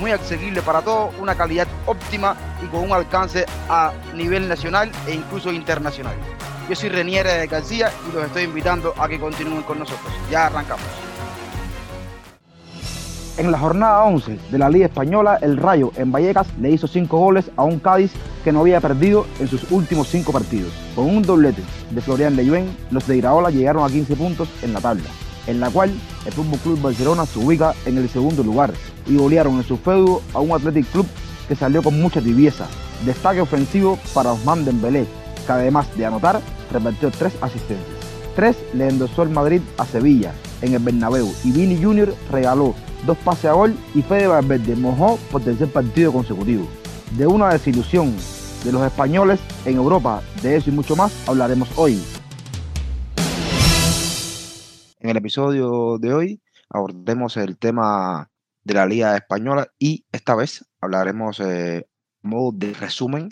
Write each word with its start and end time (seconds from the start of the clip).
muy 0.00 0.10
accesibles 0.12 0.64
para 0.64 0.80
todos, 0.80 1.14
una 1.20 1.34
calidad 1.34 1.68
óptima 1.86 2.34
y 2.64 2.66
con 2.66 2.80
un 2.80 2.92
alcance 2.92 3.44
a 3.68 3.92
nivel 4.14 4.48
nacional 4.48 4.90
e 5.06 5.14
incluso 5.14 5.52
internacional. 5.52 6.14
Yo 6.68 6.74
soy 6.74 6.88
Reniere 6.88 7.46
García 7.46 7.92
y 8.08 8.14
los 8.14 8.24
estoy 8.24 8.44
invitando 8.44 8.94
a 8.96 9.08
que 9.08 9.20
continúen 9.20 9.62
con 9.62 9.78
nosotros. 9.78 10.12
Ya 10.30 10.46
arrancamos. 10.46 10.86
En 13.36 13.50
la 13.50 13.58
jornada 13.58 14.04
11 14.04 14.38
de 14.50 14.58
la 14.58 14.68
Liga 14.68 14.86
Española, 14.86 15.38
el 15.40 15.56
Rayo 15.56 15.92
en 15.96 16.12
Vallecas 16.12 16.46
le 16.60 16.70
hizo 16.70 16.86
5 16.86 17.16
goles 17.16 17.50
a 17.56 17.62
un 17.62 17.78
Cádiz 17.78 18.12
que 18.44 18.52
no 18.52 18.60
había 18.60 18.80
perdido 18.80 19.26
en 19.38 19.48
sus 19.48 19.70
últimos 19.70 20.08
5 20.08 20.32
partidos. 20.32 20.72
Con 20.94 21.06
un 21.06 21.22
doblete 21.22 21.62
de 21.90 22.00
Florian 22.00 22.36
Leyen, 22.36 22.74
los 22.90 23.06
de 23.06 23.16
Iraola 23.16 23.50
llegaron 23.50 23.84
a 23.84 23.88
15 23.88 24.16
puntos 24.16 24.48
en 24.62 24.72
la 24.72 24.80
tabla, 24.80 25.04
en 25.46 25.60
la 25.60 25.70
cual 25.70 25.92
el 26.24 26.32
Fútbol 26.32 26.58
Club 26.58 26.80
Barcelona 26.80 27.26
se 27.26 27.38
ubica 27.38 27.74
en 27.86 27.98
el 27.98 28.08
segundo 28.08 28.42
lugar 28.42 28.72
y 29.06 29.16
golearon 29.16 29.56
en 29.56 29.64
su 29.64 29.76
feudo 29.76 30.22
a 30.34 30.40
un 30.40 30.52
Athletic 30.52 30.90
Club 30.90 31.06
que 31.48 31.56
salió 31.56 31.82
con 31.82 32.00
mucha 32.00 32.20
tibieza. 32.20 32.66
Destaque 33.04 33.40
ofensivo 33.40 33.98
para 34.14 34.32
Osman 34.32 34.64
Dembélé, 34.64 35.06
que 35.46 35.52
además 35.52 35.86
de 35.96 36.06
anotar, 36.06 36.40
repartió 36.72 37.10
tres 37.10 37.32
asistencias. 37.40 37.88
Tres 38.36 38.56
le 38.74 38.88
endosó 38.88 39.22
el 39.22 39.30
Madrid 39.30 39.60
a 39.78 39.86
Sevilla 39.86 40.32
en 40.62 40.74
el 40.74 40.78
Bernabéu 40.78 41.32
y 41.44 41.50
Vini 41.50 41.82
Jr. 41.82 42.14
regaló 42.30 42.74
dos 43.06 43.16
pases 43.18 43.46
a 43.46 43.52
gol 43.52 43.74
y 43.94 44.02
Fede 44.02 44.26
Valverde 44.26 44.76
mojó 44.76 45.18
por 45.30 45.42
tercer 45.42 45.68
partido 45.68 46.12
consecutivo. 46.12 46.66
De 47.16 47.26
una 47.26 47.48
desilusión 47.48 48.14
de 48.64 48.72
los 48.72 48.82
españoles 48.82 49.40
en 49.64 49.76
Europa, 49.76 50.22
de 50.42 50.56
eso 50.56 50.70
y 50.70 50.72
mucho 50.72 50.94
más 50.94 51.12
hablaremos 51.26 51.68
hoy. 51.76 52.00
En 55.00 55.08
el 55.08 55.16
episodio 55.16 55.96
de 55.98 56.12
hoy 56.12 56.42
abordaremos 56.68 57.38
el 57.38 57.56
tema 57.56 58.30
de 58.64 58.74
la 58.74 58.84
Liga 58.84 59.16
Española 59.16 59.72
y 59.78 60.04
esta 60.12 60.34
vez 60.34 60.66
hablaremos 60.78 61.40
eh, 61.40 61.86
modo 62.20 62.52
de 62.52 62.74
resumen 62.74 63.30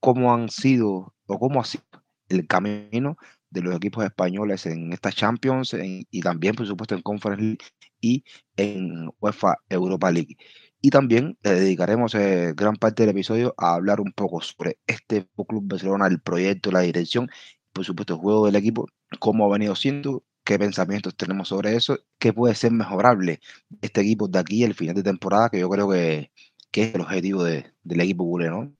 cómo 0.00 0.32
han 0.32 0.48
sido 0.48 1.14
o 1.26 1.38
cómo 1.38 1.60
ha 1.60 1.64
sido 1.64 1.84
el 2.30 2.46
camino 2.46 3.18
de 3.50 3.60
los 3.60 3.76
equipos 3.76 4.06
españoles 4.06 4.64
en 4.64 4.90
esta 4.94 5.12
Champions 5.12 5.76
y 5.78 6.20
también, 6.22 6.54
por 6.54 6.66
supuesto, 6.66 6.94
en 6.94 7.02
Conference 7.02 7.42
League 7.42 7.64
y 8.00 8.24
en 8.56 9.10
UEFA 9.20 9.58
Europa 9.68 10.10
League. 10.10 10.38
Y 10.80 10.88
también 10.88 11.36
le 11.42 11.52
dedicaremos 11.52 12.14
eh, 12.14 12.54
gran 12.56 12.76
parte 12.76 13.02
del 13.02 13.10
episodio 13.10 13.54
a 13.58 13.74
hablar 13.74 14.00
un 14.00 14.12
poco 14.12 14.40
sobre 14.40 14.78
este 14.86 15.28
Club 15.46 15.64
Barcelona, 15.64 16.06
el 16.06 16.22
proyecto, 16.22 16.72
la 16.72 16.80
dirección, 16.80 17.28
por 17.74 17.84
supuesto, 17.84 18.14
el 18.14 18.20
juego 18.20 18.46
del 18.46 18.56
equipo, 18.56 18.86
cómo 19.20 19.44
ha 19.44 19.52
venido 19.52 19.76
siendo, 19.76 20.24
qué 20.44 20.58
pensamientos 20.58 21.16
tenemos 21.16 21.48
sobre 21.48 21.76
eso, 21.76 21.98
qué 22.18 22.32
puede 22.32 22.54
ser 22.54 22.72
mejorable 22.72 23.40
este 23.80 24.00
equipo 24.00 24.28
de 24.28 24.38
aquí 24.38 24.64
al 24.64 24.74
final 24.74 24.94
de 24.94 25.02
temporada, 25.02 25.50
que 25.50 25.60
yo 25.60 25.68
creo 25.70 25.88
que, 25.88 26.32
que 26.70 26.84
es 26.84 26.94
el 26.94 27.00
objetivo 27.00 27.44
de, 27.44 27.72
del 27.82 28.00
equipo 28.00 28.24
culé, 28.24 28.50
¿no? 28.50 28.72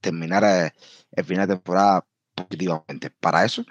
Terminar 0.00 0.44
eh, 0.44 0.72
el 1.12 1.24
final 1.24 1.48
de 1.48 1.54
temporada 1.54 2.06
positivamente. 2.34 3.10
Para 3.10 3.44
eso 3.44 3.64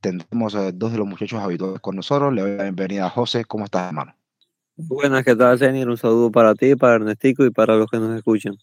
tendremos 0.00 0.54
a 0.54 0.70
dos 0.72 0.92
de 0.92 0.98
los 0.98 1.06
muchachos 1.06 1.40
habituales 1.40 1.80
con 1.80 1.96
nosotros. 1.96 2.32
Le 2.34 2.42
doy 2.42 2.56
la 2.56 2.64
bienvenida 2.64 3.06
a 3.06 3.10
José. 3.10 3.44
¿Cómo 3.44 3.64
estás, 3.64 3.88
hermano? 3.88 4.14
Buenas, 4.76 5.24
¿qué 5.24 5.36
tal, 5.36 5.58
Zenir? 5.58 5.88
Un 5.88 5.96
saludo 5.96 6.30
para 6.30 6.54
ti, 6.54 6.74
para 6.74 6.96
Ernestico 6.96 7.44
y 7.44 7.50
para 7.50 7.76
los 7.76 7.88
que 7.88 7.98
nos 7.98 8.14
escuchan. 8.16 8.56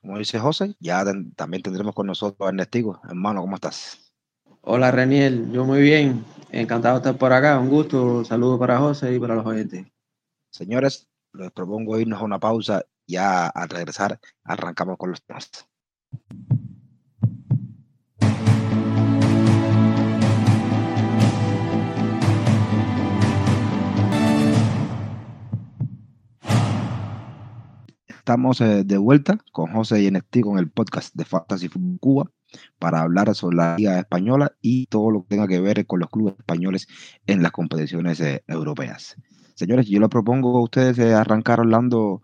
Como 0.00 0.18
dice 0.18 0.38
José, 0.38 0.74
ya 0.80 1.04
también 1.34 1.62
tendremos 1.62 1.94
con 1.94 2.06
nosotros 2.06 2.46
a 2.46 2.50
Ernestico. 2.50 3.00
Hermano, 3.08 3.40
¿cómo 3.40 3.54
estás? 3.54 4.12
Hola, 4.60 4.90
Reniel. 4.90 5.50
Yo 5.52 5.64
muy 5.64 5.80
bien. 5.80 6.24
Encantado 6.56 6.94
de 6.94 7.00
estar 7.00 7.18
por 7.18 7.34
acá. 7.34 7.58
Un 7.60 7.68
gusto. 7.68 8.24
Saludo 8.24 8.58
para 8.58 8.78
José 8.78 9.14
y 9.14 9.20
para 9.20 9.34
los 9.34 9.44
oyentes. 9.44 9.86
Señores, 10.50 11.06
les 11.34 11.50
propongo 11.52 11.98
irnos 11.98 12.18
a 12.18 12.24
una 12.24 12.40
pausa. 12.40 12.82
Ya 13.06 13.46
al 13.48 13.68
regresar, 13.68 14.18
arrancamos 14.42 14.96
con 14.96 15.10
los 15.10 15.22
temas. 15.22 15.50
Estamos 28.08 28.62
eh, 28.62 28.82
de 28.82 28.96
vuelta 28.96 29.38
con 29.52 29.72
José 29.72 30.02
y 30.02 30.10
Nesti 30.10 30.40
con 30.40 30.58
el 30.58 30.70
podcast 30.70 31.14
de 31.14 31.26
Fantasy 31.26 31.68
Fútbol 31.68 31.98
Cuba 32.00 32.30
para 32.78 33.00
hablar 33.00 33.34
sobre 33.34 33.56
la 33.56 33.76
Liga 33.76 33.98
Española 33.98 34.52
y 34.60 34.86
todo 34.86 35.10
lo 35.10 35.22
que 35.22 35.28
tenga 35.28 35.48
que 35.48 35.60
ver 35.60 35.86
con 35.86 36.00
los 36.00 36.10
clubes 36.10 36.34
españoles 36.38 36.86
en 37.26 37.42
las 37.42 37.52
competiciones 37.52 38.20
eh, 38.20 38.44
europeas. 38.46 39.16
Señores, 39.54 39.86
yo 39.86 40.00
les 40.00 40.08
propongo 40.08 40.56
a 40.58 40.62
ustedes 40.62 40.98
eh, 40.98 41.14
arrancar 41.14 41.60
hablando 41.60 42.22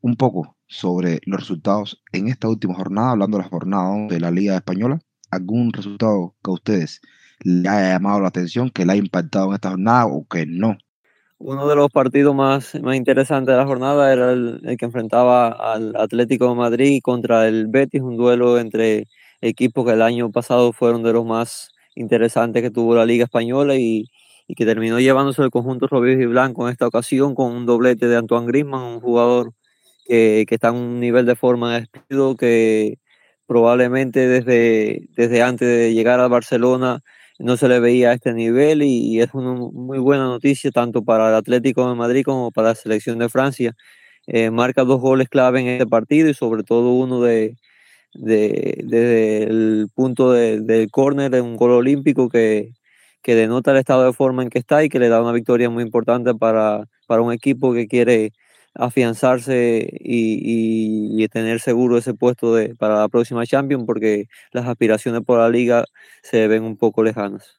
un 0.00 0.16
poco 0.16 0.56
sobre 0.66 1.20
los 1.26 1.40
resultados 1.40 2.02
en 2.12 2.28
esta 2.28 2.48
última 2.48 2.74
jornada, 2.74 3.10
hablando 3.10 3.36
de 3.36 3.44
la 3.44 3.50
jornada 3.50 4.06
de 4.08 4.20
la 4.20 4.30
Liga 4.30 4.56
Española. 4.56 4.98
¿Algún 5.30 5.72
resultado 5.72 6.34
que 6.42 6.50
a 6.50 6.54
ustedes 6.54 7.00
le 7.40 7.68
haya 7.68 7.94
llamado 7.94 8.20
la 8.20 8.28
atención, 8.28 8.70
que 8.70 8.84
le 8.84 8.92
haya 8.92 9.02
impactado 9.02 9.48
en 9.48 9.54
esta 9.54 9.70
jornada 9.70 10.06
o 10.06 10.26
que 10.26 10.46
no? 10.46 10.76
Uno 11.38 11.66
de 11.66 11.74
los 11.74 11.90
partidos 11.90 12.34
más, 12.34 12.74
más 12.82 12.96
interesantes 12.96 13.52
de 13.52 13.58
la 13.58 13.66
jornada 13.66 14.12
era 14.12 14.32
el, 14.32 14.60
que 14.78 14.84
enfrentaba 14.84 15.48
al 15.48 15.96
Atlético 15.96 16.48
de 16.50 16.54
Madrid 16.54 17.00
contra 17.02 17.48
el 17.48 17.66
Betis, 17.66 18.02
un 18.02 18.16
duelo 18.16 18.58
entre 18.58 19.08
equipos 19.40 19.86
que 19.86 19.92
el 19.92 20.02
año 20.02 20.30
pasado 20.30 20.72
fueron 20.72 21.02
de 21.02 21.12
los 21.12 21.24
más 21.24 21.70
interesantes 21.94 22.62
que 22.62 22.70
tuvo 22.70 22.94
la 22.94 23.06
Liga 23.06 23.24
Española 23.24 23.76
y, 23.76 24.10
que 24.56 24.66
terminó 24.66 24.98
llevándose 24.98 25.42
el 25.42 25.50
conjunto 25.50 25.86
rojo 25.86 26.08
y 26.08 26.26
blanco 26.26 26.66
en 26.66 26.72
esta 26.72 26.88
ocasión 26.88 27.36
con 27.36 27.52
un 27.52 27.66
doblete 27.66 28.08
de 28.08 28.16
Antoine 28.16 28.48
Griezmann, 28.48 28.82
un 28.82 29.00
jugador 29.00 29.52
que, 30.06 30.44
está 30.50 30.68
en 30.70 30.74
un 30.74 31.00
nivel 31.00 31.24
de 31.24 31.36
forma 31.36 31.78
despido 31.78 32.36
que 32.36 32.98
probablemente 33.46 34.26
desde, 34.26 35.08
desde 35.16 35.42
antes 35.42 35.68
de 35.68 35.94
llegar 35.94 36.18
a 36.18 36.26
Barcelona 36.26 37.00
no 37.38 37.56
se 37.56 37.68
le 37.68 37.80
veía 37.80 38.10
a 38.10 38.14
este 38.14 38.32
nivel 38.34 38.82
y, 38.82 39.20
es 39.20 39.32
una 39.34 39.54
muy 39.54 39.98
buena 39.98 40.24
noticia 40.24 40.70
tanto 40.72 41.04
para 41.04 41.28
el 41.28 41.34
Atlético 41.34 41.88
de 41.88 41.94
Madrid 41.94 42.22
como 42.24 42.50
para 42.50 42.68
la 42.68 42.74
selección 42.74 43.18
de 43.18 43.28
Francia. 43.28 43.74
Eh, 44.26 44.50
marca 44.50 44.84
dos 44.84 45.00
goles 45.00 45.28
clave 45.28 45.60
en 45.60 45.68
este 45.68 45.86
partido 45.86 46.28
y 46.28 46.34
sobre 46.34 46.62
todo 46.64 46.92
uno 46.92 47.20
de, 47.22 47.56
desde 48.14 49.44
el 49.44 49.88
punto 49.94 50.32
del 50.32 50.90
córner 50.90 51.30
de 51.30 51.40
un 51.40 51.56
gol 51.56 51.72
olímpico 51.72 52.28
que, 52.28 52.72
que 53.22 53.34
denota 53.34 53.72
el 53.72 53.78
estado 53.78 54.04
de 54.04 54.12
forma 54.12 54.42
en 54.42 54.50
que 54.50 54.58
está 54.58 54.82
y 54.84 54.88
que 54.88 54.98
le 54.98 55.08
da 55.08 55.22
una 55.22 55.32
victoria 55.32 55.70
muy 55.70 55.82
importante 55.82 56.34
para, 56.34 56.86
para 57.06 57.22
un 57.22 57.32
equipo 57.32 57.72
que 57.72 57.86
quiere 57.86 58.32
afianzarse 58.74 59.88
y, 60.00 61.22
y, 61.22 61.28
tener 61.28 61.60
seguro 61.60 61.98
ese 61.98 62.14
puesto 62.14 62.54
de, 62.54 62.74
para 62.76 63.00
la 63.00 63.08
próxima 63.08 63.44
Champions 63.46 63.84
porque 63.84 64.26
las 64.52 64.66
aspiraciones 64.66 65.22
por 65.22 65.38
la 65.38 65.48
liga 65.48 65.84
se 66.22 66.46
ven 66.48 66.62
un 66.62 66.76
poco 66.76 67.02
lejanas. 67.02 67.58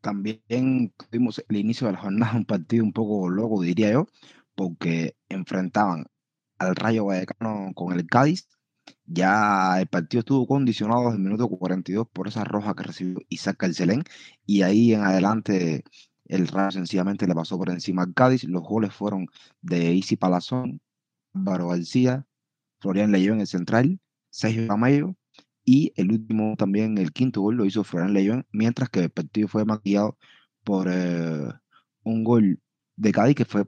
También 0.00 0.92
tuvimos 0.96 1.44
el 1.48 1.56
inicio 1.56 1.86
de 1.86 1.92
la 1.92 2.00
jornada 2.00 2.36
un 2.36 2.46
partido 2.46 2.84
un 2.84 2.92
poco 2.92 3.28
loco, 3.28 3.60
diría 3.60 3.92
yo, 3.92 4.06
porque 4.54 5.14
enfrentaban 5.28 6.06
al 6.58 6.74
Rayo 6.74 7.04
Vallecano 7.06 7.72
con 7.74 7.92
el 7.92 8.06
Cádiz. 8.06 8.48
Ya 9.06 9.80
el 9.80 9.86
partido 9.88 10.20
estuvo 10.20 10.46
condicionado 10.46 11.04
desde 11.04 11.16
el 11.16 11.22
minuto 11.22 11.48
42 11.48 12.08
por 12.12 12.28
esa 12.28 12.44
roja 12.44 12.74
que 12.74 12.82
recibió 12.84 13.18
Isaac 13.28 13.56
Carcelén 13.58 14.04
y 14.46 14.62
ahí 14.62 14.94
en 14.94 15.02
adelante 15.02 15.84
el 16.26 16.46
Rayo 16.48 16.70
sencillamente 16.70 17.26
le 17.26 17.34
pasó 17.34 17.58
por 17.58 17.70
encima 17.70 18.02
al 18.02 18.14
Cádiz. 18.14 18.44
Los 18.44 18.62
goles 18.62 18.94
fueron 18.94 19.26
de 19.62 19.92
Isi 19.94 20.16
Palazón, 20.16 20.80
Baro 21.32 21.68
García, 21.68 22.26
Florian 22.80 23.12
Leyó 23.12 23.32
en 23.32 23.40
el 23.40 23.46
central, 23.46 24.00
Sergio 24.30 24.68
Camello 24.68 25.16
y 25.64 25.92
el 25.96 26.12
último 26.12 26.56
también, 26.56 26.98
el 26.98 27.12
quinto 27.12 27.42
gol 27.42 27.56
lo 27.56 27.64
hizo 27.64 27.84
Florian 27.84 28.14
Leyón, 28.14 28.46
mientras 28.52 28.88
que 28.90 29.00
el 29.00 29.10
partido 29.10 29.48
fue 29.48 29.64
maquillado 29.64 30.18
por 30.64 30.88
eh, 30.90 31.48
un 32.04 32.24
gol 32.24 32.60
de 33.00 33.12
Cádiz 33.12 33.34
que 33.34 33.44
fue 33.44 33.64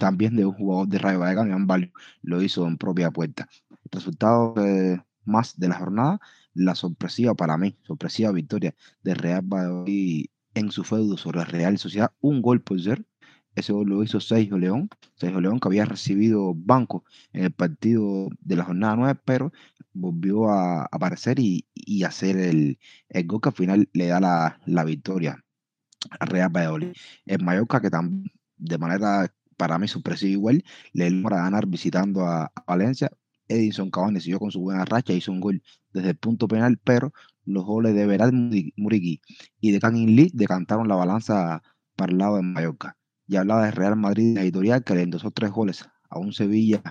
también 0.00 0.36
de 0.36 0.44
un 0.44 0.54
jugador 0.54 0.88
de 0.88 0.98
Rayo 0.98 1.20
Vallecano, 1.20 1.56
Iván 1.56 1.92
lo 2.22 2.42
hizo 2.42 2.66
en 2.66 2.76
propia 2.76 3.10
puerta. 3.10 3.48
El 3.70 3.90
resultado 3.92 4.54
eh, 4.58 5.00
más 5.24 5.58
de 5.58 5.68
la 5.68 5.78
jornada, 5.78 6.20
la 6.54 6.74
sorpresiva 6.74 7.34
para 7.34 7.56
mí, 7.56 7.76
sorpresiva 7.82 8.32
victoria 8.32 8.74
de 9.02 9.14
Real 9.14 9.42
Valladolid 9.42 10.26
en 10.54 10.70
su 10.70 10.84
feudo 10.84 11.16
sobre 11.16 11.38
la 11.38 11.44
Real 11.44 11.78
Sociedad, 11.78 12.12
un 12.20 12.42
gol 12.42 12.60
por 12.60 12.80
ser, 12.80 13.06
ese 13.54 13.72
gol 13.72 13.88
lo 13.88 14.02
hizo 14.02 14.18
Sergio 14.18 14.58
León, 14.58 14.88
Sergio 15.14 15.40
León 15.40 15.60
que 15.60 15.68
había 15.68 15.84
recibido 15.84 16.52
banco 16.54 17.04
en 17.32 17.44
el 17.44 17.52
partido 17.52 18.30
de 18.40 18.56
la 18.56 18.64
jornada 18.64 18.96
9, 18.96 19.20
pero 19.24 19.52
volvió 19.92 20.50
a 20.50 20.86
aparecer 20.90 21.38
y, 21.38 21.66
y 21.74 22.02
hacer 22.02 22.36
el, 22.36 22.78
el, 23.10 23.26
gol 23.26 23.40
que 23.40 23.50
al 23.50 23.54
final 23.54 23.88
le 23.92 24.06
da 24.06 24.20
la, 24.20 24.60
la 24.66 24.84
victoria 24.84 25.44
a 26.18 26.24
Real 26.26 26.50
Valladolid. 26.50 26.92
En 27.26 27.44
Mallorca, 27.44 27.80
que 27.80 27.90
también 27.90 28.32
de 28.62 28.78
manera 28.78 29.32
para 29.56 29.78
mí 29.78 29.88
sorpresiva 29.88 30.30
igual, 30.32 30.64
le 30.92 31.10
logra 31.10 31.38
ganar 31.38 31.66
visitando 31.66 32.26
a, 32.26 32.52
Valencia. 32.66 33.10
Edison 33.48 33.90
Cavani 33.90 34.20
siguió 34.20 34.38
con 34.38 34.50
su 34.50 34.60
buena 34.60 34.84
racha, 34.84 35.12
hizo 35.12 35.30
un 35.30 35.40
gol 35.40 35.62
desde 35.92 36.10
el 36.10 36.16
punto 36.16 36.48
penal, 36.48 36.78
pero 36.82 37.12
los 37.44 37.64
goles 37.64 37.94
de 37.94 38.06
Verad 38.06 38.32
Murigui 38.32 39.20
y 39.60 39.72
de 39.72 39.80
Kangin 39.80 40.16
Lee 40.16 40.30
decantaron 40.32 40.88
la 40.88 40.94
balanza 40.96 41.62
para 41.96 42.12
el 42.12 42.18
lado 42.18 42.36
de 42.36 42.42
Mallorca. 42.42 42.96
Ya 43.26 43.40
hablaba 43.40 43.66
de 43.66 43.72
Real 43.72 43.96
Madrid 43.96 44.38
editorial 44.38 44.84
que 44.84 44.94
le 44.94 45.02
endosó 45.02 45.30
tres 45.32 45.50
goles 45.50 45.84
a 46.08 46.18
un 46.18 46.32
Sevilla 46.32 46.82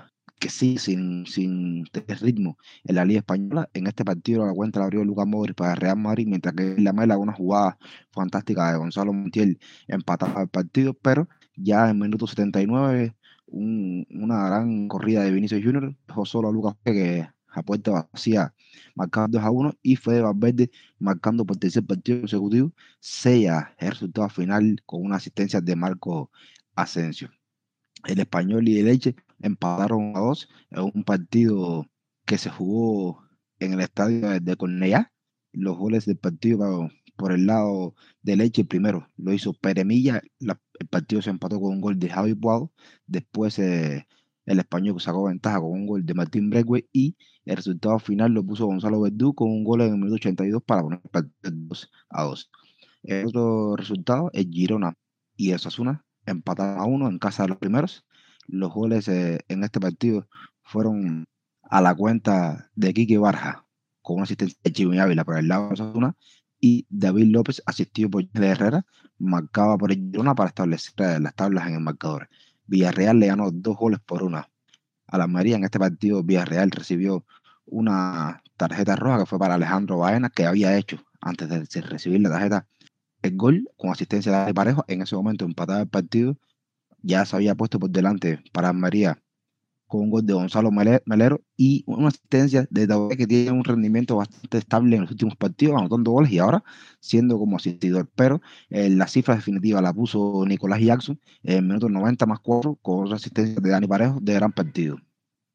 que 0.42 0.50
sí, 0.50 0.78
sin, 0.80 1.26
sin 1.28 1.86
ritmo 2.20 2.58
en 2.84 2.96
la 2.96 3.06
Liga 3.06 3.20
Española. 3.20 3.70
En 3.74 3.88
este 3.88 4.04
partido 4.04 4.46
la 4.46 4.54
cuenta 4.54 4.80
la 4.80 4.86
abrió 4.86 5.04
Lucas 5.06 5.28
Modric 5.28 5.56
para 5.56 5.76
Real 5.76 5.98
Madrid, 5.98 6.28
mientras 6.28 6.56
que 6.56 6.76
la 6.80 6.94
Mela, 6.94 7.18
una 7.18 7.34
jugada 7.34 7.78
fantástica 8.12 8.72
de 8.72 8.80
Gonzalo 8.80 9.14
Montiel, 9.14 9.60
empataba 9.88 10.42
el 10.42 10.50
partido, 10.50 10.96
pero 10.96 11.30
ya 11.56 11.90
en 11.90 12.00
minuto 12.00 12.28
79, 12.28 13.16
un, 13.48 14.06
una 14.12 14.46
gran 14.48 14.88
corrida 14.88 15.24
de 15.24 15.32
Vinicius 15.32 15.64
Junior 15.64 15.96
dejó 16.08 16.26
solo 16.26 16.50
a 16.50 16.52
Lucas 16.52 16.76
que 16.84 17.28
a 17.54 17.64
puerta 17.64 18.08
vacía 18.12 18.54
marcando 18.96 19.38
2 19.38 19.46
a 19.46 19.52
1 19.52 19.74
y 19.82 19.96
fue 19.96 20.22
Valverde 20.22 20.72
marcando 21.00 21.46
por 21.46 21.58
tercer 21.58 21.86
partido 21.86 22.22
consecutivo, 22.22 22.74
sella 23.00 23.76
el 23.78 23.92
resultado 23.92 24.30
final 24.30 24.82
con 24.86 25.04
una 25.04 25.18
asistencia 25.18 25.62
de 25.62 25.76
Marco 25.76 26.32
Asensio. 26.76 27.30
El 28.06 28.20
español 28.20 28.68
y 28.68 28.80
el 28.80 28.86
Leche 28.86 29.16
empataron 29.42 30.16
a 30.16 30.20
dos 30.20 30.50
en 30.70 30.92
un 30.94 31.04
partido 31.04 31.86
que 32.26 32.38
se 32.38 32.50
jugó 32.50 33.24
en 33.60 33.74
el 33.74 33.82
estadio 33.82 34.40
de 34.40 34.56
Cornellá. 34.56 35.12
Los 35.54 35.78
goles 35.78 36.06
del 36.06 36.18
partido 36.18 36.90
por 37.22 37.32
el 37.32 37.46
lado 37.46 37.96
de 38.24 38.36
Leche, 38.36 38.66
primero 38.66 39.08
lo 39.16 39.32
hizo 39.32 39.54
Peremilla, 39.54 40.22
el 40.40 40.88
partido 40.90 41.22
se 41.22 41.30
empató 41.30 41.62
con 41.62 41.74
un 41.74 41.82
gol 41.82 42.00
de 42.00 42.10
Javi 42.10 42.34
Puado, 42.34 42.74
después 43.06 43.60
eh, 43.60 44.08
el 44.46 44.60
español 44.60 45.00
sacó 45.00 45.26
ventaja 45.26 45.60
con 45.60 45.72
un 45.72 45.86
gol 45.86 46.04
de 46.04 46.16
Martín 46.16 46.50
Bregüe 46.50 46.90
y 46.92 47.16
el 47.46 47.58
resultado 47.58 48.00
final 48.00 48.32
lo 48.32 48.44
puso 48.44 48.66
Gonzalo 48.66 49.02
Verdú 49.02 49.36
con 49.36 49.50
un 49.50 49.64
gol 49.64 49.82
en 49.82 49.94
el 49.94 49.98
minuto 49.98 50.16
82 50.16 50.64
para 50.64 50.82
poner 50.82 51.00
el 51.04 51.10
partido 51.12 51.52
2 51.54 51.92
a 52.10 52.24
2. 52.24 52.52
El 53.04 53.28
otro 53.28 53.76
resultado 53.76 54.32
es 54.34 54.48
Girona 54.50 54.96
y 55.36 55.54
Osasuna 55.54 56.04
empataron 56.26 56.80
a 56.80 56.86
uno 56.86 57.08
en 57.08 57.20
casa 57.20 57.44
de 57.44 57.50
los 57.50 57.60
primeros. 57.60 58.04
Los 58.48 58.74
goles 58.74 59.08
eh, 59.08 59.42
en 59.48 59.64
este 59.64 59.80
partido 59.80 60.28
fueron 60.64 61.26
a 61.62 61.82
la 61.82 61.94
cuenta 61.94 62.72
de 62.76 62.94
Quique 62.94 63.20
Barja 63.20 63.68
con 64.02 64.16
una 64.16 64.24
asistencia 64.24 64.58
de 64.64 64.72
Chivo 64.72 65.00
Ávila 65.00 65.24
por 65.24 65.38
el 65.38 65.48
lado 65.48 65.68
de 65.68 65.74
Osasuna 65.74 66.16
y 66.62 66.86
David 66.90 67.26
López 67.26 67.62
asistido 67.66 68.10
por 68.12 68.30
de 68.30 68.48
Herrera 68.48 68.86
marcaba 69.18 69.78
por 69.78 69.92
el 69.92 69.98
Girona 69.98 70.36
para 70.36 70.50
establecer 70.50 70.94
las 71.20 71.36
tablas 71.36 71.68
en 71.68 71.74
el 71.74 71.80
marcador. 71.82 72.30
Villarreal 72.68 73.20
le 73.20 73.28
ganó 73.28 73.52
dos 73.52 73.76
goles 73.76 74.00
por 74.00 74.24
una 74.24 74.48
a 75.08 75.18
la 75.18 75.28
María. 75.28 75.58
En 75.58 75.64
este 75.64 75.80
partido, 75.80 76.24
Villarreal 76.24 76.72
recibió 76.72 77.26
una 77.66 78.42
tarjeta 78.58 78.96
roja 78.96 79.20
que 79.20 79.26
fue 79.26 79.40
para 79.40 79.56
Alejandro 79.56 79.98
Baena, 79.98 80.30
que 80.30 80.46
había 80.46 80.78
hecho 80.78 81.04
antes 81.20 81.50
de 81.50 81.82
recibir 81.82 82.22
la 82.22 82.30
tarjeta 82.30 82.68
el 83.22 83.36
gol 83.36 83.70
con 83.78 83.92
asistencia 83.92 84.46
de 84.46 84.54
Parejo. 84.54 84.86
En 84.88 85.02
ese 85.02 85.16
momento 85.16 85.46
empataba 85.46 85.82
el 85.82 85.90
partido. 85.90 86.38
Ya 87.02 87.26
se 87.26 87.36
había 87.36 87.56
puesto 87.56 87.80
por 87.80 87.90
delante 87.90 88.44
para 88.52 88.72
María 88.74 89.22
con 89.92 90.04
un 90.04 90.10
gol 90.10 90.26
de 90.26 90.34
Gonzalo 90.34 90.72
Melero 90.72 91.42
y 91.58 91.84
una 91.86 92.08
asistencia 92.08 92.66
de 92.70 92.88
David 92.88 93.18
que 93.18 93.28
tiene 93.28 93.52
un 93.52 93.66
rendimiento 93.66 94.16
bastante 94.16 94.58
estable 94.60 94.96
en 94.96 95.02
los 95.02 95.12
últimos 95.12 95.36
partidos, 95.36 95.78
anotando 95.78 96.12
goles 96.12 96.32
y 96.32 96.40
ahora 96.40 96.64
siendo 97.02 97.38
como 97.38 97.58
asistidor. 97.58 98.10
Pero 98.16 98.42
eh, 98.70 98.90
la 98.90 99.06
cifra 99.08 99.36
definitiva 99.36 99.82
la 99.82 99.92
puso 99.92 100.46
Nicolás 100.48 100.80
Jackson 100.80 101.20
en 101.44 101.68
minuto 101.68 101.90
90 101.90 102.26
más 102.26 102.40
4 102.40 102.80
con 102.82 103.04
otra 103.04 103.18
asistencia 103.18 103.60
de 103.60 103.70
Dani 103.70 103.86
Parejo 103.86 104.20
de 104.22 104.34
gran 104.34 104.54
partido. 104.54 104.98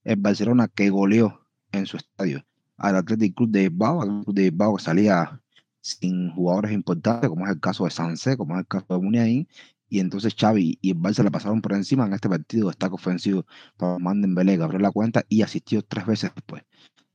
El 0.05 0.17
Barcelona 0.17 0.69
que 0.69 0.91
goleó 0.91 1.41
en 1.73 1.87
su 1.87 1.97
estadio 1.97 2.45
al 2.77 2.97
Athletic 2.97 3.35
Club 3.35 3.49
de 3.51 3.71
Bilbao, 3.71 4.03
al 4.03 4.23
Club 4.25 4.35
de 4.35 4.43
Bilbao 4.51 4.77
que 4.77 4.83
salía 4.83 5.41
sin 5.81 6.31
jugadores 6.33 6.73
importantes, 6.73 7.31
como 7.31 7.47
es 7.47 7.53
el 7.53 7.61
caso 7.61 7.85
de 7.85 7.91
Sanse, 7.91 8.37
como 8.37 8.55
es 8.55 8.61
el 8.61 8.67
caso 8.67 8.87
de 8.91 8.99
Muniain, 8.99 9.49
y 9.89 10.01
entonces 10.01 10.35
Xavi 10.35 10.79
y 10.81 10.91
el 10.91 10.97
Barça 10.99 11.23
le 11.23 11.31
pasaron 11.31 11.61
por 11.61 11.73
encima 11.73 12.07
en 12.07 12.15
este 12.15 12.29
partido 12.29 12.69
destaque 12.69 12.95
ofensivo 12.95 13.47
para 13.77 13.99
Manden 13.99 14.35
que 14.35 14.63
abrió 14.63 14.81
la 14.81 14.91
cuenta 14.91 15.25
y 15.29 15.43
asistió 15.43 15.83
tres 15.83 16.07
veces 16.07 16.33
después. 16.35 16.63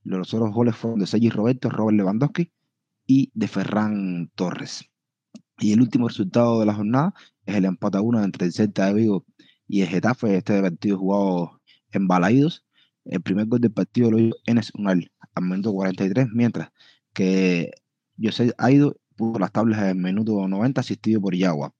Los 0.04 0.32
otros 0.34 0.52
goles 0.52 0.76
fueron 0.76 1.00
de 1.00 1.06
Sergi 1.06 1.30
Roberto, 1.30 1.70
Robert 1.70 1.96
Lewandowski 1.96 2.50
y 3.06 3.30
de 3.34 3.48
Ferran 3.48 4.30
Torres. 4.34 4.84
Y 5.58 5.72
el 5.72 5.80
último 5.80 6.08
resultado 6.08 6.60
de 6.60 6.66
la 6.66 6.74
jornada 6.74 7.14
es 7.46 7.56
el 7.56 7.66
empate 7.66 7.98
a 7.98 8.00
uno 8.00 8.22
entre 8.22 8.46
el 8.46 8.52
Celta 8.52 8.86
de 8.86 8.94
Vigo 8.94 9.24
y 9.68 9.82
el 9.82 9.88
Getafe, 9.88 10.36
este 10.36 10.60
partido 10.60 10.98
jugado 10.98 11.60
en 11.92 12.08
Balaidos. 12.08 12.64
El 13.04 13.22
primer 13.22 13.46
gol 13.46 13.60
del 13.60 13.72
partido 13.72 14.10
lo 14.10 14.18
hizo 14.18 14.36
Enes 14.46 14.72
Unal 14.74 15.10
al 15.34 15.44
minuto 15.44 15.72
43, 15.72 16.28
mientras 16.32 16.70
que 17.12 17.70
José 18.20 18.54
Aido 18.58 18.96
puso 19.16 19.38
las 19.38 19.52
tablas 19.52 19.80
en 19.82 19.88
el 19.88 19.96
minuto 19.96 20.46
90 20.46 20.80
asistido 20.80 21.20
por 21.20 21.34
Yagua. 21.34 21.74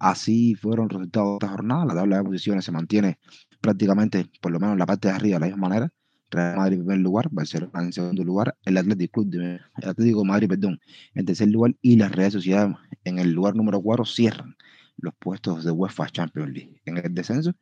Así 0.00 0.54
fueron 0.56 0.88
resultados 0.88 1.28
de 1.28 1.34
esta 1.46 1.48
jornada. 1.48 1.84
La 1.84 1.94
tabla 1.94 2.16
de 2.18 2.24
posiciones 2.24 2.64
se 2.64 2.72
mantiene 2.72 3.18
prácticamente, 3.60 4.26
por 4.40 4.50
lo 4.50 4.58
menos 4.58 4.72
en 4.72 4.78
la 4.80 4.86
parte 4.86 5.08
de 5.08 5.14
arriba, 5.14 5.36
de 5.36 5.40
la 5.40 5.46
misma 5.46 5.68
manera. 5.68 5.92
Real 6.30 6.56
Madrid 6.56 6.78
en 6.78 6.84
primer 6.84 7.00
lugar, 7.00 7.28
Barcelona 7.30 7.82
en 7.82 7.92
segundo 7.92 8.24
lugar, 8.24 8.56
el 8.64 8.76
Atlético 8.76 9.22
Club 9.22 9.30
de, 9.32 9.60
el 9.82 9.88
Atlético 9.88 10.24
Madrid, 10.24 10.48
perdón, 10.48 10.80
en 11.14 11.26
tercer 11.26 11.48
lugar 11.48 11.76
y 11.82 11.96
la 11.96 12.08
Real 12.08 12.30
Sociedad 12.30 12.70
en 13.04 13.18
el 13.18 13.32
lugar 13.32 13.56
número 13.56 13.82
4 13.82 14.04
cierran 14.04 14.56
los 14.96 15.12
puestos 15.18 15.64
de 15.64 15.70
UEFA 15.72 16.08
Champions 16.08 16.52
League. 16.52 16.80
En 16.84 16.96
el 16.98 17.14
descenso, 17.14 17.52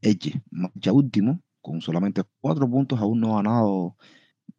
Eche 0.00 0.42
marcha 0.50 0.92
último 0.92 1.40
con 1.62 1.80
solamente 1.80 2.22
cuatro 2.40 2.68
puntos, 2.68 3.00
aún 3.00 3.20
no 3.20 3.34
ha 3.34 3.42
ganado 3.42 3.96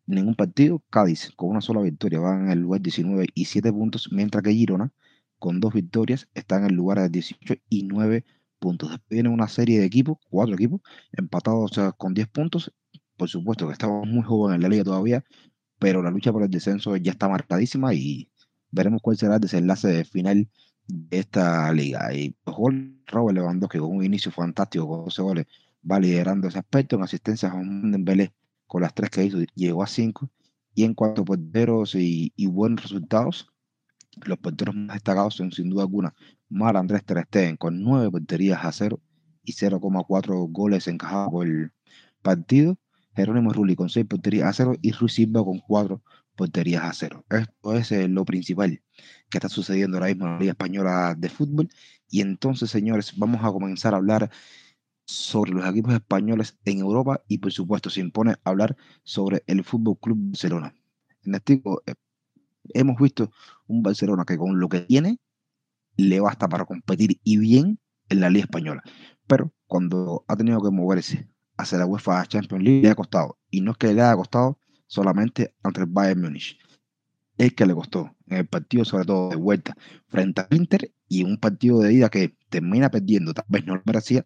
ningún 0.06 0.36
partido. 0.36 0.84
Cádiz 0.90 1.32
con 1.36 1.50
una 1.50 1.62
sola 1.62 1.82
victoria 1.82 2.20
va 2.20 2.36
en 2.36 2.50
el 2.50 2.60
lugar 2.60 2.82
19 2.82 3.28
y 3.34 3.46
7 3.46 3.72
puntos, 3.72 4.10
mientras 4.12 4.44
que 4.44 4.54
Girona 4.54 4.92
con 5.40 5.60
dos 5.60 5.74
victorias, 5.74 6.28
está 6.34 6.58
en 6.66 6.76
lugar 6.76 7.00
de 7.00 7.10
18 7.10 7.56
y 7.70 7.84
9 7.84 8.26
puntos. 8.60 8.90
Después 8.90 9.10
viene 9.10 9.30
una 9.30 9.48
serie 9.48 9.80
de 9.80 9.86
equipos, 9.86 10.18
cuatro 10.30 10.56
equipos, 10.56 10.82
empatados 11.12 11.80
con 11.98 12.14
10 12.14 12.28
puntos. 12.28 12.74
Por 13.16 13.30
supuesto 13.30 13.68
que 13.68 13.74
estamos 13.74 14.08
muy 14.08 14.24
jóvenes 14.24 14.58
en 14.58 14.62
la 14.64 14.70
liga 14.70 14.84
todavía, 14.84 15.24
pero 15.80 16.02
la 16.02 16.12
lucha 16.12 16.32
por 16.32 16.44
el 16.44 16.50
descenso 16.50 16.96
ya 16.98 17.12
está 17.12 17.28
marcadísima 17.30 17.94
y 17.94 18.30
veremos 18.72 19.02
cuál 19.02 19.18
será 19.18 19.36
el 19.36 19.42
desenlace 19.42 20.06
final 20.06 20.50
de 20.88 21.20
esta 21.20 21.72
liga. 21.74 22.14
Y 22.14 22.36
Robert 22.46 23.36
Lewandowski 23.36 23.80
con 23.80 23.96
un 23.98 24.04
inicio 24.04 24.32
fantástico, 24.32 24.88
con 24.88 25.06
12 25.06 25.22
goles, 25.22 25.46
va 25.90 26.00
liderando 26.00 26.48
ese 26.48 26.60
aspecto. 26.60 26.96
En 26.96 27.04
asistencia, 27.04 27.50
Juan 27.50 27.92
Dembélé 27.92 28.34
con 28.66 28.82
las 28.82 28.94
tres 28.94 29.10
que 29.10 29.26
hizo, 29.26 29.40
llegó 29.56 29.84
a 29.84 29.88
5. 29.88 30.30
Y 30.76 30.84
en 30.84 30.94
cuanto 30.94 31.24
a 31.24 31.26
porteros 31.26 31.96
y 31.96 32.46
buenos 32.46 32.84
resultados, 32.84 33.48
los 34.26 34.38
porteros 34.38 34.76
más 34.76 34.96
destacados 34.96 35.36
son 35.36 35.52
sin 35.52 35.70
duda 35.70 35.84
alguna 35.84 36.14
Mar 36.50 36.78
Andrés 36.78 37.04
Ter 37.06 37.58
con 37.58 37.82
9 37.84 38.12
porterías 38.12 38.64
a 38.64 38.72
0 38.72 39.02
y 39.44 39.54
0,4 39.54 40.52
goles 40.52 40.88
encajados 40.88 41.30
por 41.32 41.48
el 41.48 41.72
partido. 42.22 42.78
Jerónimo 43.16 43.52
Rulli 43.52 43.76
con 43.76 43.90
6 43.90 44.06
porterías 44.06 44.48
a 44.48 44.54
0 44.54 44.76
y 44.82 44.92
Ruiz 44.92 45.14
Silva 45.14 45.44
con 45.44 45.60
4 45.60 46.02
porterías 46.36 46.84
a 46.84 46.94
0. 46.94 47.26
Esto 47.30 47.74
es 47.76 47.92
eh, 47.92 48.08
lo 48.08 48.26
principal 48.26 48.82
que 49.30 49.38
está 49.38 49.50
sucediendo 49.50 49.98
ahora 49.98 50.08
mismo 50.08 50.26
en 50.26 50.34
la 50.34 50.40
Liga 50.40 50.52
Española 50.52 51.16
de 51.18 51.30
Fútbol. 51.30 51.70
Y 52.10 52.22
entonces, 52.22 52.70
señores, 52.70 53.14
vamos 53.18 53.44
a 53.44 53.52
comenzar 53.52 53.94
a 53.94 53.98
hablar 53.98 54.30
sobre 55.06 55.52
los 55.52 55.66
equipos 55.68 55.94
españoles 55.94 56.58
en 56.66 56.80
Europa 56.80 57.24
y, 57.28 57.40
por 57.40 57.52
supuesto, 57.52 57.90
se 57.90 58.02
impone 58.02 58.36
hablar 58.44 58.78
sobre 59.04 59.44
el 59.48 59.64
Fútbol 59.64 59.98
Club 60.00 60.18
Barcelona. 60.20 60.76
En 61.24 61.36
este 61.36 61.62
hemos 62.74 62.98
visto 62.98 63.32
un 63.68 63.84
Barcelona 63.84 64.26
que 64.26 64.38
con 64.38 64.60
lo 64.60 64.70
que 64.70 64.82
tiene 64.82 65.20
le 65.98 66.20
basta 66.20 66.48
para 66.48 66.66
competir 66.66 67.20
y 67.24 67.38
bien 67.38 67.80
en 68.10 68.20
la 68.20 68.30
Liga 68.30 68.46
Española. 68.46 68.84
Pero 69.28 69.54
cuando 69.66 70.24
ha 70.28 70.38
tenido 70.38 70.62
que 70.62 70.72
moverse 70.72 71.30
hacia 71.58 71.80
la 71.80 71.86
UEFA 71.86 72.26
Champions 72.28 72.64
League 72.64 72.82
le 72.82 72.90
ha 72.90 72.96
costado. 72.96 73.40
Y 73.50 73.62
no 73.62 73.72
es 73.72 73.78
que 73.78 73.94
le 73.94 74.02
haya 74.02 74.16
costado 74.16 74.60
solamente 74.86 75.56
ante 75.64 75.82
el 75.82 75.88
Bayern 75.88 76.22
Múnich. 76.22 76.58
Es 77.38 77.54
que 77.54 77.66
le 77.66 77.74
costó 77.74 78.16
en 78.28 78.38
el 78.38 78.48
partido, 78.48 78.86
sobre 78.86 79.06
todo 79.06 79.30
de 79.30 79.36
vuelta, 79.36 79.76
frente 80.08 80.42
al 80.42 80.48
Inter 80.52 80.92
y 81.08 81.24
un 81.24 81.38
partido 81.38 81.80
de 81.80 81.94
ida 81.94 82.10
que 82.10 82.36
termina 82.50 82.90
perdiendo. 82.90 83.34
Tal 83.34 83.46
vez 83.48 83.66
no 83.66 83.76
lo 83.76 83.82
merecía, 83.86 84.26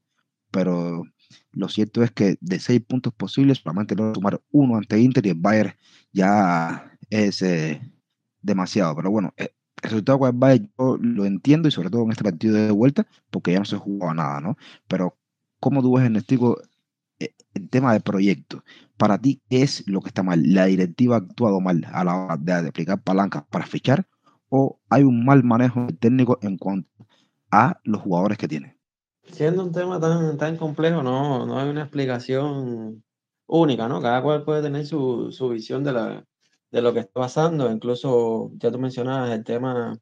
pero 0.50 1.04
lo 1.52 1.70
cierto 1.70 2.04
es 2.04 2.12
que 2.12 2.38
de 2.40 2.60
seis 2.60 2.82
puntos 2.82 3.14
posibles, 3.14 3.60
solamente 3.60 3.96
lo 3.96 4.14
sumar 4.14 4.42
uno 4.52 4.78
ante 4.78 5.00
Inter 5.00 5.26
y 5.26 5.30
el 5.30 5.36
Bayern 5.36 5.74
ya 6.14 6.98
es. 7.10 7.42
Eh, 7.42 7.82
demasiado. 8.42 8.96
Pero 8.96 9.12
bueno, 9.12 9.34
eh, 9.38 9.54
el 9.82 9.90
resultado 9.90 10.28
el 10.28 10.34
Bayern 10.34 10.72
yo 10.78 10.98
lo 10.98 11.26
entiendo 11.26 11.68
y 11.68 11.72
sobre 11.72 11.90
todo 11.90 12.04
en 12.04 12.12
este 12.12 12.24
partido 12.24 12.56
de 12.56 12.72
vuelta 12.72 13.08
porque 13.30 13.54
ya 13.54 13.60
no 13.60 13.66
se 13.66 13.78
jugaba 13.78 14.14
nada, 14.14 14.42
¿no? 14.42 14.58
Pero 14.88 15.18
¿cómo 15.60 15.82
tú 15.82 15.96
ves, 15.96 16.06
Ernestico, 16.06 16.62
eh, 17.20 17.34
el 17.54 17.70
tema 17.70 17.94
del 17.94 18.02
proyecto? 18.02 18.64
Para 18.98 19.18
ti, 19.18 19.42
¿qué 19.50 19.64
es 19.64 19.88
lo 19.88 20.02
que 20.02 20.10
está 20.10 20.24
mal? 20.24 20.42
¿La 20.54 20.66
directiva 20.66 21.16
ha 21.16 21.20
actuado 21.20 21.60
mal 21.62 21.86
a 21.92 22.04
la 22.04 22.16
hora 22.16 22.38
de 22.38 22.70
aplicar 22.70 23.02
palancas 23.02 23.44
para 23.50 23.66
fichar 23.66 24.06
o 24.50 24.80
hay 24.90 25.04
un 25.04 25.26
mal 25.26 25.44
manejo 25.44 25.88
técnico 26.00 26.38
en 26.42 26.58
cuanto 26.58 27.08
a 27.50 27.80
los 27.84 28.02
jugadores 28.02 28.38
que 28.38 28.48
tiene? 28.48 28.78
Siendo 29.24 29.64
un 29.64 29.72
tema 29.72 30.00
tan, 30.00 30.38
tan 30.38 30.58
complejo, 30.58 31.02
no, 31.04 31.46
no 31.46 31.58
hay 31.58 31.70
una 31.70 31.84
explicación 31.84 33.04
única, 33.48 33.88
¿no? 33.88 34.02
Cada 34.02 34.22
cual 34.22 34.44
puede 34.44 34.62
tener 34.62 34.86
su, 34.86 35.32
su 35.32 35.50
visión 35.50 35.84
de, 35.84 35.94
la, 35.94 36.26
de 36.72 36.82
lo 36.82 36.94
que 36.94 37.02
está 37.02 37.14
pasando. 37.22 37.72
Incluso 37.72 38.52
ya 38.58 38.72
tú 38.72 38.80
mencionabas 38.80 39.32
el 39.32 39.44
tema 39.44 39.98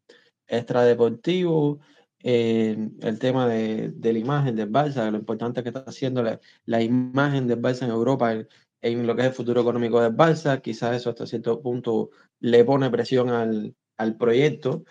extradeportivo, 0.48 1.80
eh, 2.24 2.90
el 3.02 3.20
tema 3.20 3.48
de, 3.48 3.90
de, 3.90 4.14
la 4.14 4.20
imagen 4.20 4.56
del 4.56 4.72
Barça, 4.72 5.10
lo 5.12 5.18
importante 5.18 5.64
que 5.64 5.70
está 5.70 5.82
haciendo 5.88 6.24
la, 6.24 6.82
imagen 6.82 7.48
del 7.48 7.62
Barça 7.62 7.84
en 7.84 7.92
Europa 7.92 8.34
en, 8.82 9.08
lo 9.08 9.16
que 9.16 9.22
es 9.22 9.28
el 9.30 9.34
futuro 9.34 9.62
económico 9.62 10.02
del 10.02 10.16
Barça. 10.16 10.62
Quizás 10.62 10.96
eso 10.98 11.10
hasta 11.10 11.26
cierto 11.26 11.62
punto 11.62 12.12
le 12.40 12.64
pone 12.66 12.90
presión 12.90 13.30
al, 13.30 13.76
al 13.98 14.18
proyecto 14.18 14.84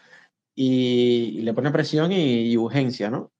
y, 0.54 1.40
le 1.42 1.54
pone 1.54 1.70
presión 1.70 2.12
y, 2.12 2.50
y 2.52 2.56
urgencia, 2.56 3.10
¿no? 3.10 3.32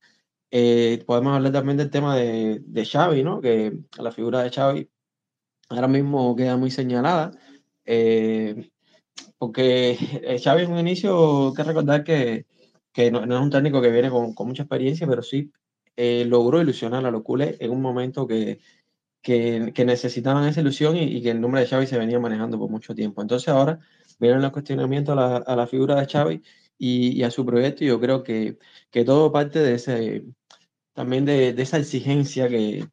Eh, 0.50 1.04
podemos 1.06 1.36
hablar 1.36 1.52
también 1.52 1.76
del 1.76 1.90
tema 1.90 2.16
de, 2.16 2.60
de 2.64 2.84
Xavi, 2.86 3.22
¿no? 3.22 3.40
Que 3.40 3.78
la 3.98 4.12
figura 4.12 4.42
de 4.42 4.50
Xavi 4.50 4.90
ahora 5.68 5.88
mismo 5.88 6.34
queda 6.36 6.56
muy 6.56 6.70
señalada. 6.70 7.32
Eh, 7.90 8.70
porque 9.38 9.96
Xavi 10.44 10.64
en 10.64 10.72
un 10.72 10.78
inicio, 10.78 11.48
hay 11.48 11.54
que 11.54 11.62
recordar 11.64 12.04
que, 12.04 12.46
que 12.92 13.10
no, 13.10 13.24
no, 13.26 13.36
es 13.36 13.42
un 13.42 13.50
técnico 13.50 13.80
que 13.80 13.90
viene 13.90 14.10
con, 14.10 14.34
con 14.34 14.48
mucha 14.48 14.64
experiencia, 14.64 15.06
pero 15.06 15.22
sí 15.22 15.50
eh, 15.96 16.24
logró 16.26 16.60
ilusionar 16.60 17.06
a 17.06 17.10
los 17.10 17.22
culés 17.22 17.56
en 17.60 17.70
un 17.70 17.80
momento 17.80 18.26
que, 18.26 18.60
que, 19.22 19.72
que 19.74 19.84
necesitaban 19.86 20.46
esa 20.48 20.60
ilusión 20.60 20.96
y, 20.96 21.04
y, 21.04 21.22
que 21.22 21.30
el 21.30 21.40
nombre 21.40 21.62
de 21.62 21.66
Xavi 21.68 21.86
se 21.86 21.98
venía 21.98 22.20
manejando 22.20 22.58
por 22.58 22.70
mucho 22.70 22.94
tiempo. 22.94 23.22
Entonces 23.22 23.48
ahora 23.48 23.80
vienen 24.18 24.42
los 24.42 24.52
cuestionamientos 24.52 25.16
a 25.16 25.20
la, 25.20 25.36
a 25.38 25.56
la 25.56 25.66
figura 25.66 25.96
de 25.96 26.06
Xavi 26.06 26.42
y, 26.78 27.18
y, 27.18 27.22
a 27.24 27.30
su 27.30 27.46
proyecto 27.46 27.84
y 27.84 27.88
yo 27.88 28.00
creo 28.00 28.22
que, 28.22 28.58
que 28.90 29.04
todo 29.04 29.32
parte 29.32 29.60
de 29.60 29.74
ese, 29.74 30.24
también 30.92 31.24
de, 31.24 31.52
de 31.54 31.62
esa 31.62 31.78
exigencia 31.78 32.48
que, 32.48 32.86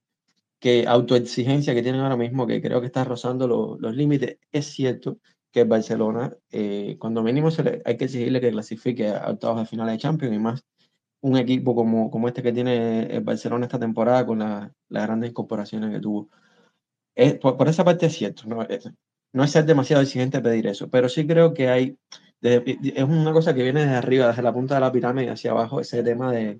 que 0.66 0.88
autoexigencia 0.88 1.76
que 1.76 1.84
tienen 1.84 2.02
ahora 2.02 2.18
mismo, 2.18 2.48
que 2.48 2.60
creo 2.60 2.82
que 2.82 2.88
está 2.88 3.04
rozando 3.04 3.48
lo, 3.48 3.78
los 3.78 3.96
límites. 3.96 4.40
Es 4.52 4.66
cierto 4.66 5.20
que 5.52 5.64
Barcelona, 5.64 6.36
eh, 6.52 6.98
cuando 6.98 7.22
mínimo 7.22 7.52
se 7.52 7.62
le, 7.62 7.82
hay 7.86 7.98
que 7.98 8.06
exigirle 8.06 8.42
que 8.42 8.50
clasifique 8.50 9.10
a 9.10 9.30
octavos 9.30 9.60
de 9.60 9.68
finales 9.68 9.94
de 9.94 10.00
Champions 10.00 10.36
y 10.36 10.40
más 10.40 10.66
un 11.22 11.38
equipo 11.38 11.76
como, 11.76 12.10
como 12.10 12.28
este 12.28 12.42
que 12.42 12.52
tiene 12.52 13.04
el 13.16 13.22
Barcelona 13.22 13.68
esta 13.68 13.78
temporada 13.78 14.26
con 14.26 14.40
la, 14.40 14.74
las 14.90 15.04
grandes 15.04 15.30
incorporaciones 15.30 15.92
que 15.92 16.00
tuvo. 16.00 16.30
Es, 17.14 17.36
por, 17.36 17.58
por, 17.58 17.68
esa 17.68 17.86
parte 17.86 18.08
es 18.08 18.14
cierto, 18.16 18.48
no 18.48 18.64
es, 18.64 18.90
no 19.34 19.44
es 19.44 19.52
ser 19.52 19.66
demasiado 19.66 20.02
exigente 20.02 20.42
pedir 20.42 20.66
eso, 20.66 20.90
pero 20.90 21.10
sí 21.10 21.28
creo 21.28 21.54
que 21.54 21.70
hay, 21.70 22.00
es 22.42 23.04
una 23.04 23.34
cosa 23.34 23.54
que 23.54 23.62
viene 23.62 23.82
desde 23.82 23.98
arriba, 23.98 24.30
desde 24.30 24.42
la 24.42 24.52
punta 24.52 24.74
de 24.74 24.82
la 24.82 24.92
pirámide 24.92 25.30
hacia 25.30 25.52
abajo, 25.52 25.80
ese 25.80 26.02
tema 26.02 26.32
de, 26.32 26.60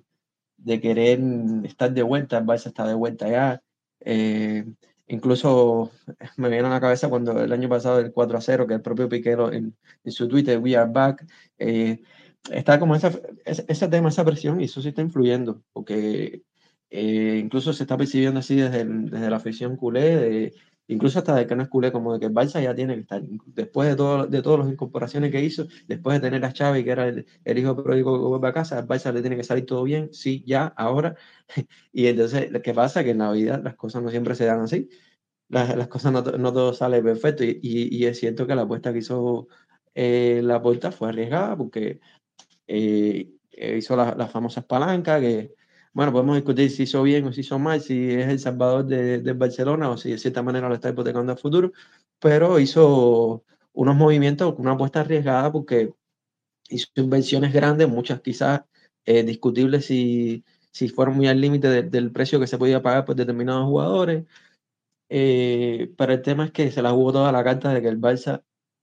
de 0.58 0.80
querer 0.80 1.18
estar 1.64 1.92
de 1.92 2.04
vuelta, 2.04 2.38
el 2.38 2.44
Barça 2.46 2.68
está 2.68 2.86
de 2.86 2.94
vuelta 2.94 3.28
ya. 3.28 3.60
Eh, 4.08 4.64
incluso 5.08 5.90
me 6.36 6.48
viene 6.48 6.68
a 6.68 6.70
la 6.70 6.80
cabeza 6.80 7.08
cuando 7.08 7.42
el 7.42 7.52
año 7.52 7.68
pasado 7.68 7.98
el 7.98 8.12
4 8.12 8.38
a 8.38 8.40
0, 8.40 8.66
que 8.66 8.74
el 8.74 8.80
propio 8.80 9.08
Piquero 9.08 9.52
en, 9.52 9.76
en 10.04 10.12
su 10.12 10.28
Twitter, 10.28 10.58
We 10.58 10.76
Are 10.76 10.90
Back, 10.90 11.26
eh, 11.58 12.00
está 12.50 12.78
como 12.78 12.94
esa, 12.94 13.10
ese 13.44 13.88
tema, 13.88 14.08
esa 14.08 14.24
presión, 14.24 14.60
y 14.60 14.64
eso 14.64 14.80
sí 14.80 14.88
está 14.88 15.02
influyendo, 15.02 15.62
porque 15.72 16.42
eh, 16.90 17.40
incluso 17.42 17.72
se 17.72 17.82
está 17.82 17.96
percibiendo 17.96 18.38
así 18.38 18.54
desde, 18.54 18.84
desde 18.84 19.28
la 19.28 19.36
afición 19.36 19.76
culé, 19.76 20.52
incluso 20.88 21.18
hasta 21.18 21.34
de 21.34 21.46
que 21.46 21.56
no 21.56 21.62
es 21.62 21.68
culé, 21.68 21.92
como 21.92 22.14
de 22.14 22.20
que 22.20 22.26
el 22.26 22.32
Barça 22.32 22.62
ya 22.62 22.74
tiene 22.74 22.94
que 22.94 23.00
estar, 23.00 23.22
después 23.46 23.88
de, 23.88 23.96
todo, 23.96 24.26
de 24.26 24.42
todas 24.42 24.60
las 24.60 24.68
incorporaciones 24.68 25.30
que 25.32 25.42
hizo, 25.42 25.66
después 25.88 26.20
de 26.20 26.28
tener 26.28 26.44
a 26.44 26.52
Xavi, 26.52 26.84
que 26.84 26.90
era 26.90 27.08
el, 27.08 27.26
el 27.44 27.58
hijo 27.58 27.76
pródigo 27.82 28.18
que 28.18 28.26
vuelve 28.28 28.48
a 28.48 28.52
casa, 28.52 28.78
al 28.78 28.86
Barça 28.86 29.12
le 29.12 29.20
tiene 29.20 29.36
que 29.36 29.44
salir 29.44 29.66
todo 29.66 29.82
bien, 29.84 30.12
sí, 30.12 30.44
ya, 30.46 30.66
ahora, 30.76 31.16
y 31.92 32.06
entonces, 32.06 32.50
¿qué 32.62 32.74
pasa? 32.74 33.04
Que 33.04 33.10
en 33.10 33.18
la 33.18 33.32
vida 33.32 33.58
las 33.58 33.76
cosas 33.76 34.02
no 34.02 34.10
siempre 34.10 34.34
se 34.34 34.46
dan 34.46 34.60
así, 34.60 34.88
las, 35.48 35.76
las 35.76 35.88
cosas 35.88 36.12
no, 36.12 36.22
no, 36.22 36.52
todo 36.52 36.72
sale 36.74 37.02
perfecto, 37.02 37.44
y, 37.44 37.58
y, 37.62 37.96
y, 37.96 38.06
es 38.06 38.18
cierto 38.18 38.46
que 38.46 38.54
la 38.54 38.62
apuesta 38.62 38.92
que 38.92 38.98
hizo 39.00 39.48
eh, 39.94 40.40
la 40.42 40.62
puerta 40.62 40.92
fue 40.92 41.08
arriesgada, 41.08 41.56
porque 41.56 42.00
eh, 42.66 43.32
hizo 43.50 43.96
las 43.96 44.16
la 44.16 44.28
famosas 44.28 44.64
palancas, 44.64 45.20
que 45.20 45.55
bueno, 45.96 46.12
podemos 46.12 46.36
discutir 46.36 46.70
si 46.70 46.82
hizo 46.82 47.02
bien 47.02 47.24
o 47.26 47.32
si 47.32 47.40
hizo 47.40 47.58
mal, 47.58 47.80
si 47.80 48.10
es 48.12 48.28
el 48.28 48.38
salvador 48.38 48.84
de, 48.84 49.20
de, 49.20 49.32
Barcelona 49.32 49.88
o 49.88 49.96
si 49.96 50.10
de 50.10 50.18
cierta 50.18 50.42
manera 50.42 50.68
lo 50.68 50.74
está 50.74 50.90
hipotecando 50.90 51.32
al 51.32 51.38
futuro, 51.38 51.72
pero 52.20 52.60
hizo 52.60 53.44
unos 53.72 53.96
movimientos, 53.96 54.54
una 54.58 54.72
apuesta 54.72 55.00
arriesgada 55.00 55.50
porque 55.50 55.94
hizo 56.68 56.88
inversiones 56.96 57.54
grandes, 57.54 57.88
muchas 57.88 58.20
quizás 58.20 58.60
eh, 59.06 59.22
discutibles 59.22 59.86
si, 59.86 60.44
si 60.70 60.90
fueron 60.90 61.16
muy 61.16 61.28
al 61.28 61.40
límite 61.40 61.68
de, 61.68 61.82
del 61.84 62.12
precio 62.12 62.38
que 62.40 62.46
se 62.46 62.58
podía 62.58 62.82
pagar 62.82 63.06
por 63.06 63.16
determinados 63.16 63.64
jugadores, 63.64 64.26
eh, 65.08 65.94
pero 65.96 66.12
el 66.12 66.20
tema 66.22 66.44
es 66.46 66.52
que 66.52 66.70
se 66.70 66.82
la 66.82 66.90
jugó 66.90 67.12
toda 67.12 67.32
la 67.32 67.42
carta 67.42 67.72
de 67.72 67.80
que 67.80 67.88
el 67.88 67.98
Barça 68.00 68.42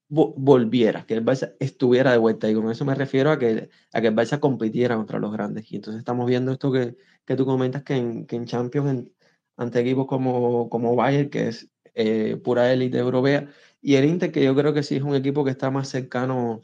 volviera, 0.10 1.06
que 1.06 1.16
el 1.16 1.26
Barça 1.26 1.56
estuviera 1.60 2.12
de 2.12 2.18
vuelta. 2.18 2.50
Y 2.50 2.54
con 2.54 2.70
eso 2.70 2.86
me 2.86 2.96
refiero 2.96 3.32
a 3.32 3.40
que, 3.40 3.70
a 3.94 4.02
que 4.02 4.08
el 4.08 4.16
Barça 4.16 4.40
compitiera 4.40 4.96
contra 4.96 5.20
los 5.20 5.32
grandes. 5.32 5.72
Y 5.72 5.78
entonces 5.78 6.00
estamos 6.00 6.28
viendo 6.28 6.52
esto 6.52 6.72
que, 6.72 6.96
que 7.26 7.36
tú 7.36 7.46
comentas, 7.46 7.84
que 7.84 7.96
en, 7.96 8.26
que 8.26 8.36
en 8.36 8.46
Champions, 8.46 8.90
en, 8.90 9.14
ante 9.58 9.80
equipos 9.80 10.08
como, 10.08 10.70
como 10.70 10.96
Bayern, 10.96 11.30
que 11.30 11.48
es 11.50 11.70
eh, 11.96 12.38
pura 12.44 12.72
élite 12.74 12.98
europea, 12.98 13.50
y 13.82 13.96
el 13.96 14.06
Inter, 14.06 14.32
que 14.32 14.44
yo 14.44 14.56
creo 14.56 14.74
que 14.74 14.84
sí 14.84 14.96
es 14.96 15.04
un 15.04 15.16
equipo 15.16 15.44
que 15.44 15.52
está 15.52 15.72
más 15.72 15.90
cercano 15.90 16.62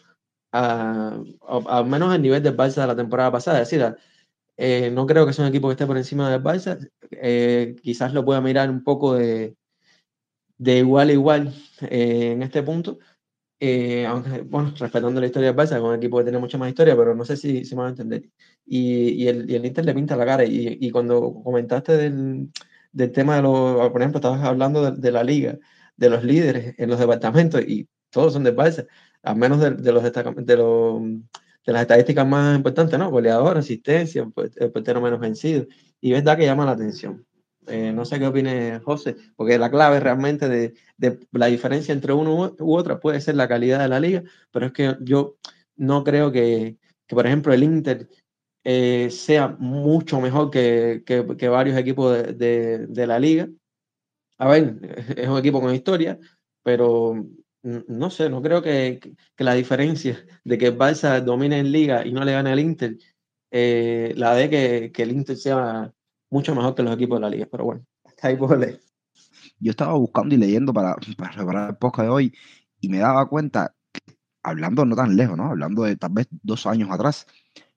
a, 0.51 1.21
al 1.67 1.85
menos 1.85 2.11
al 2.13 2.21
nivel 2.21 2.43
del 2.43 2.57
Barça 2.57 2.81
de 2.81 2.87
la 2.87 2.95
temporada 2.95 3.31
pasada. 3.31 3.61
Es 3.61 3.69
decir, 3.69 3.95
eh, 4.57 4.91
no 4.91 5.05
creo 5.05 5.25
que 5.25 5.33
sea 5.33 5.45
un 5.45 5.49
equipo 5.49 5.67
que 5.67 5.73
esté 5.73 5.85
por 5.87 5.97
encima 5.97 6.29
del 6.29 6.43
Barça. 6.43 6.77
Eh, 7.11 7.75
quizás 7.81 8.13
lo 8.13 8.25
pueda 8.25 8.41
mirar 8.41 8.69
un 8.69 8.83
poco 8.83 9.15
de, 9.15 9.55
de 10.57 10.77
igual 10.79 11.09
a 11.09 11.13
igual 11.13 11.53
en 11.81 12.43
este 12.43 12.63
punto 12.63 12.99
eh, 13.59 14.05
aunque, 14.05 14.41
bueno, 14.41 14.73
respetando 14.77 15.19
la 15.19 15.27
historia 15.27 15.49
del 15.49 15.57
Barça, 15.57 15.75
es 15.75 15.81
un 15.81 15.95
equipo 15.95 16.17
que 16.17 16.23
tiene 16.23 16.39
mucha 16.39 16.57
más 16.57 16.69
historia, 16.69 16.95
pero 16.95 17.13
no 17.15 17.25
sé 17.25 17.35
si, 17.37 17.65
si 17.65 17.75
me 17.75 17.81
van 17.81 17.87
a 17.87 17.91
entender. 17.91 18.29
Y, 18.65 19.23
y, 19.23 19.27
el, 19.27 19.49
y 19.49 19.55
el 19.55 19.65
Inter 19.65 19.85
le 19.85 19.93
pinta 19.93 20.15
la 20.15 20.25
cara. 20.25 20.45
Y, 20.45 20.77
y 20.79 20.91
cuando 20.91 21.33
comentaste 21.43 21.97
del, 21.97 22.49
del, 22.91 23.11
tema 23.11 23.35
de 23.35 23.41
los, 23.43 23.89
por 23.91 24.01
ejemplo, 24.01 24.19
estabas 24.19 24.43
hablando 24.43 24.91
de, 24.91 25.01
de, 25.01 25.11
la 25.11 25.23
liga, 25.23 25.57
de 25.97 26.09
los 26.09 26.23
líderes 26.23 26.75
en 26.77 26.89
los 26.89 26.99
departamentos, 26.99 27.61
y 27.61 27.87
todos 28.09 28.33
son 28.33 28.43
del 28.43 28.55
Barça, 28.55 28.87
al 29.23 29.35
menos 29.35 29.59
de, 29.59 29.71
de 29.71 29.91
los, 29.91 30.03
de, 30.03 30.11
de 31.65 31.73
las 31.73 31.81
estadísticas 31.81 32.27
más 32.27 32.55
importantes, 32.57 32.97
¿no? 32.97 33.09
Goleador, 33.11 33.57
asistencia, 33.57 34.29
el 34.55 34.71
portero 34.71 35.01
menos 35.01 35.19
vencido. 35.19 35.67
Y 36.01 36.11
verdad 36.13 36.37
que 36.37 36.45
llama 36.45 36.65
la 36.65 36.71
atención. 36.71 37.25
Eh, 37.67 37.91
no 37.91 38.05
sé 38.05 38.19
qué 38.19 38.27
opine 38.27 38.79
José, 38.79 39.15
porque 39.35 39.59
la 39.59 39.69
clave 39.69 39.99
realmente 39.99 40.49
de, 40.49 40.73
de, 40.97 41.19
la 41.31 41.47
diferencia 41.47 41.93
entre 41.93 42.13
uno 42.13 42.55
u 42.57 42.75
otra 42.75 42.99
puede 42.99 43.21
ser 43.21 43.35
la 43.35 43.47
calidad 43.47 43.79
de 43.79 43.89
la 43.89 43.99
liga, 43.99 44.23
pero 44.51 44.67
es 44.67 44.71
que 44.71 44.95
yo 45.01 45.37
no 45.75 46.03
creo 46.03 46.31
que, 46.31 46.77
que 47.05 47.15
por 47.15 47.27
ejemplo, 47.27 47.53
el 47.53 47.63
Inter 47.63 48.09
eh, 48.63 49.09
sea 49.11 49.49
mucho 49.59 50.19
mejor 50.21 50.49
que, 50.51 51.03
que, 51.05 51.49
varios 51.49 51.77
equipos 51.77 52.13
de, 52.37 52.87
de, 52.87 53.07
la 53.07 53.19
liga. 53.19 53.49
A 54.37 54.47
ver, 54.49 54.77
es 55.17 55.27
un 55.27 55.37
equipo 55.37 55.61
con 55.61 55.73
historia, 55.73 56.19
pero 56.63 57.25
no 57.63 58.09
sé, 58.09 58.29
no 58.29 58.41
creo 58.41 58.61
que, 58.61 58.99
la 59.37 59.53
diferencia 59.53 60.25
de 60.43 60.57
que 60.57 60.67
el 60.67 61.25
domine 61.25 61.59
en 61.59 61.71
liga 61.71 62.05
y 62.05 62.13
no 62.13 62.23
le 62.25 62.33
gane 62.33 62.51
al 62.51 62.59
Inter, 62.59 62.97
eh, 63.51 64.13
la 64.15 64.35
de 64.35 64.49
que 64.91 65.03
el 65.03 65.11
Inter 65.11 65.37
sea 65.37 65.93
mucho 66.29 66.55
mejor 66.55 66.75
que 66.75 66.83
los 66.83 66.93
equipos 66.93 67.17
de 67.17 67.21
la 67.21 67.29
liga, 67.29 67.47
pero 67.51 67.65
bueno, 67.65 67.85
hasta 68.05 68.27
ahí 68.27 68.37
puedo 68.37 68.55
leer. 68.55 68.79
Yo 69.59 69.71
estaba 69.71 69.93
buscando 69.93 70.35
y 70.35 70.37
leyendo 70.37 70.73
para, 70.73 70.95
para 71.17 71.33
preparar 71.33 71.69
el 71.69 71.77
podcast 71.77 72.05
de 72.05 72.09
hoy 72.09 72.33
y 72.79 72.89
me 72.89 72.99
daba 72.99 73.27
cuenta, 73.27 73.75
hablando 74.43 74.85
no 74.85 74.95
tan 74.95 75.15
lejos, 75.15 75.37
¿no? 75.37 75.47
Hablando 75.47 75.83
de 75.83 75.95
tal 75.95 76.11
vez 76.13 76.27
dos 76.43 76.65
años 76.65 76.89
atrás, 76.91 77.25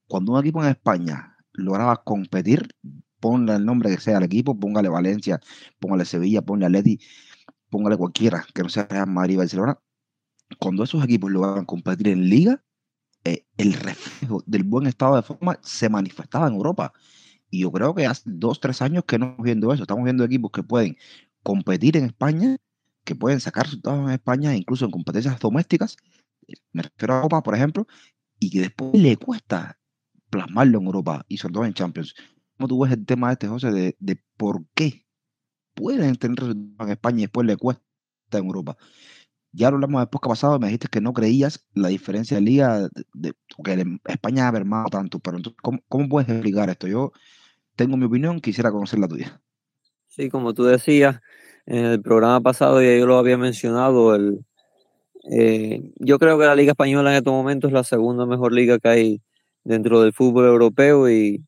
cuando 0.07 0.33
un 0.33 0.41
equipo 0.41 0.63
en 0.63 0.71
España 0.71 1.37
lograba 1.53 2.03
competir, 2.05 2.69
ponle 3.21 3.55
el 3.55 3.65
nombre 3.65 3.91
que 3.91 4.01
sea 4.01 4.19
al 4.19 4.25
equipo, 4.25 4.59
póngale 4.59 4.89
Valencia, 4.89 5.41
póngale 5.79 6.05
Sevilla, 6.05 6.43
póngale 6.43 6.67
Atleti, 6.67 7.01
póngale 7.71 7.97
cualquiera 7.97 8.45
que 8.55 8.63
no 8.63 8.69
sea 8.69 8.87
Real 8.87 9.09
Madrid, 9.09 9.39
Barcelona, 9.39 9.79
cuando 10.59 10.85
esos 10.85 11.03
equipos 11.05 11.31
lograban 11.31 11.65
competir 11.65 12.09
en 12.09 12.29
liga, 12.29 12.63
eh, 13.25 13.47
el 13.57 13.73
reflejo 13.75 14.43
del 14.47 14.65
buen 14.65 14.87
estado 14.87 15.17
de 15.17 15.23
forma 15.23 15.59
se 15.63 15.89
manifestaba 15.89 16.49
en 16.49 16.55
Europa. 16.55 16.93
Y 17.53 17.61
yo 17.61 17.71
creo 17.71 17.95
que 17.95 18.07
hace 18.07 18.23
dos, 18.25 18.61
tres 18.61 18.81
años 18.81 19.05
que 19.05 19.19
no 19.19 19.27
estamos 19.27 19.45
viendo 19.45 19.73
eso. 19.75 19.83
Estamos 19.83 20.05
viendo 20.05 20.25
equipos 20.25 20.51
que 20.51 20.63
pueden 20.63 20.97
competir 21.43 21.99
en 21.99 22.07
España, 22.07 22.57
que 23.05 23.15
pueden 23.15 23.41
sacar 23.41 23.67
resultados 23.67 24.09
en 24.09 24.15
España, 24.15 24.57
incluso 24.57 24.87
en 24.87 24.91
competencias 24.91 25.39
domésticas. 25.39 25.99
Me 26.73 26.83
refiero 26.83 27.19
a 27.19 27.21
Copa, 27.21 27.43
por 27.43 27.55
ejemplo, 27.55 27.87
y 28.39 28.51
que 28.51 28.61
después 28.61 28.95
le 28.95 29.19
cuesta 29.19 29.79
plasmarlo 30.31 30.79
en 30.79 30.87
Europa 30.87 31.27
y 31.29 31.37
sobre 31.37 31.53
todo 31.53 31.67
en 31.67 31.75
Champions. 31.75 32.15
¿Cómo 32.57 32.69
tú 32.69 32.81
ves 32.81 32.93
el 32.93 33.05
tema 33.05 33.31
este, 33.31 33.49
José, 33.49 33.71
de, 33.71 33.97
de 34.01 34.19
por 34.39 34.65
qué 34.75 35.05
pueden 35.75 36.17
tener 36.17 36.39
resultados 36.39 36.89
en 36.89 36.93
España 36.93 37.19
y 37.19 37.23
después 37.25 37.47
le 37.47 37.59
cuesta 37.59 37.83
en 38.33 38.47
Europa? 38.47 38.79
Ya 39.53 39.69
lo 39.69 39.75
hablamos 39.75 40.01
después 40.01 40.23
que 40.23 40.29
pasado, 40.31 40.59
me 40.59 40.69
dijiste 40.69 40.89
que 40.89 41.03
no 41.03 41.13
creías 41.13 41.67
la 41.75 41.89
diferencia 41.89 42.39
de 42.39 42.41
liga, 42.41 42.89
de, 43.13 43.35
que 43.63 43.99
España 44.07 44.49
ha 44.49 44.53
mermado 44.53 44.89
tanto, 44.89 45.19
pero 45.19 45.37
entonces, 45.37 45.61
¿cómo, 45.63 45.81
¿cómo, 45.89 46.09
puedes 46.09 46.31
explicar 46.31 46.71
esto? 46.71 46.89
Yo 46.89 47.13
tengo 47.83 47.97
mi 47.97 48.07
opinión, 48.07 48.41
quisiera 48.41 48.71
conocer 48.71 49.01
la 49.01 49.09
tuya. 49.09 49.41
Sí, 50.07 50.29
como 50.29 50.55
tú 50.55 50.65
decías, 50.65 51.21
en 51.67 51.85
el 51.85 52.01
programa 52.01 52.41
pasado 52.41 52.81
ya 52.81 52.97
yo 52.97 53.07
lo 53.07 53.19
había 53.19 53.37
mencionado, 53.37 54.15
el, 54.15 54.45
eh, 55.31 55.83
yo 55.97 56.19
creo 56.19 56.39
que 56.39 56.47
la 56.47 56.55
Liga 56.55 56.73
Española 56.73 57.11
en 57.11 57.17
estos 57.17 57.33
momentos 57.33 57.69
es 57.69 57.75
la 57.75 57.85
segunda 57.85 58.25
mejor 58.25 58.53
liga 58.53 58.79
que 58.79 58.89
hay 58.89 59.23
dentro 59.65 60.01
del 60.01 60.13
fútbol 60.13 60.47
europeo 60.47 61.11
y, 61.11 61.43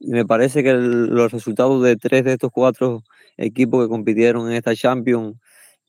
me 0.00 0.24
parece 0.24 0.62
que 0.62 0.74
los 0.74 1.32
resultados 1.32 1.82
de 1.82 1.96
tres 1.96 2.22
de 2.24 2.34
estos 2.34 2.52
cuatro 2.52 3.02
equipos 3.36 3.82
que 3.82 3.88
compitieron 3.88 4.48
en 4.48 4.54
esta 4.56 4.76
Champions 4.76 5.36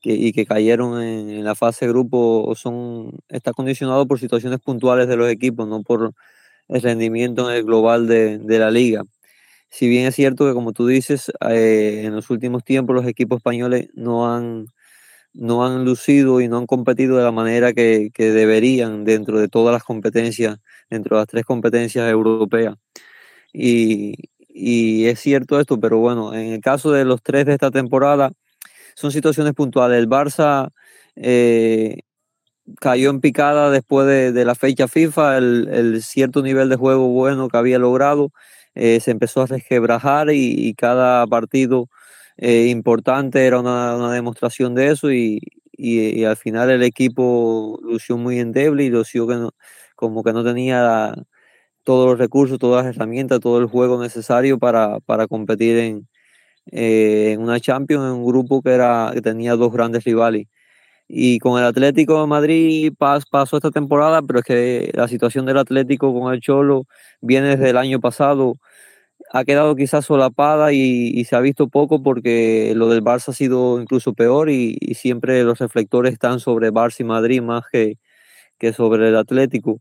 y 0.02 0.32
que 0.32 0.46
cayeron 0.46 1.00
en, 1.00 1.44
la 1.44 1.54
fase 1.54 1.86
grupo 1.86 2.52
son 2.56 3.12
está 3.28 3.52
condicionado 3.52 4.08
por 4.08 4.18
situaciones 4.18 4.58
puntuales 4.58 5.06
de 5.06 5.16
los 5.16 5.28
equipos, 5.30 5.68
no 5.68 5.82
por 5.82 6.12
el 6.68 6.82
rendimiento 6.82 7.48
en 7.48 7.58
el 7.58 7.64
global 7.64 8.08
de 8.08 8.58
la 8.58 8.72
liga. 8.72 9.04
Si 9.70 9.88
bien 9.88 10.06
es 10.06 10.16
cierto 10.16 10.46
que, 10.46 10.54
como 10.54 10.72
tú 10.72 10.86
dices, 10.86 11.30
eh, 11.48 12.02
en 12.04 12.14
los 12.14 12.28
últimos 12.30 12.64
tiempos 12.64 12.94
los 12.96 13.06
equipos 13.06 13.38
españoles 13.38 13.88
no 13.94 14.32
han, 14.32 14.66
no 15.32 15.64
han 15.64 15.84
lucido 15.84 16.40
y 16.40 16.48
no 16.48 16.58
han 16.58 16.66
competido 16.66 17.16
de 17.16 17.24
la 17.24 17.32
manera 17.32 17.72
que, 17.72 18.10
que 18.12 18.32
deberían 18.32 19.04
dentro 19.04 19.40
de 19.40 19.48
todas 19.48 19.72
las 19.72 19.84
competencias, 19.84 20.58
dentro 20.90 21.16
de 21.16 21.22
las 21.22 21.28
tres 21.28 21.44
competencias 21.44 22.10
europeas. 22.10 22.76
Y, 23.52 24.14
y 24.48 25.06
es 25.06 25.20
cierto 25.20 25.60
esto, 25.60 25.78
pero 25.80 25.98
bueno, 25.98 26.34
en 26.34 26.52
el 26.54 26.60
caso 26.60 26.92
de 26.92 27.04
los 27.04 27.22
tres 27.22 27.46
de 27.46 27.54
esta 27.54 27.70
temporada, 27.70 28.32
son 28.94 29.12
situaciones 29.12 29.54
puntuales. 29.54 29.98
El 29.98 30.08
Barça 30.08 30.70
eh, 31.16 32.00
cayó 32.80 33.10
en 33.10 33.20
picada 33.20 33.70
después 33.70 34.06
de, 34.06 34.32
de 34.32 34.44
la 34.44 34.54
fecha 34.54 34.88
FIFA, 34.88 35.38
el, 35.38 35.68
el, 35.72 36.02
cierto 36.02 36.42
nivel 36.42 36.68
de 36.68 36.76
juego 36.76 37.08
bueno 37.08 37.48
que 37.48 37.56
había 37.56 37.78
logrado 37.78 38.32
eh, 38.74 39.00
se 39.00 39.10
empezó 39.10 39.42
a 39.42 39.46
resquebrajar 39.46 40.30
y, 40.32 40.54
y 40.68 40.74
cada 40.74 41.26
partido 41.26 41.88
eh, 42.36 42.66
importante 42.68 43.46
era 43.46 43.60
una, 43.60 44.12
demostración 44.12 44.74
de 44.74 44.88
eso 44.88 45.12
y, 45.12 45.40
y, 45.72 46.20
y, 46.20 46.24
al 46.24 46.36
final 46.36 46.70
el 46.70 46.82
equipo 46.82 47.78
lució 47.82 48.16
muy 48.16 48.38
endeble 48.40 48.84
y 48.84 48.90
lució 48.90 49.26
que 49.26 49.34
no, 49.36 49.50
como 49.96 50.22
que 50.24 50.32
no 50.32 50.44
tenía 50.44 51.14
todos 51.84 52.08
los 52.10 52.18
recursos, 52.18 52.58
todas 52.58 52.84
las 52.84 52.96
herramientas, 52.96 53.40
todo 53.40 53.58
el 53.58 53.66
juego 53.66 54.00
necesario 54.02 54.58
para, 54.58 55.00
para 55.00 55.26
competir 55.26 55.78
en, 55.78 56.08
eh, 56.72 57.32
en 57.32 57.42
una 57.42 57.60
Champions, 57.60 58.04
en 58.06 58.12
un 58.12 58.26
grupo 58.26 58.62
que, 58.62 58.70
era, 58.72 59.10
que 59.14 59.22
tenía 59.22 59.56
dos 59.56 59.72
grandes 59.72 60.04
rivales. 60.04 60.46
Y 61.12 61.40
con 61.40 61.58
el 61.58 61.64
Atlético 61.66 62.20
de 62.20 62.28
Madrid 62.28 62.92
pas, 62.96 63.26
pasó 63.26 63.56
esta 63.56 63.72
temporada, 63.72 64.22
pero 64.22 64.38
es 64.38 64.44
que 64.44 64.90
la 64.94 65.08
situación 65.08 65.44
del 65.44 65.58
Atlético 65.58 66.14
con 66.14 66.32
el 66.32 66.40
Cholo 66.40 66.86
viene 67.20 67.48
desde 67.56 67.70
el 67.70 67.78
año 67.78 67.98
pasado. 68.00 68.54
Ha 69.32 69.44
quedado 69.44 69.76
quizás 69.76 70.06
solapada 70.06 70.72
y, 70.72 71.10
y 71.14 71.24
se 71.24 71.36
ha 71.36 71.40
visto 71.40 71.68
poco 71.68 72.02
porque 72.02 72.74
lo 72.76 72.88
del 72.88 73.02
Barça 73.04 73.30
ha 73.30 73.32
sido 73.34 73.80
incluso 73.80 74.14
peor 74.14 74.50
y, 74.50 74.76
y, 74.80 74.94
siempre 74.94 75.44
los 75.44 75.58
reflectores 75.60 76.12
están 76.12 76.40
sobre 76.40 76.72
Barça 76.72 77.00
y 77.00 77.04
Madrid 77.04 77.42
más 77.42 77.64
que, 77.72 77.98
que 78.58 78.72
sobre 78.72 79.08
el 79.08 79.16
Atlético 79.16 79.80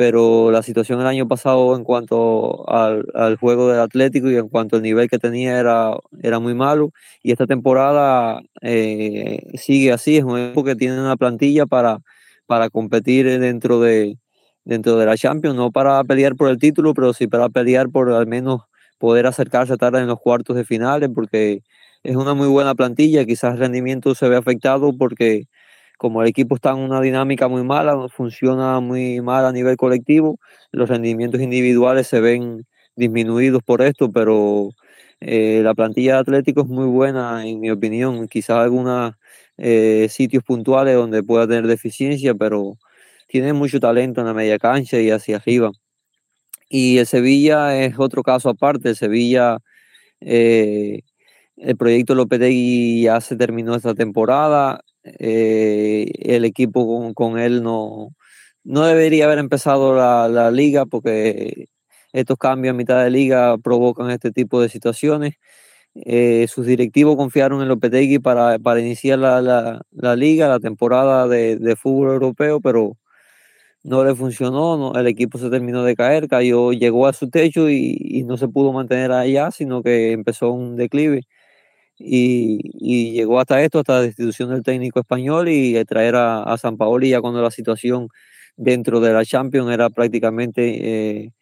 pero 0.00 0.50
la 0.50 0.62
situación 0.62 0.98
el 1.02 1.06
año 1.06 1.28
pasado 1.28 1.76
en 1.76 1.84
cuanto 1.84 2.66
al, 2.70 3.36
juego 3.36 3.68
del 3.68 3.80
Atlético 3.80 4.30
y 4.30 4.36
en 4.36 4.48
cuanto 4.48 4.76
al 4.76 4.82
nivel 4.82 5.10
que 5.10 5.18
tenía 5.18 5.60
era, 5.60 5.92
era 6.22 6.38
muy 6.38 6.54
malo. 6.54 6.92
Y 7.22 7.32
esta 7.32 7.46
temporada 7.46 8.40
eh, 8.62 9.42
sigue 9.58 9.92
así, 9.92 10.16
es 10.16 10.24
un 10.24 10.38
equipo 10.38 10.64
que 10.64 10.74
tiene 10.74 10.98
una 10.98 11.18
plantilla 11.18 11.66
para, 11.66 11.98
para 12.46 12.70
competir 12.70 13.26
dentro 13.40 13.78
de, 13.78 14.16
dentro 14.64 14.96
de 14.96 15.04
la 15.04 15.18
Champions, 15.18 15.54
no 15.54 15.70
para 15.70 16.02
pelear 16.04 16.34
por 16.34 16.48
el 16.48 16.56
título, 16.56 16.94
pero 16.94 17.12
sí 17.12 17.26
para 17.26 17.50
pelear 17.50 17.90
por 17.90 18.10
al 18.10 18.26
menos 18.26 18.62
poder 18.96 19.26
acercarse 19.26 19.74
estar 19.74 19.94
en 19.96 20.06
los 20.06 20.18
cuartos 20.18 20.56
de 20.56 20.64
finales 20.64 21.10
porque 21.14 21.60
es 22.04 22.16
una 22.16 22.32
muy 22.32 22.48
buena 22.48 22.74
plantilla, 22.74 23.26
quizás 23.26 23.52
el 23.52 23.60
rendimiento 23.60 24.14
se 24.14 24.30
ve 24.30 24.36
afectado 24.36 24.96
porque 24.96 25.44
como 26.00 26.22
el 26.22 26.28
equipo 26.28 26.54
está 26.54 26.70
en 26.70 26.78
una 26.78 27.02
dinámica 27.02 27.46
muy 27.46 27.62
mala, 27.62 28.08
funciona 28.08 28.80
muy 28.80 29.20
mal 29.20 29.44
a 29.44 29.52
nivel 29.52 29.76
colectivo, 29.76 30.38
los 30.72 30.88
rendimientos 30.88 31.42
individuales 31.42 32.06
se 32.06 32.20
ven 32.22 32.66
disminuidos 32.96 33.62
por 33.62 33.82
esto, 33.82 34.10
pero 34.10 34.70
eh, 35.20 35.60
la 35.62 35.74
plantilla 35.74 36.14
de 36.14 36.20
Atlético 36.20 36.62
es 36.62 36.68
muy 36.68 36.86
buena, 36.86 37.46
en 37.46 37.60
mi 37.60 37.70
opinión. 37.70 38.28
Quizás 38.28 38.56
algunos 38.56 39.12
eh, 39.58 40.06
sitios 40.08 40.42
puntuales 40.42 40.94
donde 40.94 41.22
pueda 41.22 41.46
tener 41.46 41.66
deficiencia, 41.66 42.34
pero 42.34 42.78
tiene 43.28 43.52
mucho 43.52 43.78
talento 43.78 44.22
en 44.22 44.26
la 44.28 44.34
media 44.34 44.58
cancha 44.58 44.98
y 45.00 45.10
hacia 45.10 45.36
arriba. 45.36 45.70
Y 46.70 46.98
el 46.98 47.06
Sevilla 47.06 47.78
es 47.84 47.98
otro 47.98 48.22
caso 48.22 48.48
aparte. 48.48 48.90
El 48.90 48.96
Sevilla, 48.96 49.58
eh, 50.20 51.02
el 51.58 51.76
proyecto 51.76 52.14
Lopetegui 52.14 53.02
ya 53.02 53.20
se 53.20 53.36
terminó 53.36 53.74
esta 53.74 53.94
temporada 53.94 54.82
eh, 55.04 56.10
el 56.20 56.44
equipo 56.44 57.12
con, 57.14 57.38
él 57.38 57.62
no, 57.62 58.14
no 58.64 58.86
debería 58.86 59.26
haber 59.26 59.38
empezado 59.38 59.94
la, 59.94 60.50
liga 60.50 60.86
porque 60.86 61.68
estos 62.12 62.38
cambios 62.38 62.74
a 62.74 62.76
mitad 62.76 63.04
de 63.04 63.10
liga 63.10 63.56
provocan 63.58 64.10
este 64.10 64.32
tipo 64.32 64.60
de 64.60 64.68
situaciones. 64.68 65.34
Eh, 65.94 66.46
sus 66.48 66.66
directivos 66.66 67.16
confiaron 67.16 67.62
en 67.62 67.68
Lopetegui 67.68 68.20
para, 68.20 68.58
para 68.60 68.80
iniciar 68.80 69.18
la, 69.18 69.40
la, 69.42 70.16
liga, 70.16 70.48
la 70.48 70.60
temporada 70.60 71.28
de, 71.28 71.56
de, 71.56 71.76
fútbol 71.76 72.10
europeo, 72.12 72.60
pero 72.60 72.96
no 73.82 74.04
le 74.04 74.14
funcionó, 74.14 74.94
el 74.94 75.06
equipo 75.06 75.38
se 75.38 75.50
terminó 75.50 75.84
de 75.84 75.96
caer, 75.96 76.28
cayó, 76.28 76.72
llegó 76.72 77.06
a 77.06 77.12
su 77.12 77.30
techo 77.30 77.70
y, 77.70 77.96
y 78.00 78.24
no 78.24 78.36
se 78.36 78.48
pudo 78.48 78.72
mantener 78.72 79.12
allá, 79.12 79.50
sino 79.50 79.82
que 79.82 80.12
empezó 80.12 80.50
un 80.52 80.76
declive 80.76 81.22
y, 82.00 83.12
llegó 83.12 83.40
hasta 83.40 83.62
esto, 83.62 83.80
hasta 83.80 83.94
la 83.94 84.02
destitución 84.02 84.50
del 84.50 84.62
técnico 84.62 85.00
español 85.00 85.48
y 85.48 85.82
traer 85.84 86.16
a, 86.16 86.42
a 86.42 86.58
San 86.58 86.76
Paoli 86.76 87.10
ya 87.10 87.20
cuando 87.20 87.42
la 87.42 87.50
situación 87.50 88.08
dentro 88.56 89.00
de 89.00 89.12
la 89.12 89.24
Champions 89.24 89.70
era 89.72 89.90
prácticamente 89.90 91.24
eh, 91.24 91.32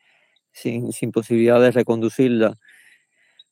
sin, 0.53 0.93
sin, 0.93 1.13
posibilidad 1.13 1.61
de 1.61 1.73
reconducirla. 1.73 2.55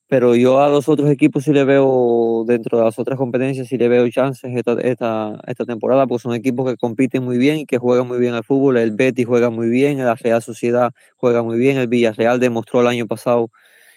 Pero 0.08 0.36
yo 0.36 0.60
a 0.60 0.68
los 0.68 0.88
otros 0.88 1.10
equipos 1.10 1.44
sí 1.44 1.52
le 1.52 1.64
veo, 1.64 2.44
dentro 2.46 2.78
de 2.78 2.84
las 2.84 2.96
otras 2.98 3.18
competencias, 3.18 3.66
sí 3.66 3.76
le 3.76 3.88
veo 3.88 4.08
chances 4.08 4.52
esta 4.54 5.64
temporada, 5.66 6.06
porque 6.06 6.22
son 6.22 6.34
equipos 6.34 6.70
que 6.70 6.76
compiten 6.76 7.24
muy 7.24 7.38
bien 7.38 7.58
y 7.58 7.66
que 7.66 7.78
juegan 7.78 8.06
muy 8.06 8.18
bien 8.20 8.34
al 8.34 8.44
fútbol. 8.44 8.76
El 8.76 8.92
Betis 8.92 9.26
juega 9.26 9.50
muy 9.50 9.68
bien, 9.68 9.98
la 9.98 10.14
Real 10.14 10.40
Sociedad 10.42 10.92
juega 11.16 11.42
muy 11.42 11.58
bien, 11.58 11.76
el 11.78 11.88
Villarreal 11.88 12.38
demostró 12.38 12.82
el 12.82 12.86
año 12.86 13.06
pasado 13.08 13.50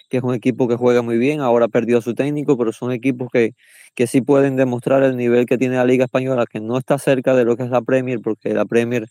que 0.09 0.17
es 0.17 0.23
un 0.23 0.33
equipo 0.33 0.67
que 0.67 0.75
juega 0.75 1.01
muy 1.01 1.17
bien, 1.17 1.41
ahora 1.41 1.67
perdió 1.67 1.99
a 1.99 2.01
su 2.01 2.13
técnico, 2.15 2.57
pero 2.57 2.73
son 2.73 2.91
equipos 2.91 3.29
que, 3.31 3.53
que 3.95 4.07
sí 4.07 4.21
pueden 4.21 4.55
demostrar 4.55 5.03
el 5.03 5.15
nivel 5.17 5.45
que 5.45 5.57
tiene 5.57 5.75
la 5.75 5.85
Liga 5.85 6.05
Española, 6.05 6.45
que 6.49 6.59
no 6.59 6.77
está 6.77 6.97
cerca 6.97 7.35
de 7.35 7.45
lo 7.45 7.55
que 7.57 7.63
es 7.63 7.69
la 7.69 7.81
Premier, 7.81 8.19
porque 8.21 8.53
la 8.53 8.65
Premier 8.65 9.07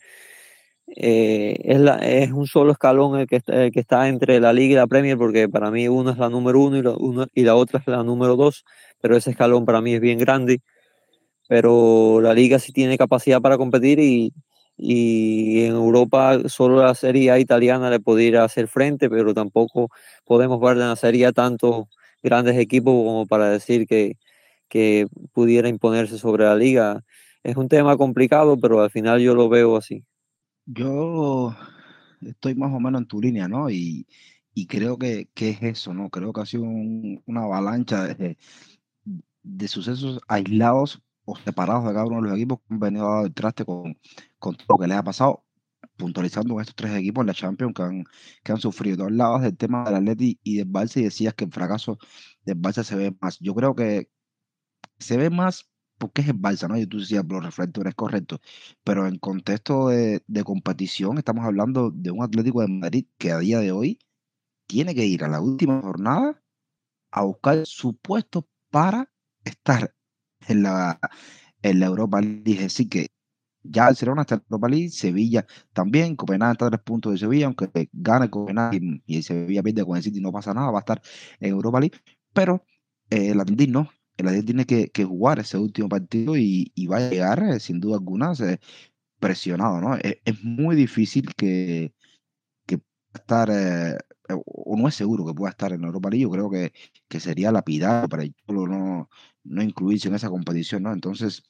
eh, 0.96 1.56
es, 1.64 1.80
la, 1.80 1.96
es 1.98 2.32
un 2.32 2.46
solo 2.46 2.72
escalón 2.72 3.18
el 3.20 3.26
que, 3.26 3.40
el 3.46 3.70
que 3.72 3.80
está 3.80 4.08
entre 4.08 4.40
la 4.40 4.52
Liga 4.52 4.72
y 4.72 4.76
la 4.76 4.86
Premier, 4.86 5.16
porque 5.18 5.48
para 5.48 5.70
mí 5.70 5.88
uno 5.88 6.10
es 6.10 6.18
la 6.18 6.28
número 6.28 6.60
uno 6.60 6.76
y 6.78 6.82
la, 6.82 6.92
uno, 6.92 7.26
y 7.34 7.42
la 7.44 7.54
otra 7.54 7.80
es 7.80 7.86
la 7.86 8.02
número 8.02 8.36
dos, 8.36 8.64
pero 9.00 9.16
ese 9.16 9.30
escalón 9.30 9.64
para 9.64 9.80
mí 9.80 9.94
es 9.94 10.00
bien 10.00 10.18
grande. 10.18 10.60
Pero 11.48 12.20
la 12.22 12.34
Liga 12.34 12.58
sí 12.58 12.72
tiene 12.72 12.98
capacidad 12.98 13.40
para 13.40 13.56
competir 13.56 14.00
y, 14.00 14.32
y 14.78 15.64
en 15.64 15.72
Europa 15.72 16.38
solo 16.48 16.82
la 16.82 16.94
Serie 16.94 17.38
italiana 17.40 17.90
le 17.90 17.98
pudiera 17.98 18.44
hacer 18.44 18.68
frente, 18.68 19.10
pero 19.10 19.34
tampoco 19.34 19.90
podemos 20.24 20.60
ver 20.60 20.74
en 20.74 20.88
la 20.88 20.96
Serie 20.96 21.26
A 21.26 21.32
tantos 21.32 21.86
grandes 22.22 22.56
equipos 22.56 22.92
como 22.92 23.26
para 23.26 23.50
decir 23.50 23.88
que, 23.88 24.16
que 24.68 25.08
pudiera 25.32 25.68
imponerse 25.68 26.16
sobre 26.16 26.44
la 26.44 26.54
liga. 26.54 27.04
Es 27.42 27.56
un 27.56 27.68
tema 27.68 27.96
complicado, 27.96 28.56
pero 28.56 28.80
al 28.80 28.90
final 28.90 29.20
yo 29.20 29.34
lo 29.34 29.48
veo 29.48 29.76
así. 29.76 30.04
Yo 30.64 31.56
estoy 32.20 32.54
más 32.54 32.72
o 32.72 32.78
menos 32.78 33.00
en 33.00 33.08
tu 33.08 33.20
línea, 33.20 33.48
¿no? 33.48 33.70
Y, 33.70 34.06
y 34.54 34.66
creo 34.66 34.96
que, 34.96 35.28
que, 35.34 35.50
es 35.50 35.62
eso, 35.62 35.92
¿no? 35.92 36.08
Creo 36.08 36.32
que 36.32 36.40
ha 36.40 36.46
sido 36.46 36.62
un, 36.62 37.20
una 37.26 37.42
avalancha 37.42 38.14
de, 38.14 38.36
de 39.42 39.68
sucesos 39.68 40.20
aislados 40.28 41.02
o 41.24 41.36
separados 41.36 41.84
de 41.86 41.92
cada 41.92 42.06
uno 42.06 42.22
de 42.22 42.28
los 42.28 42.36
equipos 42.36 42.60
que 42.60 42.74
han 42.74 42.80
venido 42.80 43.08
a 43.08 43.22
dar 43.22 43.30
traste 43.30 43.64
con, 43.64 43.96
con 44.38 44.56
todo 44.56 44.66
lo 44.70 44.78
que 44.78 44.88
les 44.88 44.96
ha 44.98 45.02
pasado, 45.04 45.44
puntualizando 45.96 46.54
con 46.54 46.60
estos 46.62 46.76
tres 46.76 46.94
equipos 46.94 47.22
en 47.22 47.26
la 47.28 47.34
Champions 47.34 47.74
que 47.74 47.82
han, 47.82 48.04
que 48.44 48.52
han 48.52 48.58
sufrido. 48.60 48.98
Tú 48.98 49.04
hablabas 49.04 49.42
del 49.42 49.56
tema 49.56 49.84
del 49.84 49.96
Atleti 49.96 50.40
y 50.42 50.58
del 50.58 50.68
Barça 50.68 51.00
y 51.00 51.04
decías 51.04 51.34
que 51.34 51.44
el 51.44 51.52
fracaso 51.52 51.98
del 52.44 52.60
Barça 52.60 52.84
se 52.84 52.96
ve 52.96 53.16
más. 53.20 53.38
Yo 53.40 53.54
creo 53.54 53.74
que 53.74 54.10
se 54.98 55.16
ve 55.16 55.30
más 55.30 55.68
porque 55.98 56.22
es 56.22 56.28
el 56.28 56.40
Barça, 56.40 56.68
¿no? 56.68 56.78
Y 56.78 56.86
tú 56.86 57.00
decías, 57.00 57.24
los 57.28 57.44
reflectores, 57.44 57.94
correcto. 57.94 58.40
Pero 58.84 59.06
en 59.06 59.18
contexto 59.18 59.88
de, 59.88 60.22
competición, 60.44 61.18
estamos 61.18 61.44
hablando 61.44 61.90
de 61.90 62.10
un 62.10 62.22
Atlético 62.22 62.62
de 62.62 62.68
Madrid 62.68 63.06
que 63.18 63.32
a 63.32 63.38
día 63.38 63.58
de 63.60 63.72
hoy 63.72 63.98
tiene 64.66 64.94
que 64.94 65.06
ir 65.06 65.24
a 65.24 65.28
la 65.28 65.40
última 65.40 65.80
jornada 65.82 66.42
a 67.10 67.24
buscar 67.24 67.66
su 67.66 67.96
puesto 67.96 68.48
para 68.70 69.10
estar 69.44 69.94
en 70.48 70.62
la, 70.62 71.00
Europa 71.62 72.20
League. 72.20 72.64
Así 72.64 72.88
que 72.88 73.08
ya 73.62 73.84
Barcelona 73.84 74.22
está 74.22 74.36
en 74.36 74.42
Europa 74.48 74.68
League, 74.68 74.90
Sevilla 74.90 75.46
también, 75.72 76.16
Copenhague 76.16 76.52
está 76.52 76.66
a 76.66 76.70
tres 76.70 76.82
puntos 76.82 77.12
de 77.12 77.18
Sevilla, 77.18 77.46
aunque 77.46 77.88
gane 77.92 78.30
Copenhague 78.30 78.80
y, 79.06 79.16
el 79.16 79.22
Sevilla 79.22 79.62
pierde 79.62 79.84
con 79.84 79.96
el 79.96 80.02
City 80.02 80.20
no 80.20 80.32
pasa 80.32 80.54
nada, 80.54 80.70
va 80.70 80.78
a 80.78 80.80
estar 80.80 81.02
en 81.40 81.50
Europa 81.50 81.80
League, 81.80 81.98
pero 82.32 82.64
eh, 83.10 83.30
el 83.30 83.40
Atlético 83.40 83.72
no, 83.72 83.90
el 84.16 84.28
Atlético 84.28 84.46
tiene 84.46 84.66
que, 84.66 84.90
que, 84.90 85.04
jugar 85.04 85.38
ese 85.38 85.58
último 85.58 85.88
partido 85.88 86.36
y, 86.36 86.72
y 86.74 86.86
va 86.86 86.98
a 86.98 87.10
llegar 87.10 87.42
eh, 87.42 87.60
sin 87.60 87.80
duda 87.80 87.96
alguna 87.96 88.32
presionado, 89.18 89.80
¿no? 89.80 89.96
Es, 89.96 90.18
es, 90.24 90.44
muy 90.44 90.76
difícil 90.76 91.34
que, 91.34 91.94
que 92.66 92.80
estar, 93.14 93.50
eh, 93.50 93.96
o 94.46 94.76
no 94.76 94.88
es 94.88 94.94
seguro 94.94 95.26
que 95.26 95.34
pueda 95.34 95.50
estar 95.50 95.72
en 95.72 95.84
Europa 95.84 96.10
League, 96.10 96.22
yo 96.22 96.30
creo 96.30 96.50
que, 96.50 96.72
que 97.08 97.20
sería 97.20 97.52
lapidar 97.52 98.08
para 98.08 98.22
el 98.24 98.34
no, 98.46 99.08
no 99.44 99.62
incluirse 99.62 100.08
en 100.08 100.14
esa 100.14 100.30
competición, 100.30 100.84
¿no? 100.84 100.92
Entonces, 100.92 101.42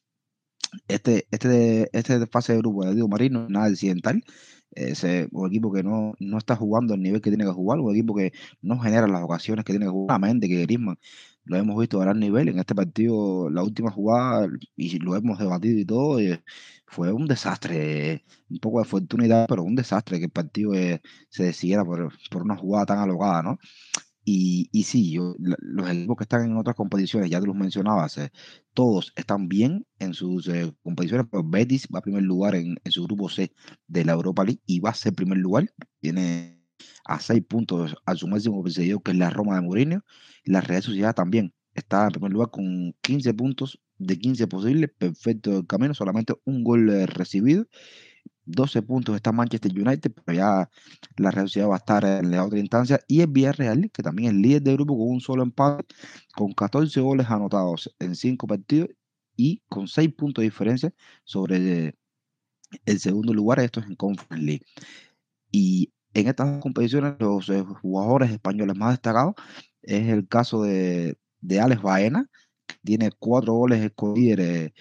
este, 0.88 1.26
este, 1.30 1.88
este 1.92 2.26
fase 2.26 2.52
de 2.52 2.58
grupo 2.58 2.82
de 2.82 2.88
Atlético 2.88 3.08
Marino 3.08 3.44
es 3.44 3.50
nada 3.50 3.66
accidental. 3.66 4.22
Es 4.72 5.02
un 5.32 5.46
equipo 5.48 5.72
que 5.72 5.82
no, 5.82 6.14
no 6.20 6.38
está 6.38 6.54
jugando 6.54 6.94
al 6.94 7.02
nivel 7.02 7.20
que 7.20 7.30
tiene 7.30 7.44
que 7.44 7.50
jugar, 7.50 7.80
un 7.80 7.94
equipo 7.94 8.14
que 8.14 8.32
no 8.62 8.78
genera 8.78 9.08
las 9.08 9.22
ocasiones 9.22 9.64
que 9.64 9.72
tiene 9.72 9.86
que 9.86 9.90
jugar. 9.90 10.20
Mente 10.20 10.48
que 10.48 10.62
Griezmann 10.62 10.98
lo 11.48 11.56
hemos 11.56 11.78
visto 11.80 12.00
a 12.00 12.04
gran 12.04 12.20
nivel 12.20 12.48
en 12.48 12.58
este 12.58 12.74
partido, 12.74 13.50
la 13.50 13.62
última 13.62 13.90
jugada, 13.90 14.48
y 14.76 14.98
lo 14.98 15.16
hemos 15.16 15.38
debatido 15.38 15.78
y 15.78 15.84
todo, 15.84 16.20
eh, 16.20 16.42
fue 16.86 17.12
un 17.12 17.26
desastre, 17.26 18.24
un 18.50 18.58
poco 18.58 18.80
de 18.80 18.84
fortuna, 18.84 19.46
pero 19.48 19.62
un 19.62 19.74
desastre 19.74 20.18
que 20.18 20.26
el 20.26 20.30
partido 20.30 20.74
eh, 20.74 21.00
se 21.30 21.44
decidiera 21.44 21.84
por, 21.84 22.12
por 22.30 22.42
una 22.42 22.56
jugada 22.56 22.86
tan 22.86 22.98
alocada, 22.98 23.42
¿no? 23.42 23.58
Y, 24.30 24.68
y 24.72 24.82
sí, 24.82 25.10
yo, 25.10 25.34
los 25.38 25.88
equipos 25.90 26.18
que 26.18 26.24
están 26.24 26.44
en 26.44 26.58
otras 26.58 26.76
competiciones, 26.76 27.30
ya 27.30 27.40
te 27.40 27.46
los 27.46 27.56
mencionabas, 27.56 28.18
eh, 28.18 28.30
todos 28.74 29.10
están 29.16 29.48
bien 29.48 29.86
en 29.98 30.12
sus 30.12 30.48
eh, 30.48 30.70
competiciones, 30.82 31.26
pero 31.30 31.42
Betis 31.42 31.88
va 31.94 32.00
a 32.00 32.02
primer 32.02 32.24
lugar 32.24 32.54
en, 32.54 32.76
en, 32.84 32.92
su 32.92 33.04
grupo 33.04 33.30
C 33.30 33.54
de 33.86 34.04
la 34.04 34.12
Europa 34.12 34.44
League 34.44 34.60
y 34.66 34.80
va 34.80 34.90
a 34.90 34.94
ser 34.94 35.14
primer 35.14 35.38
lugar. 35.38 35.72
Tiene 36.00 36.60
a 37.06 37.20
seis 37.20 37.42
puntos 37.48 37.96
a 38.04 38.14
su 38.16 38.28
máximo 38.28 38.62
perseguido, 38.62 39.00
que 39.00 39.12
es 39.12 39.16
la 39.16 39.30
Roma 39.30 39.54
de 39.54 39.62
Mourinho. 39.62 40.04
La 40.44 40.60
Real 40.60 40.82
Sociedad 40.82 41.14
también 41.14 41.54
está 41.72 42.04
en 42.04 42.10
primer 42.10 42.32
lugar 42.32 42.50
con 42.50 42.94
15 43.00 43.32
puntos 43.32 43.80
de 43.96 44.18
15 44.18 44.46
posibles, 44.46 44.90
perfecto 44.98 45.56
el 45.56 45.66
camino, 45.66 45.94
solamente 45.94 46.34
un 46.44 46.64
gol 46.64 46.90
eh, 46.90 47.06
recibido 47.06 47.66
12 48.48 48.82
puntos 48.82 49.14
está 49.16 49.32
Manchester 49.32 49.72
United, 49.72 50.12
pero 50.24 50.36
ya 50.38 50.70
la 51.16 51.30
Real 51.30 51.48
Sociedad 51.48 51.68
va 51.68 51.74
a 51.74 51.78
estar 51.78 52.04
en 52.04 52.30
la 52.30 52.44
otra 52.44 52.58
instancia. 52.58 53.00
Y 53.06 53.20
el 53.20 53.28
Villarreal, 53.28 53.90
que 53.90 54.02
también 54.02 54.34
es 54.34 54.42
líder 54.42 54.62
de 54.62 54.72
grupo 54.74 54.96
con 54.96 55.08
un 55.08 55.20
solo 55.20 55.42
empate, 55.42 55.94
con 56.34 56.52
14 56.52 57.00
goles 57.00 57.26
anotados 57.28 57.94
en 57.98 58.14
5 58.14 58.46
partidos 58.46 58.88
y 59.36 59.62
con 59.68 59.86
6 59.88 60.14
puntos 60.14 60.42
de 60.42 60.46
diferencia 60.46 60.92
sobre 61.24 61.96
el 62.86 62.98
segundo 63.00 63.34
lugar. 63.34 63.60
Esto 63.60 63.80
es 63.80 63.86
en 63.86 63.96
Conference 63.96 64.44
League. 64.44 64.64
Y 65.50 65.92
en 66.14 66.28
estas 66.28 66.60
competiciones, 66.60 67.14
los 67.18 67.48
eh, 67.50 67.62
jugadores 67.82 68.30
españoles 68.30 68.76
más 68.76 68.92
destacados 68.92 69.34
es 69.82 70.08
el 70.08 70.26
caso 70.28 70.62
de, 70.62 71.18
de 71.40 71.60
Alex 71.60 71.82
Baena, 71.82 72.30
que 72.66 72.76
tiene 72.84 73.10
4 73.18 73.52
goles 73.52 73.82
escogidos 73.82 74.72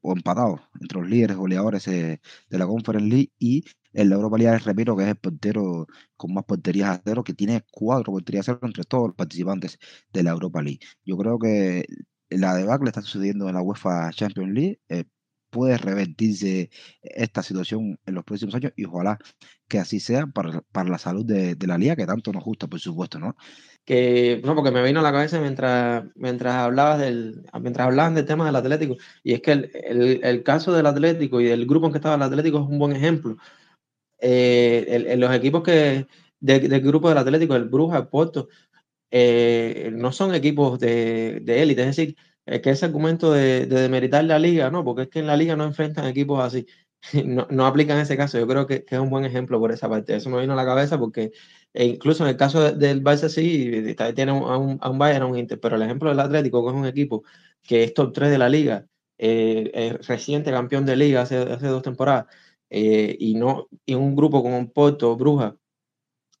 o 0.00 0.12
empatados 0.12 0.60
entre 0.80 1.00
los 1.00 1.08
líderes 1.10 1.36
goleadores 1.36 1.84
de 1.84 2.20
la 2.50 2.66
Conference 2.66 3.08
League 3.08 3.32
y 3.38 3.64
el 3.92 4.12
Europa 4.12 4.38
League 4.38 4.58
Remiro, 4.58 4.96
que 4.96 5.02
es 5.04 5.08
el 5.08 5.16
portero 5.16 5.86
con 6.16 6.32
más 6.34 6.44
porterías 6.44 6.90
a 6.90 7.02
cero, 7.04 7.24
que 7.24 7.34
tiene 7.34 7.64
cuatro 7.70 8.12
porterías 8.12 8.48
a 8.48 8.54
cero 8.54 8.60
entre 8.66 8.84
todos 8.84 9.08
los 9.08 9.16
participantes 9.16 9.78
de 10.12 10.22
la 10.22 10.30
Europa 10.30 10.62
League. 10.62 10.80
Yo 11.04 11.16
creo 11.16 11.38
que 11.38 11.86
la 12.30 12.54
debacle 12.54 12.88
está 12.90 13.02
sucediendo 13.02 13.48
en 13.48 13.54
la 13.54 13.62
UEFA 13.62 14.10
Champions 14.12 14.52
League. 14.52 14.80
Eh, 14.88 15.04
puede 15.50 15.78
revertirse 15.78 16.70
esta 17.02 17.42
situación 17.42 17.98
en 18.06 18.14
los 18.14 18.24
próximos 18.24 18.54
años 18.54 18.72
y 18.76 18.84
ojalá 18.84 19.18
que 19.68 19.78
así 19.78 20.00
sea 20.00 20.26
para, 20.26 20.62
para 20.72 20.88
la 20.88 20.98
salud 20.98 21.24
de, 21.24 21.56
la 21.66 21.78
liga, 21.78 21.96
que 21.96 22.06
tanto 22.06 22.32
nos 22.32 22.44
gusta, 22.44 22.66
por 22.66 22.80
supuesto, 22.80 23.18
¿no? 23.18 23.36
Que, 23.84 24.40
no, 24.44 24.54
porque 24.54 24.70
me 24.70 24.82
vino 24.82 25.00
a 25.00 25.02
la 25.02 25.12
cabeza 25.12 25.40
mientras, 25.40 26.04
mientras 26.14 26.54
hablabas 26.54 27.00
del, 27.00 27.42
mientras 27.60 27.86
hablaban 27.86 28.14
del 28.14 28.26
tema 28.26 28.46
del 28.46 28.56
Atlético, 28.56 28.96
y 29.22 29.34
es 29.34 29.42
que 29.42 29.52
el, 29.52 30.20
el, 30.22 30.42
caso 30.42 30.72
del 30.72 30.86
Atlético 30.86 31.40
y 31.40 31.44
del 31.46 31.66
grupo 31.66 31.86
en 31.86 31.92
que 31.92 31.98
estaba 31.98 32.16
el 32.16 32.22
Atlético 32.22 32.58
es 32.58 32.68
un 32.68 32.78
buen 32.78 32.94
ejemplo. 32.94 33.36
Eh, 34.20 35.14
los 35.18 35.34
equipos 35.34 35.62
que 35.62 36.06
de, 36.40 36.60
del 36.60 36.80
grupo 36.82 37.08
del 37.08 37.18
Atlético, 37.18 37.56
el 37.56 37.68
Bruja, 37.68 37.98
el 37.98 38.08
Porto, 38.08 38.48
eh, 39.10 39.90
no 39.94 40.12
son 40.12 40.34
equipos 40.34 40.78
de 40.78 41.42
élite, 41.46 41.82
es 41.82 41.96
decir, 41.96 42.16
es 42.48 42.62
que 42.62 42.70
ese 42.70 42.86
argumento 42.86 43.32
de, 43.32 43.66
de, 43.66 43.80
demeritar 43.80 44.24
la 44.24 44.38
liga, 44.38 44.70
no, 44.70 44.84
porque 44.84 45.02
es 45.02 45.08
que 45.08 45.20
en 45.20 45.26
la 45.26 45.36
liga 45.36 45.56
no 45.56 45.64
enfrentan 45.64 46.06
equipos 46.06 46.42
así, 46.42 46.66
no, 47.24 47.46
no 47.50 47.66
aplica 47.66 47.94
en 47.94 48.00
ese 48.00 48.16
caso. 48.16 48.38
Yo 48.38 48.46
creo 48.46 48.66
que, 48.66 48.84
que, 48.84 48.96
es 48.96 49.00
un 49.00 49.10
buen 49.10 49.24
ejemplo 49.24 49.58
por 49.60 49.72
esa 49.72 49.88
parte. 49.88 50.16
Eso 50.16 50.30
me 50.30 50.40
vino 50.40 50.52
a 50.54 50.56
la 50.56 50.64
cabeza 50.64 50.98
porque 50.98 51.32
e 51.72 51.84
incluso 51.86 52.24
en 52.24 52.30
el 52.30 52.36
caso 52.36 52.60
de, 52.62 52.72
del 52.72 53.02
Barça 53.02 53.28
sí, 53.28 53.94
tiene 54.14 54.32
a 54.32 54.34
un, 54.34 54.78
a 54.80 54.90
un 54.90 54.98
Bayern, 54.98 55.22
a 55.24 55.26
un 55.26 55.38
Inter, 55.38 55.60
pero 55.60 55.76
el 55.76 55.82
ejemplo 55.82 56.08
del 56.10 56.20
Atlético, 56.20 56.64
que 56.64 56.70
es 56.70 56.76
un 56.76 56.86
equipo 56.86 57.24
que 57.62 57.84
es 57.84 57.94
top 57.94 58.12
3 58.12 58.30
de 58.30 58.38
la 58.38 58.48
liga, 58.48 58.86
eh, 59.18 59.70
es 59.74 60.06
reciente 60.06 60.50
campeón 60.50 60.86
de 60.86 60.96
liga 60.96 61.22
hace, 61.22 61.36
hace 61.36 61.66
dos 61.68 61.82
temporadas, 61.82 62.26
eh, 62.70 63.16
y, 63.18 63.34
no, 63.34 63.68
y 63.86 63.94
un 63.94 64.16
grupo 64.16 64.42
como 64.42 64.70
Porto, 64.72 65.16
Bruja, 65.16 65.56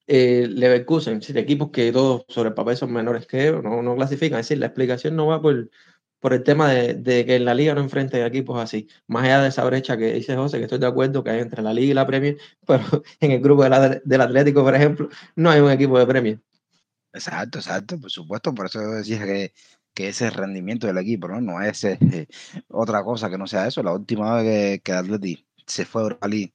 eh, 0.06 0.46
Leverkusen, 0.48 1.20
equipos 1.36 1.70
que 1.70 1.92
todos 1.92 2.24
sobre 2.28 2.48
el 2.50 2.54
papel 2.54 2.76
son 2.76 2.92
menores 2.92 3.26
que 3.26 3.52
no, 3.52 3.82
no 3.82 3.96
clasifican. 3.96 4.40
Es 4.40 4.46
decir, 4.48 4.58
la 4.58 4.66
explicación 4.66 5.16
no 5.16 5.26
va 5.26 5.42
por, 5.42 5.70
por 6.20 6.32
el 6.32 6.42
tema 6.42 6.70
de, 6.70 6.94
de, 6.94 7.24
que 7.24 7.36
en 7.36 7.44
la 7.44 7.54
liga 7.54 7.74
no 7.74 7.80
enfrente 7.80 8.24
equipos 8.24 8.60
así. 8.60 8.88
Más 9.06 9.24
allá 9.24 9.42
de 9.42 9.48
esa 9.48 9.64
brecha 9.64 9.96
que 9.96 10.14
dice 10.14 10.36
José, 10.36 10.58
que 10.58 10.64
estoy 10.64 10.78
de 10.78 10.86
acuerdo 10.86 11.22
que 11.22 11.30
hay 11.30 11.40
entre 11.40 11.62
la 11.62 11.72
liga 11.72 11.90
y 11.90 11.94
la 11.94 12.06
Premier, 12.06 12.38
pero 12.66 12.84
en 13.20 13.32
el 13.32 13.40
grupo 13.40 13.64
de 13.64 14.00
del 14.04 14.20
Atlético, 14.20 14.62
por 14.62 14.74
ejemplo, 14.74 15.08
no 15.36 15.50
hay 15.50 15.60
un 15.60 15.70
equipo 15.70 15.98
de 15.98 16.06
Premier. 16.06 16.40
Exacto, 17.12 17.58
exacto, 17.58 17.98
por 17.98 18.10
supuesto, 18.10 18.54
por 18.54 18.66
eso 18.66 18.80
decía 18.80 19.24
que, 19.24 19.52
que 19.94 20.08
ese 20.08 20.30
rendimiento 20.30 20.86
del 20.86 20.98
equipo, 20.98 21.28
¿no? 21.28 21.40
No 21.40 21.62
es 21.62 21.84
eh, 21.84 21.98
otra 22.68 23.02
cosa 23.02 23.30
que 23.30 23.38
no 23.38 23.46
sea 23.46 23.66
eso. 23.66 23.82
La 23.82 23.92
última 23.92 24.36
vez 24.36 24.44
que, 24.44 24.82
que 24.82 24.92
el 24.92 24.98
Atlético 24.98 25.42
se 25.66 25.84
fue 25.84 26.02
a 26.02 26.04
Europa 26.04 26.28
League 26.28 26.54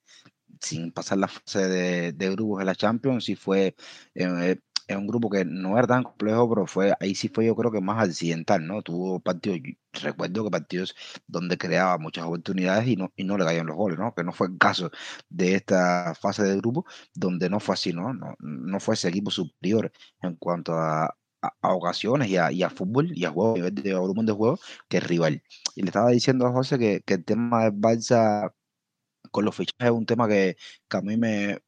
sin 0.64 0.92
pasar 0.92 1.18
la 1.20 1.28
fase 1.28 1.68
de, 1.68 2.14
de 2.14 2.30
grupos 2.32 2.60
de 2.60 2.66
la 2.66 2.76
Champions, 2.76 3.26
sí 3.26 3.36
fue 3.36 3.76
eh, 4.16 4.58
es 4.88 4.98
un 4.98 5.08
grupo 5.08 5.30
que 5.30 5.46
no 5.46 5.78
era 5.78 5.88
tan 5.88 6.04
complejo, 6.04 6.50
pero 6.50 6.68
fue 6.68 6.94
ahí 7.00 7.16
sí 7.16 7.30
fue 7.30 7.46
yo 7.46 7.56
creo 7.56 7.72
que 7.72 7.82
más 7.82 8.04
accidental, 8.04 8.66
¿no? 8.66 8.82
Tuvo 8.82 9.20
partidos, 9.20 9.60
recuerdo 9.94 10.44
que 10.44 10.52
partidos 10.52 10.96
donde 11.28 11.58
creaba 11.58 11.98
muchas 11.98 12.26
oportunidades 12.26 12.88
y 12.88 12.96
no, 12.96 13.12
y 13.16 13.24
no 13.24 13.38
le 13.38 13.46
caían 13.46 13.68
los 13.68 13.76
goles, 13.78 13.98
¿no? 14.00 14.14
Que 14.14 14.24
no 14.24 14.32
fue 14.34 14.48
el 14.48 14.58
caso 14.58 14.92
de 15.30 15.56
esta 15.56 16.14
fase 16.16 16.44
de 16.44 16.58
grupo, 16.58 16.86
donde 17.14 17.50
no 17.50 17.60
fue 17.60 17.74
así, 17.76 17.94
¿no? 17.94 18.14
No, 18.14 18.36
no 18.40 18.80
fue 18.80 18.96
ese 18.96 19.10
equipo 19.10 19.32
superior 19.32 19.92
en 20.22 20.36
cuanto 20.36 20.74
a, 20.74 21.16
a, 21.42 21.74
ocasiones 21.74 22.30
y 22.30 22.38
a, 22.38 22.52
y 22.52 22.64
a, 22.64 22.70
fútbol 22.70 23.12
y 23.16 23.26
a 23.26 23.32
juego, 23.32 23.56
nivel 23.56 23.76
de 23.76 23.94
volumen 23.96 24.26
de 24.26 24.34
juego, 24.34 24.60
que 24.90 25.00
rival. 25.00 25.44
Y 25.76 25.82
le 25.82 25.88
estaba 25.88 26.10
diciendo 26.12 26.46
a 26.48 26.52
José 26.52 26.80
que, 26.80 27.02
que 27.06 27.16
el 27.16 27.26
tema 27.26 27.66
de 27.66 27.72
Balsa 27.74 28.54
con 29.34 29.46
los 29.46 29.56
fichajes 29.56 29.88
es 29.88 29.92
un 29.92 30.06
tema 30.06 30.28
que, 30.28 30.58
a 30.92 31.02
mí 31.02 31.18
me, 31.18 31.60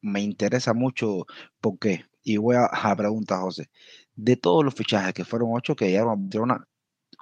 me 0.00 0.20
interesa 0.22 0.74
mucho. 0.74 1.26
¿Por 1.60 1.78
qué? 1.78 2.06
Y 2.24 2.38
voy 2.38 2.56
a, 2.56 2.66
a 2.66 2.96
preguntar, 2.96 3.40
José, 3.40 3.70
de 4.16 4.36
todos 4.36 4.64
los 4.64 4.74
fichajes 4.74 5.14
que 5.14 5.24
fueron 5.24 5.50
ocho 5.52 5.76
que 5.76 5.88
llegaron 5.88 6.12
a 6.12 6.16
Barcelona, 6.22 6.68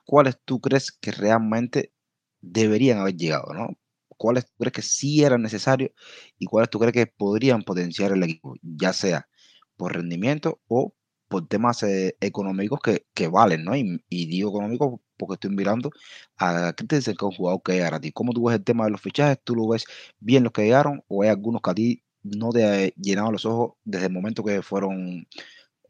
¿cuáles 0.07 0.39
tú 0.45 0.61
crees 0.61 0.93
que 0.93 1.13
realmente 1.13 1.93
deberían 2.41 2.99
haber 2.99 3.17
llegado, 3.17 3.53
no? 3.55 3.77
¿Cuáles 4.17 4.47
tú 4.47 4.53
crees 4.59 4.73
que 4.73 4.83
sí 4.83 5.25
eran 5.25 5.43
necesarios 5.43 5.91
y 6.39 6.47
cuáles 6.47 6.71
tú 6.71 6.79
crees 6.79 6.95
que 6.95 7.07
podrían 7.09 7.63
potenciar 7.65 8.13
el 8.13 8.23
equipo, 8.23 8.55
ya 8.63 8.93
sea 8.93 9.29
por 9.77 9.95
rendimiento 9.95 10.61
o 10.69 10.95
por 11.29 11.49
temas 11.49 11.83
eh, 11.83 12.17
económicos 12.21 12.81
que, 12.81 13.07
que, 13.15 13.29
valen, 13.29 13.65
¿no? 13.65 13.77
Y, 13.77 14.01
y, 14.09 14.27
digo 14.27 14.51
económicos 14.51 15.01
porque 15.17 15.35
estoy 15.35 15.51
mirando 15.51 15.91
a 16.39 16.73
qué 16.77 16.85
te 16.85 16.97
dicen 16.97 17.17
que 17.17 17.25
un 17.25 17.33
jugador 17.33 17.63
que 17.63 17.73
llegar 17.73 17.95
a 17.95 18.01
ti. 18.01 18.13
¿Cómo 18.13 18.33
tú 18.33 18.45
ves 18.45 18.57
el 18.57 18.65
tema 18.65 18.85
de 18.85 18.91
los 18.91 19.01
fichajes? 19.01 19.39
¿Tú 19.45 19.55
lo 19.55 19.69
ves 19.69 19.85
bien 20.21 20.45
los 20.45 20.53
que 20.53 20.63
llegaron 20.63 21.03
o 21.09 21.23
hay 21.23 21.31
algunos 21.31 21.63
que 21.63 21.71
a 21.71 21.75
ti 21.75 22.03
no 22.25 22.51
te 22.51 22.65
ha 22.65 22.89
llenado 22.97 23.31
los 23.31 23.45
ojos 23.45 23.75
desde 23.85 24.07
el 24.07 24.13
momento 24.13 24.43
que 24.43 24.63
fueron 24.63 25.27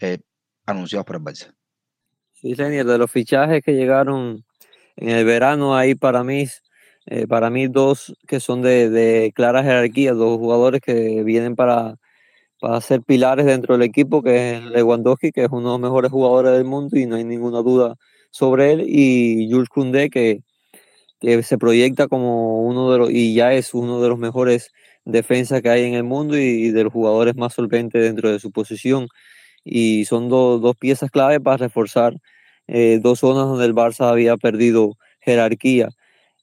eh, 0.00 0.18
anunciados 0.66 1.06
por 1.06 1.16
el 1.16 1.22
Barça. 1.22 1.54
Sí, 2.32 2.54
señor, 2.54 2.86
de 2.86 2.98
los 2.98 3.10
fichajes 3.10 3.62
que 3.62 3.72
llegaron 3.72 4.44
en 4.96 5.08
el 5.08 5.24
verano, 5.24 5.76
ahí 5.76 5.94
para 5.94 6.24
mí, 6.24 6.46
eh, 7.06 7.26
para 7.26 7.50
mí 7.50 7.68
dos 7.68 8.14
que 8.26 8.40
son 8.40 8.62
de, 8.62 8.90
de, 8.90 9.32
clara 9.34 9.62
jerarquía, 9.62 10.12
dos 10.12 10.38
jugadores 10.38 10.80
que 10.80 11.22
vienen 11.22 11.56
para, 11.56 11.96
para 12.64 12.80
ser 12.80 13.02
pilares 13.02 13.44
dentro 13.44 13.76
del 13.76 13.86
equipo, 13.86 14.22
que 14.22 14.56
es 14.56 14.62
Lewandowski, 14.62 15.32
que 15.32 15.44
es 15.44 15.50
uno 15.50 15.72
de 15.72 15.72
los 15.74 15.80
mejores 15.80 16.10
jugadores 16.10 16.52
del 16.52 16.64
mundo 16.64 16.98
y 16.98 17.04
no 17.04 17.16
hay 17.16 17.24
ninguna 17.24 17.58
duda 17.60 17.96
sobre 18.30 18.72
él, 18.72 18.84
y 18.88 19.50
Jules 19.52 19.68
Koundé, 19.68 20.08
que, 20.08 20.40
que 21.20 21.42
se 21.42 21.58
proyecta 21.58 22.08
como 22.08 22.62
uno 22.62 22.90
de 22.90 22.98
los, 22.98 23.10
y 23.10 23.34
ya 23.34 23.52
es 23.52 23.74
uno 23.74 24.00
de 24.00 24.08
los 24.08 24.18
mejores 24.18 24.72
defensas 25.04 25.60
que 25.60 25.68
hay 25.68 25.84
en 25.84 25.92
el 25.92 26.04
mundo 26.04 26.38
y, 26.38 26.70
de 26.70 26.84
los 26.84 26.92
jugadores 26.92 27.36
más 27.36 27.52
solventes 27.52 28.00
dentro 28.02 28.32
de 28.32 28.40
su 28.40 28.50
posición. 28.50 29.08
Y 29.62 30.06
son 30.06 30.30
dos 30.30 30.74
piezas 30.76 31.10
clave 31.10 31.40
para 31.40 31.58
reforzar 31.58 32.14
eh, 32.66 32.98
dos 33.02 33.20
zonas 33.20 33.44
donde 33.44 33.66
el 33.66 33.74
Barça 33.74 34.08
había 34.08 34.38
perdido 34.38 34.96
jerarquía. 35.20 35.90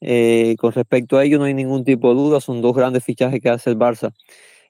Eh, 0.01 0.55
con 0.59 0.71
respecto 0.71 1.17
a 1.17 1.23
ello 1.25 1.39
no 1.39 1.45
hay 1.45 1.55
ningún 1.55 1.83
tipo 1.83 2.09
de 2.09 2.15
duda, 2.15 2.41
son 2.41 2.61
dos 2.61 2.75
grandes 2.75 3.03
fichajes 3.03 3.41
que 3.41 3.49
hace 3.49 3.71
el 3.71 3.77
Barça. 3.79 4.13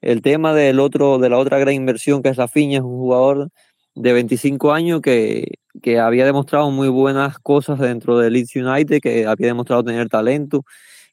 El 0.02 0.22
tema 0.22 0.54
del 0.54 0.80
otro, 0.80 1.20
de 1.20 1.30
la 1.30 1.38
otra 1.38 1.60
gran 1.60 1.76
inversión 1.76 2.22
que 2.22 2.30
es 2.30 2.38
Rafinha, 2.38 2.78
es 2.78 2.84
un 2.84 2.98
jugador 2.98 3.50
de 3.96 4.14
25 4.14 4.74
años 4.74 5.02
que, 5.02 5.60
que, 5.82 6.00
había 6.00 6.26
demostrado 6.26 6.72
muy 6.72 6.88
buenas 6.90 7.40
cosas 7.40 7.80
dentro 7.80 8.18
del 8.18 8.34
Leeds 8.34 8.56
United, 8.56 9.00
que 9.02 9.26
había 9.28 9.48
demostrado 9.48 9.84
tener 9.84 10.10
talento 10.10 10.64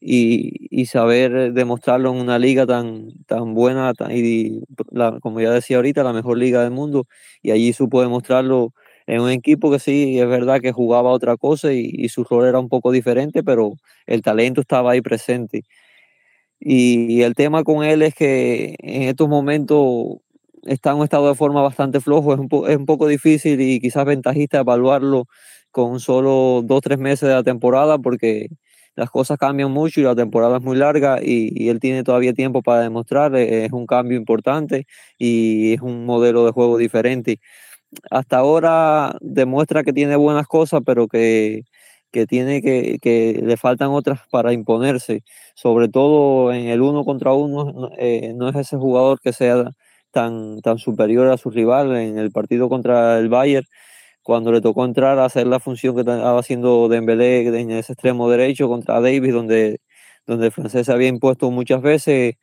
y, 0.01 0.69
y 0.71 0.87
saber 0.87 1.53
demostrarlo 1.53 2.11
en 2.13 2.21
una 2.21 2.39
liga 2.39 2.67
tan, 2.67 3.13
tan 3.27 3.55
buena 3.55 3.93
y 4.11 4.63
como 5.23 5.41
ya 5.41 5.51
decía 5.51 5.77
ahorita, 5.77 6.03
la 6.05 6.13
mejor 6.13 6.39
liga 6.39 6.63
del 6.63 6.71
mundo 6.71 7.07
y 7.43 7.51
allí 7.51 7.73
supo 7.73 8.01
demostrarlo 8.01 8.73
en 9.07 9.21
un 9.23 9.31
equipo 9.31 9.71
que 9.71 9.79
sí, 9.79 10.21
es 10.21 10.29
verdad 10.29 10.61
que 10.61 10.71
jugaba 10.73 11.11
otra 11.11 11.37
cosa 11.37 11.73
y, 11.73 12.09
su 12.11 12.25
rol 12.25 12.47
era 12.47 12.61
un 12.61 12.69
poco 12.69 12.93
diferente, 12.93 13.43
pero 13.43 13.73
el 14.07 14.23
talento 14.23 14.61
estaba 14.61 14.93
ahí 14.93 15.01
presente. 15.01 15.65
Y, 16.61 17.23
el 17.23 17.35
tema 17.35 17.65
con 17.65 17.85
él 17.85 18.03
es 18.03 18.15
que 18.15 18.77
en 18.81 19.03
estos 19.03 19.29
momentos 19.29 20.19
está 20.65 20.91
en 20.91 20.97
un 20.99 21.05
estado 21.05 21.29
de 21.29 21.35
forma 21.35 21.63
bastante 21.63 22.01
flojo, 22.01 22.35
es 22.35 22.41
un, 22.41 22.49
es 22.69 22.77
un 22.77 22.87
poco 22.87 23.07
difícil 23.07 23.61
y 23.61 23.81
quizás 23.81 24.05
ventajista 24.05 24.61
evaluarlo 24.61 25.27
con 25.71 26.01
solo 26.01 26.63
dos, 26.65 26.81
tres 26.83 26.99
meses 26.99 27.29
de 27.29 27.35
la 27.35 27.43
temporada 27.43 27.99
porque 27.99 28.49
las 28.97 29.11
cosas 29.11 29.39
cambian 29.39 29.71
mucho 29.71 30.01
y 30.01 30.05
la 30.05 30.17
temporada 30.17 30.57
es 30.59 30.63
muy 30.65 30.77
larga 30.77 31.21
y, 31.23 31.69
él 31.69 31.79
tiene 31.81 32.03
todavía 32.03 32.33
tiempo 32.33 32.63
para 32.63 32.81
demostrar, 32.83 33.35
eh, 33.37 33.65
es 33.67 33.73
un 33.73 33.87
cambio 33.87 34.19
importante 34.19 34.87
y 35.19 35.75
es 35.75 35.81
un 35.81 36.05
modelo 36.05 36.45
de 36.45 36.53
juego 36.53 36.77
diferente. 36.79 37.41
Hasta 38.11 38.39
ahora 38.39 39.17
demuestra 39.21 39.85
que 39.85 39.93
tiene 39.93 40.17
buenas 40.17 40.47
cosas, 40.49 40.83
pero 40.85 41.09
que, 41.09 41.65
que 42.13 42.27
tiene 42.27 42.63
que, 42.63 42.99
que 43.01 43.41
le 43.43 43.57
faltan 43.57 43.91
otras 43.91 44.21
para 44.31 44.53
imponerse, 44.53 45.23
sobre 45.55 45.89
todo 45.89 46.53
en 46.53 46.67
el 46.69 46.81
uno 46.83 47.05
contra 47.05 47.33
uno, 47.33 47.91
eh, 47.99 48.33
no 48.37 48.49
es 48.49 48.57
ese 48.57 48.77
jugador 48.77 49.21
que 49.21 49.33
sea 49.33 49.71
tan, 50.11 50.61
tan 50.63 50.79
superior 50.79 51.29
a 51.29 51.37
su 51.39 51.51
rival 51.51 51.95
en 51.97 52.19
el 52.19 52.31
partido 52.33 52.69
contra 52.69 53.19
el 53.19 53.29
Bayern 53.29 53.67
cuando 54.23 54.53
le 54.53 54.61
tocó 54.61 54.85
entrar 54.85 55.19
a 55.19 55.25
hacer 55.25 55.47
la 55.47 55.61
función 55.61 55.95
que 55.95 56.01
estaba 56.03 56.39
haciendo 56.39 56.89
Dembélé 56.89 57.47
en 57.61 57.71
ese 57.71 57.93
extremo 57.95 58.29
derecho 58.31 58.69
contra 58.69 59.01
Davis, 59.01 59.33
donde, 59.33 59.81
donde 60.27 60.47
el 60.47 60.53
francés 60.53 60.87
se 60.87 60.93
había 60.93 61.09
impuesto 61.09 61.51
muchas 61.51 61.81
veces. 61.83 62.35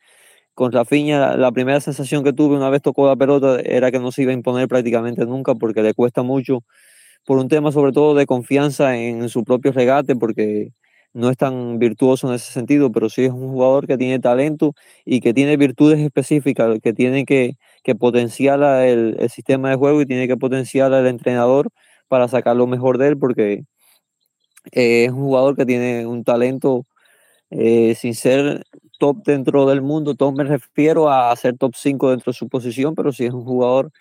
Con 0.54 0.72
Rafinha, 0.72 1.36
la 1.36 1.52
primera 1.52 1.80
sensación 1.80 2.24
que 2.24 2.32
tuve 2.32 2.56
una 2.56 2.70
vez 2.70 2.82
tocó 2.82 3.06
la 3.06 3.16
pelota 3.16 3.60
era 3.60 3.90
que 3.92 4.00
no 4.00 4.12
se 4.12 4.22
iba 4.22 4.32
a 4.32 4.34
imponer 4.34 4.68
prácticamente 4.68 5.26
nunca 5.26 5.54
porque 5.54 5.82
le 5.82 5.94
cuesta 5.94 6.22
mucho, 6.22 6.64
por 7.26 7.38
un 7.38 7.48
tema 7.48 7.72
sobre 7.72 7.92
todo 7.92 8.14
de 8.14 8.26
confianza 8.26 8.96
en 8.96 9.28
su 9.28 9.44
propio 9.44 9.72
regate, 9.72 10.16
porque 10.16 10.72
no 11.12 11.30
es 11.30 11.36
tan 11.38 11.78
virtuoso 11.78 12.28
en 12.28 12.34
ese 12.34 12.52
sentido, 12.52 12.92
pero 12.92 13.08
sí 13.10 13.24
es 13.24 13.32
un 13.32 13.48
jugador 13.50 13.86
que 13.86 13.98
tiene 13.98 14.20
talento 14.20 14.74
y 15.04 15.20
que 15.20 15.34
tiene 15.34 15.56
virtudes 15.56 15.98
específicas, 16.00 16.78
que 16.82 16.92
tiene 16.92 17.24
que, 17.24 17.56
que 17.82 17.94
potenciar 17.94 18.62
el, 18.84 19.16
el, 19.18 19.30
sistema 19.30 19.70
de 19.70 19.76
juego 19.76 20.02
y 20.02 20.06
tiene 20.06 20.28
que 20.28 20.36
potenciar 20.36 20.92
al 20.92 21.06
entrenador 21.06 21.70
para 22.08 22.28
sacar 22.28 22.56
lo 22.56 22.66
mejor 22.66 22.98
de 22.98 23.08
él, 23.08 23.18
porque 23.18 23.64
eh, 24.72 25.04
es 25.06 25.10
un 25.12 25.22
jugador 25.22 25.56
que 25.56 25.66
tiene 25.66 26.06
un 26.06 26.24
talento 26.24 26.86
eh, 27.50 27.94
sin 27.94 28.14
ser 28.14 28.64
top 28.98 29.24
dentro 29.24 29.66
del 29.66 29.82
mundo, 29.82 30.14
top 30.14 30.36
me 30.36 30.44
refiero 30.44 31.10
a 31.10 31.34
ser 31.36 31.56
top 31.58 31.74
5 31.76 32.10
dentro 32.10 32.32
de 32.32 32.38
su 32.38 32.48
posición, 32.48 32.94
pero 32.94 33.12
sí 33.12 33.24
es 33.26 33.32
un 33.32 33.44
jugador 33.44 33.92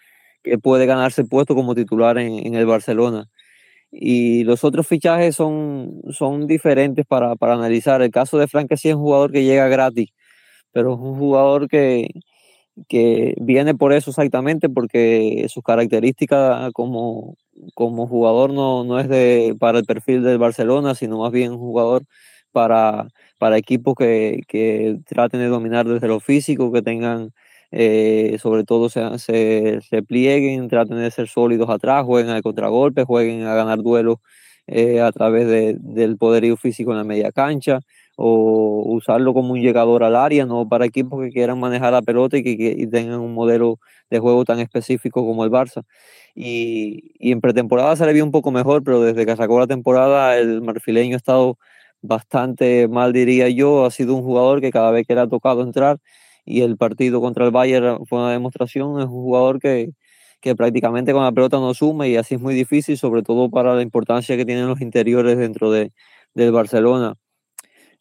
que 0.46 0.60
puede 0.60 0.86
ganarse 0.86 1.26
puesto 1.26 1.56
como 1.56 1.76
titular 1.76 2.18
en, 2.20 2.46
en 2.46 2.56
el 2.56 2.66
Barcelona. 2.68 3.28
Y 3.92 4.44
los 4.46 4.64
otros 4.66 4.88
fichajes 4.88 5.36
son, 5.36 6.02
son 6.12 6.48
diferentes 6.48 7.06
para, 7.08 7.36
para 7.38 7.56
analizar. 7.56 8.02
El 8.02 8.12
caso 8.12 8.38
de 8.40 8.48
Frank 8.48 8.72
sí 8.78 8.90
es 8.90 8.96
un 8.96 9.02
jugador 9.04 9.32
que 9.32 9.44
llega 9.46 9.68
gratis, 9.70 10.10
pero 10.74 10.96
es 10.96 11.00
un 11.02 11.18
jugador 11.20 11.70
que, 11.70 12.10
que 12.90 13.36
viene 13.42 13.76
por 13.76 13.94
eso 13.94 14.12
exactamente, 14.12 14.70
porque 14.70 15.46
sus 15.50 15.64
características 15.64 16.72
como, 16.74 17.36
como 17.74 18.08
jugador 18.08 18.54
no, 18.54 18.84
no 18.84 19.00
es 19.00 19.08
de, 19.10 19.56
para 19.60 19.80
el 19.80 19.86
perfil 19.86 20.24
del 20.24 20.38
Barcelona, 20.40 20.96
sino 20.96 21.20
más 21.20 21.32
bien 21.32 21.54
un 21.54 21.60
jugador 21.60 22.04
para, 22.52 23.08
para 23.40 23.58
equipos 23.58 23.96
que, 23.96 24.42
que 24.48 24.98
traten 25.08 25.40
de 25.42 25.48
dominar 25.48 25.88
desde 25.88 26.08
lo 26.08 26.20
físico, 26.20 26.72
que 26.72 26.82
tengan 26.82 27.32
eh, 27.78 28.38
sobre 28.42 28.64
todo 28.64 28.88
se, 28.88 29.02
se, 29.20 30.04
plieguen, 30.04 30.70
traten 30.70 30.98
de 30.98 31.12
ser 31.12 31.28
sólidos 31.28 31.70
atrás, 31.70 32.06
jueguen 32.06 32.32
al 32.32 32.42
contragolpe, 32.42 33.04
jueguen 33.04 33.44
a 33.44 33.54
ganar 33.54 33.80
duelos 33.84 34.20
eh, 34.66 35.02
a 35.02 35.12
través 35.12 35.46
de, 35.48 35.76
del 35.80 36.18
poderío 36.18 36.56
físico 36.56 36.92
en 36.92 36.98
la 37.00 37.04
media 37.04 37.34
cancha 37.34 37.80
o 38.16 38.82
usarlo 38.86 39.34
como 39.34 39.52
un 39.52 39.62
llegador 39.62 40.06
al 40.06 40.16
área, 40.16 40.46
no 40.46 40.70
para 40.70 40.86
equipos 40.86 41.22
que 41.22 41.32
quieran 41.32 41.60
manejar 41.60 41.92
la 41.92 42.02
pelota 42.02 42.38
y 42.38 42.44
que, 42.44 42.56
que 42.58 42.88
tengan 42.88 43.20
un 43.20 43.34
modelo 43.34 43.78
de 44.10 44.20
juego 44.20 44.46
tan 44.46 44.60
específico 44.60 45.26
como 45.26 45.44
el 45.44 45.52
Barça. 45.52 45.84
Y, 46.34 47.12
y, 47.20 47.34
en 47.34 47.42
pretemporada 47.42 47.98
se 47.98 48.06
le 48.06 48.14
vio 48.14 48.24
un 48.24 48.32
poco 48.32 48.52
mejor, 48.52 48.84
pero 48.86 49.02
desde 49.02 49.26
que 49.26 49.36
sacó 49.36 49.60
la 49.60 49.68
temporada 49.68 50.38
el 50.38 50.62
marfileño 50.62 51.16
ha 51.16 51.18
estado 51.18 51.58
bastante 52.02 52.88
mal, 52.88 53.12
diría 53.12 53.50
yo. 53.50 53.86
Ha 53.86 53.92
sido 53.92 54.16
un 54.16 54.24
jugador 54.24 54.62
que 54.62 54.72
cada 54.72 54.92
vez 54.92 55.06
que 55.06 55.16
le 55.16 55.22
ha 55.22 55.28
tocado 55.28 55.62
entrar 55.64 55.98
y 56.46 56.62
el 56.62 56.78
partido 56.78 57.22
contra 57.22 57.46
el 57.46 57.52
Bayern 57.52 58.06
fue 58.06 58.20
una 58.20 58.32
demostración, 58.32 59.00
es 59.00 59.06
un 59.06 59.12
jugador 59.12 59.60
que, 59.60 59.92
que 60.42 60.56
prácticamente 60.56 61.14
con 61.14 61.24
la 61.24 61.32
pelota 61.32 61.58
no 61.58 61.74
suma 61.74 62.08
y 62.08 62.18
así 62.18 62.36
es 62.36 62.42
muy 62.42 62.54
difícil, 62.56 62.98
sobre 62.98 63.24
todo 63.24 63.50
para 63.50 63.76
la 63.76 63.82
importancia 63.82 64.38
que 64.38 64.46
tienen 64.46 64.68
los 64.68 64.82
interiores 64.82 65.38
dentro 65.38 65.72
de, 65.72 65.92
del 66.36 66.52
Barcelona. 66.52 67.16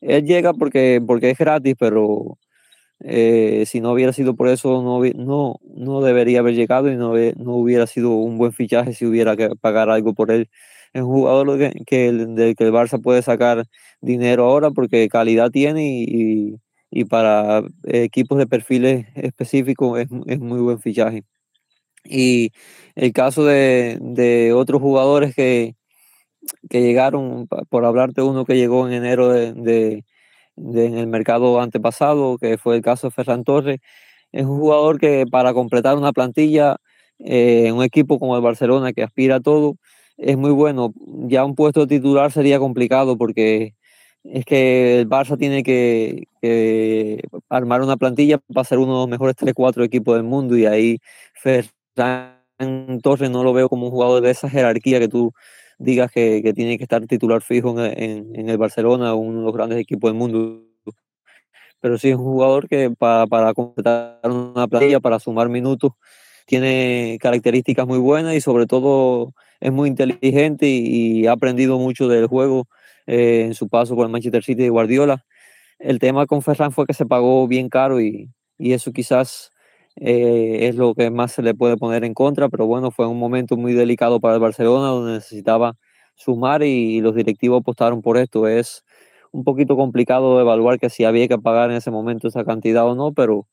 Él 0.00 0.24
llega 0.26 0.52
porque, 0.54 1.02
porque 1.07 1.30
es 1.30 1.38
gratis, 1.38 1.74
pero 1.78 2.38
eh, 3.00 3.64
si 3.66 3.80
no 3.80 3.92
hubiera 3.92 4.12
sido 4.12 4.37
por 4.37 4.48
eso, 4.48 4.83
no, 4.83 5.00
no, 5.16 5.57
no 5.76 6.00
debería 6.02 6.40
haber 6.40 6.54
llegado 6.54 6.90
y 6.90 6.96
no, 6.96 7.14
no 7.37 7.54
hubiera 7.57 7.87
sido 7.87 8.11
un 8.12 8.38
buen 8.38 8.52
fichaje 8.52 8.94
si 8.94 9.07
hubiera 9.07 9.37
que 9.37 9.50
pagar 9.61 9.90
algo 9.90 10.14
por 10.14 10.30
él. 10.33 10.48
Es 10.92 11.02
un 11.02 11.09
jugador 11.12 11.59
que, 11.59 11.72
que, 11.87 12.12
del 12.12 12.57
que 12.57 12.64
el 12.64 12.72
Barça 12.72 13.02
puede 13.02 13.22
sacar 13.22 13.64
dinero 14.00 14.44
ahora 14.46 14.70
porque 14.70 15.09
calidad 15.09 15.50
tiene 15.50 15.88
y, 15.88 16.04
y 16.52 16.57
para 17.02 17.62
equipos 17.85 18.38
de 18.38 18.46
perfiles 18.46 19.07
específicos 19.16 19.98
es, 20.00 20.09
es, 20.26 20.38
muy 20.38 20.61
buen 20.61 20.78
fichaje. 20.80 21.24
Y 22.04 22.52
el 22.94 23.12
caso 23.12 23.44
de, 23.44 23.98
de 24.00 24.52
otros 24.52 24.80
jugadores 24.80 25.35
que, 25.35 25.74
que, 26.70 26.83
llegaron, 26.83 27.48
por 27.68 27.85
hablarte 27.85 28.22
uno 28.22 28.44
que 28.44 28.57
llegó 28.57 28.87
en 28.87 28.94
enero 28.94 29.30
de, 29.30 29.52
de, 29.54 30.87
en 30.87 30.98
el 30.98 31.07
mercado 31.09 31.61
antepasado, 31.61 32.38
que 32.38 32.59
fue 32.59 32.76
el 32.76 32.83
caso 32.83 33.09
de 33.09 33.12
Ferran 33.12 33.44
Torres, 33.44 33.80
es 34.33 34.44
un 34.46 34.59
jugador 34.59 34.98
que 35.00 35.26
para 35.30 35.54
completar 35.54 35.96
una 35.96 36.12
plantilla 36.12 36.76
eh, 37.18 37.68
en 37.68 37.74
un 37.76 37.85
equipo 37.85 38.18
como 38.18 38.37
el 38.37 38.42
Barcelona 38.42 38.92
que 38.92 39.02
aspira 39.02 39.37
a 39.37 39.40
todo, 39.40 39.76
es 40.16 40.37
muy 40.37 40.50
bueno. 40.52 40.92
Ya 41.28 41.44
un 41.44 41.54
puesto 41.54 41.87
titular 41.87 42.33
sería 42.33 42.59
complicado 42.59 43.16
porque 43.16 43.74
es 44.24 44.44
que 44.44 45.00
el 45.00 45.08
Barça 45.08 45.38
tiene 45.38 45.62
que, 45.62 46.26
armar 47.48 47.82
una 47.82 47.96
plantilla 47.96 48.38
para 48.52 48.64
ser 48.64 48.78
uno 48.78 48.92
de 48.94 48.98
los 49.00 49.08
mejores 49.08 49.37
3-4 49.37 49.84
equipos 49.84 50.16
del 50.16 50.24
mundo 50.24 50.56
y 50.56 50.66
ahí 50.66 50.98
Ferran 51.34 53.00
Torres 53.02 53.30
no 53.30 53.44
lo 53.44 53.52
veo 53.52 53.68
como 53.68 53.87
un 53.87 53.92
jugador 53.92 54.22
de 54.22 54.30
esa 54.30 54.48
jerarquía 54.48 54.98
que 54.98 55.08
tú 55.08 55.32
digas 55.78 56.10
que, 56.10 56.52
tiene 56.54 56.78
que 56.78 56.84
estar 56.84 57.06
titular 57.06 57.42
fijo 57.42 57.74
en, 57.84 58.48
el 58.48 58.58
Barcelona, 58.58 59.14
uno 59.14 59.40
de 59.40 59.44
los 59.44 59.54
grandes 59.54 59.78
equipos 59.78 60.10
del 60.10 60.18
mundo. 60.18 60.62
Pero 61.80 61.98
sí 61.98 62.10
es 62.10 62.16
un 62.16 62.24
jugador 62.24 62.68
que 62.68 62.90
para, 62.90 63.26
para 63.26 63.52
completar 63.52 64.20
una 64.24 64.66
plantilla, 64.68 65.00
para 65.00 65.18
sumar 65.20 65.48
minutos, 65.50 65.92
tiene 66.46 67.18
características 67.20 67.87
muy 67.87 67.98
buenas 67.98 68.34
y 68.34 68.40
sobre 68.40 68.66
todo 68.66 69.34
es 69.60 69.72
muy 69.72 69.88
inteligente 69.88 70.66
y 70.68 71.26
ha 71.26 71.32
aprendido 71.32 71.78
mucho 71.78 72.08
del 72.08 72.26
juego 72.26 72.68
eh, 73.06 73.42
en 73.46 73.54
su 73.54 73.68
paso 73.68 73.94
por 73.94 74.06
el 74.06 74.12
Manchester 74.12 74.44
City 74.44 74.62
de 74.62 74.70
Guardiola. 74.70 75.24
El 75.78 75.98
tema 75.98 76.26
con 76.26 76.42
Ferran 76.42 76.72
fue 76.72 76.86
que 76.86 76.94
se 76.94 77.06
pagó 77.06 77.46
bien 77.48 77.68
caro 77.68 78.00
y, 78.00 78.30
y 78.58 78.72
eso 78.72 78.92
quizás 78.92 79.50
eh, 79.96 80.68
es 80.68 80.76
lo 80.76 80.94
que 80.94 81.10
más 81.10 81.32
se 81.32 81.42
le 81.42 81.54
puede 81.54 81.76
poner 81.76 82.04
en 82.04 82.14
contra, 82.14 82.48
pero 82.48 82.66
bueno, 82.66 82.90
fue 82.90 83.06
un 83.06 83.18
momento 83.18 83.56
muy 83.56 83.74
delicado 83.74 84.20
para 84.20 84.34
el 84.34 84.40
Barcelona 84.40 84.88
donde 84.88 85.12
necesitaba 85.12 85.76
sumar 86.14 86.62
y, 86.62 87.00
los 87.00 87.14
directivos 87.14 87.60
apostaron 87.60 88.02
por 88.02 88.16
esto. 88.18 88.48
Es 88.48 88.84
un 89.32 89.44
poquito 89.44 89.76
complicado 89.76 90.40
evaluar 90.40 90.78
que 90.78 90.90
si 90.90 91.04
había 91.04 91.28
que 91.28 91.38
pagar 91.38 91.70
en 91.70 91.76
ese 91.76 91.90
momento 91.90 92.28
esa 92.28 92.44
cantidad 92.44 92.86
o 92.86 92.94
no, 92.94 93.12
pero 93.12 93.46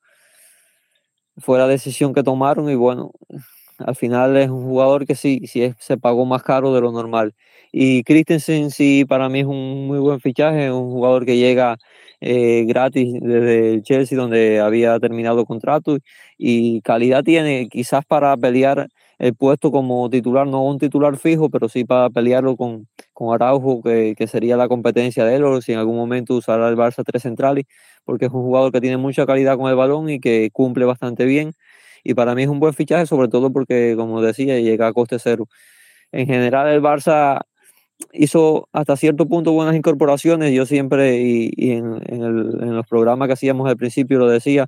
fue 1.38 1.58
la 1.58 1.68
decisión 1.68 2.14
que 2.14 2.24
tomaron 2.24 2.70
y 2.70 2.76
bueno, 2.76 3.12
al 3.86 3.96
final 3.96 4.38
es 4.38 4.50
un 4.50 4.64
jugador 4.64 5.06
que 5.06 5.16
sí, 5.16 5.42
sí 5.48 5.74
se 5.80 5.98
pagó 5.98 6.26
más 6.26 6.44
caro 6.44 6.74
de 6.74 6.82
lo 6.82 6.92
normal. 6.92 7.34
Y 7.72 8.04
Christensen 8.04 8.72
sí 8.72 9.06
para 9.06 9.30
mí 9.30 9.40
es 9.42 9.46
un 9.46 9.88
muy 9.88 10.00
buen 10.00 10.20
fichaje, 10.20 10.72
un 10.72 10.92
jugador 10.92 11.26
que 11.26 11.38
llega 11.38 11.78
eh, 12.20 12.66
gratis 12.68 13.14
desde 13.22 13.74
el 13.74 13.84
Chelsea 13.84 14.18
donde 14.18 14.60
había 14.60 15.00
terminado 15.00 15.46
contrato 15.46 15.98
y 16.38 16.82
calidad 16.82 17.24
tiene 17.24 17.68
quizás 17.70 18.06
para 18.06 18.36
pelear 18.38 18.88
el 19.20 19.36
puesto 19.36 19.72
como 19.72 20.10
titular, 20.10 20.48
no 20.48 20.64
un 20.66 20.80
titular 20.80 21.16
fijo, 21.18 21.50
pero 21.50 21.70
sí 21.70 21.86
para 21.86 22.10
pelearlo 22.10 22.56
con, 22.58 22.88
con 23.14 23.34
Araujo, 23.34 23.82
que, 23.84 24.16
que 24.18 24.26
sería 24.28 24.58
la 24.58 24.68
competencia 24.68 25.24
de 25.26 25.36
él, 25.36 25.44
o 25.44 25.62
si 25.62 25.74
en 25.74 25.80
algún 25.80 25.96
momento 25.96 26.34
usará 26.36 26.68
el 26.70 26.76
Barça 26.76 27.04
tres 27.06 27.22
centrales, 27.22 27.66
porque 28.04 28.26
es 28.26 28.32
un 28.32 28.42
jugador 28.42 28.72
que 28.72 28.82
tiene 28.82 28.98
mucha 28.98 29.28
calidad 29.28 29.58
con 29.58 29.70
el 29.70 29.76
balón 29.76 30.10
y 30.10 30.20
que 30.20 30.50
cumple 30.52 30.86
bastante 30.86 31.26
bien. 31.26 31.54
Y 32.04 32.14
para 32.14 32.36
mí 32.36 32.44
es 32.44 32.50
un 32.50 32.60
buen 32.60 32.74
fichaje, 32.74 33.06
sobre 33.06 33.28
todo 33.28 33.52
porque, 33.52 33.96
como 33.98 34.22
decía, 34.22 34.60
llega 34.60 34.88
a 34.88 34.94
coste 34.94 35.20
cero. 35.20 35.48
En 36.12 36.28
general, 36.28 36.68
el 36.70 36.82
Barça 36.82 37.42
hizo 38.14 38.68
hasta 38.74 38.98
cierto 38.98 39.28
punto 39.28 39.52
buenas 39.54 39.76
incorporaciones. 39.76 40.54
Yo 40.54 40.66
siempre, 40.66 41.20
y, 41.22 41.72
en, 41.72 42.02
en, 42.08 42.76
los 42.76 42.88
programas 42.88 43.28
que 43.28 43.34
hacíamos 43.34 43.70
al 43.70 43.78
principio 43.78 44.20
lo 44.20 44.28
decía, 44.30 44.68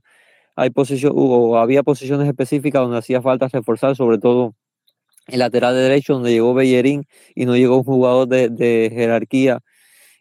hay 0.56 0.70
posición, 0.70 1.14
o 1.16 1.58
había 1.58 1.84
posiciones 1.84 2.28
específicas 2.28 2.82
donde 2.82 2.98
hacía 2.98 3.22
falta 3.22 3.48
reforzar, 3.48 3.96
sobre 3.96 4.20
todo 4.20 4.56
el 5.28 5.40
lateral 5.40 5.76
derecho, 5.76 6.14
donde 6.14 6.32
llegó 6.32 6.54
Bellerín 6.54 7.06
y 7.36 7.46
no 7.46 7.56
llegó 7.56 7.78
un 7.78 7.84
jugador 7.84 8.28
de, 8.28 8.92
jerarquía 8.94 9.60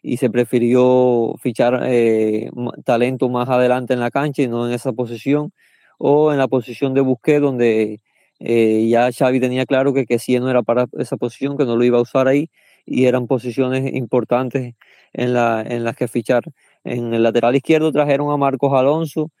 y 0.01 0.17
se 0.17 0.29
prefirió 0.29 1.35
fichar 1.41 1.81
eh, 1.85 2.49
talento 2.85 3.29
más 3.29 3.49
adelante 3.49 3.93
en 3.93 3.99
la 3.99 4.11
cancha 4.11 4.41
y 4.41 4.47
no 4.47 4.67
en 4.67 4.73
esa 4.73 4.91
posición, 4.93 5.51
o 5.97 6.31
en 6.31 6.37
la 6.37 6.47
posición 6.47 6.93
de 6.93 7.01
Busquets, 7.01 7.41
donde 7.41 8.01
eh, 8.39 8.87
ya 8.89 9.11
Xavi 9.11 9.39
tenía 9.39 9.65
claro 9.65 9.93
que, 9.93 10.05
que 10.05 10.19
si 10.19 10.37
no 10.39 10.49
era 10.49 10.63
para 10.63 10.87
esa 10.99 11.17
posición, 11.17 11.57
que 11.57 11.65
no 11.65 11.75
lo 11.77 11.83
iba 11.83 11.97
a 11.97 12.01
usar 12.01 12.27
ahí, 12.27 12.49
y 12.85 13.05
eran 13.05 13.27
posiciones 13.27 13.93
importantes 13.93 14.75
en, 15.13 15.33
la, 15.33 15.63
en 15.65 15.83
las 15.83 15.95
que 15.95 16.07
fichar. 16.07 16.43
En 16.83 17.13
el 17.13 17.23
lateral 17.23 17.55
izquierdo 17.55 17.91
trajeron 17.91 18.31
a 18.31 18.37
Marcos 18.37 18.73
Alonso 18.73 19.31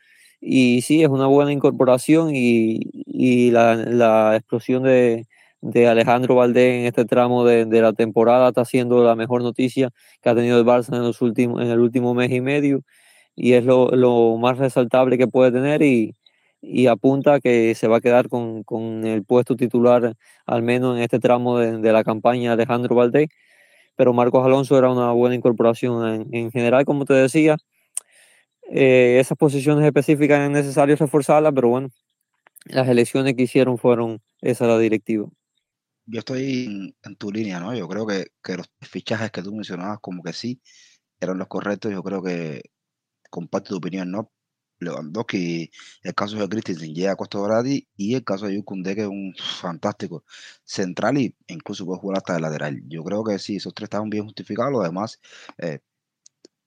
y 0.41 0.81
sí, 0.81 1.03
es 1.03 1.09
una 1.09 1.27
buena 1.27 1.51
incorporación 1.51 2.35
y, 2.35 2.79
y 3.05 3.51
la, 3.51 3.75
la, 3.75 4.35
explosión 4.35 4.83
de, 4.83 5.25
de, 5.61 5.87
Alejandro 5.87 6.35
Valdés 6.35 6.81
en 6.81 6.85
este 6.87 7.05
tramo 7.05 7.45
de, 7.45 7.65
de, 7.65 7.81
la 7.81 7.93
temporada 7.93 8.49
está 8.49 8.65
siendo 8.65 9.03
la 9.03 9.15
mejor 9.15 9.41
noticia 9.43 9.89
que 10.21 10.29
ha 10.29 10.35
tenido 10.35 10.59
el 10.59 10.65
Barça 10.65 10.95
en, 10.95 11.03
los 11.03 11.21
últimos, 11.21 11.61
en 11.61 11.69
el 11.69 11.79
último 11.79 12.13
mes 12.13 12.31
y 12.31 12.41
medio 12.41 12.81
y 13.35 13.53
es 13.53 13.65
lo, 13.65 13.89
lo 13.91 14.37
más 14.37 14.57
resaltable 14.57 15.17
que 15.17 15.27
puede 15.27 15.51
tener 15.51 15.81
y, 15.81 16.15
y 16.65 16.87
apunta 16.87 17.41
que 17.41 17.75
se 17.75 17.87
va 17.87 17.97
a 17.97 18.01
quedar 18.01 18.29
con, 18.29 18.63
con, 18.63 19.05
el 19.05 19.25
puesto 19.25 19.57
titular, 19.57 20.15
al 20.45 20.63
menos 20.63 20.95
en 20.95 21.03
este 21.03 21.19
tramo 21.19 21.59
de, 21.59 21.79
de, 21.79 21.91
la 21.91 22.05
campaña 22.05 22.53
Alejandro 22.53 22.95
Valdés. 22.95 23.27
Pero 23.95 24.13
Marcos 24.13 24.45
Alonso 24.45 24.77
era 24.77 24.89
una 24.89 25.11
buena 25.11 25.35
incorporación. 25.35 26.07
En, 26.07 26.33
en 26.33 26.51
general, 26.51 26.85
como 26.85 27.05
te 27.05 27.13
decía, 27.13 27.57
eh, 28.71 29.17
esas 29.19 29.37
posiciones 29.37 29.85
específicas 29.85 30.39
es 30.39 30.49
necesario 30.49 30.95
reforzarlas, 30.95 31.51
pero 31.53 31.67
bueno, 31.67 31.89
las 32.65 32.87
elecciones 32.87 33.35
que 33.35 33.43
hicieron 33.43 33.77
fueron 33.77 34.21
esa 34.41 34.65
la 34.65 34.79
directiva. 34.79 35.27
Yo 36.05 36.19
estoy 36.19 36.65
en, 36.65 36.95
en 37.03 37.15
tu 37.17 37.29
línea, 37.29 37.59
¿no? 37.59 37.75
Yo 37.75 37.87
creo 37.89 38.07
que, 38.07 38.27
que 38.41 38.55
los 38.55 38.69
fichajes 38.81 39.31
que 39.31 39.41
tú 39.41 39.53
mencionabas 39.53 39.99
como 39.99 40.23
que 40.23 40.31
sí 40.31 40.61
eran 41.19 41.37
los 41.37 41.47
correctos. 41.47 41.91
Yo 41.91 42.01
creo 42.03 42.23
que 42.23 42.61
comparto 43.29 43.71
tu 43.71 43.77
opinión, 43.77 44.11
¿no? 44.11 44.31
Lewandowski, 44.83 45.71
el 46.03 46.13
caso 46.15 46.37
de 46.37 46.49
Christensen 46.49 46.93
llega 46.93 47.13
a 47.13 47.15
Costa 47.15 47.37
Doradi 47.37 47.87
y 47.95 48.15
el 48.15 48.23
caso 48.23 48.47
de 48.47 48.55
Yukunde, 48.55 48.95
que 48.95 49.01
es 49.01 49.07
un 49.07 49.33
fantástico 49.37 50.23
central 50.63 51.17
y 51.17 51.35
incluso 51.47 51.85
puede 51.85 51.99
jugar 51.99 52.17
hasta 52.17 52.33
de 52.35 52.41
lateral. 52.41 52.81
Yo 52.87 53.03
creo 53.03 53.23
que 53.23 53.39
sí, 53.39 53.57
esos 53.57 53.73
tres 53.73 53.87
estaban 53.87 54.09
bien 54.09 54.23
justificados. 54.25 54.71
Lo 54.71 54.81
demás, 54.81 55.19
eh, 55.57 55.79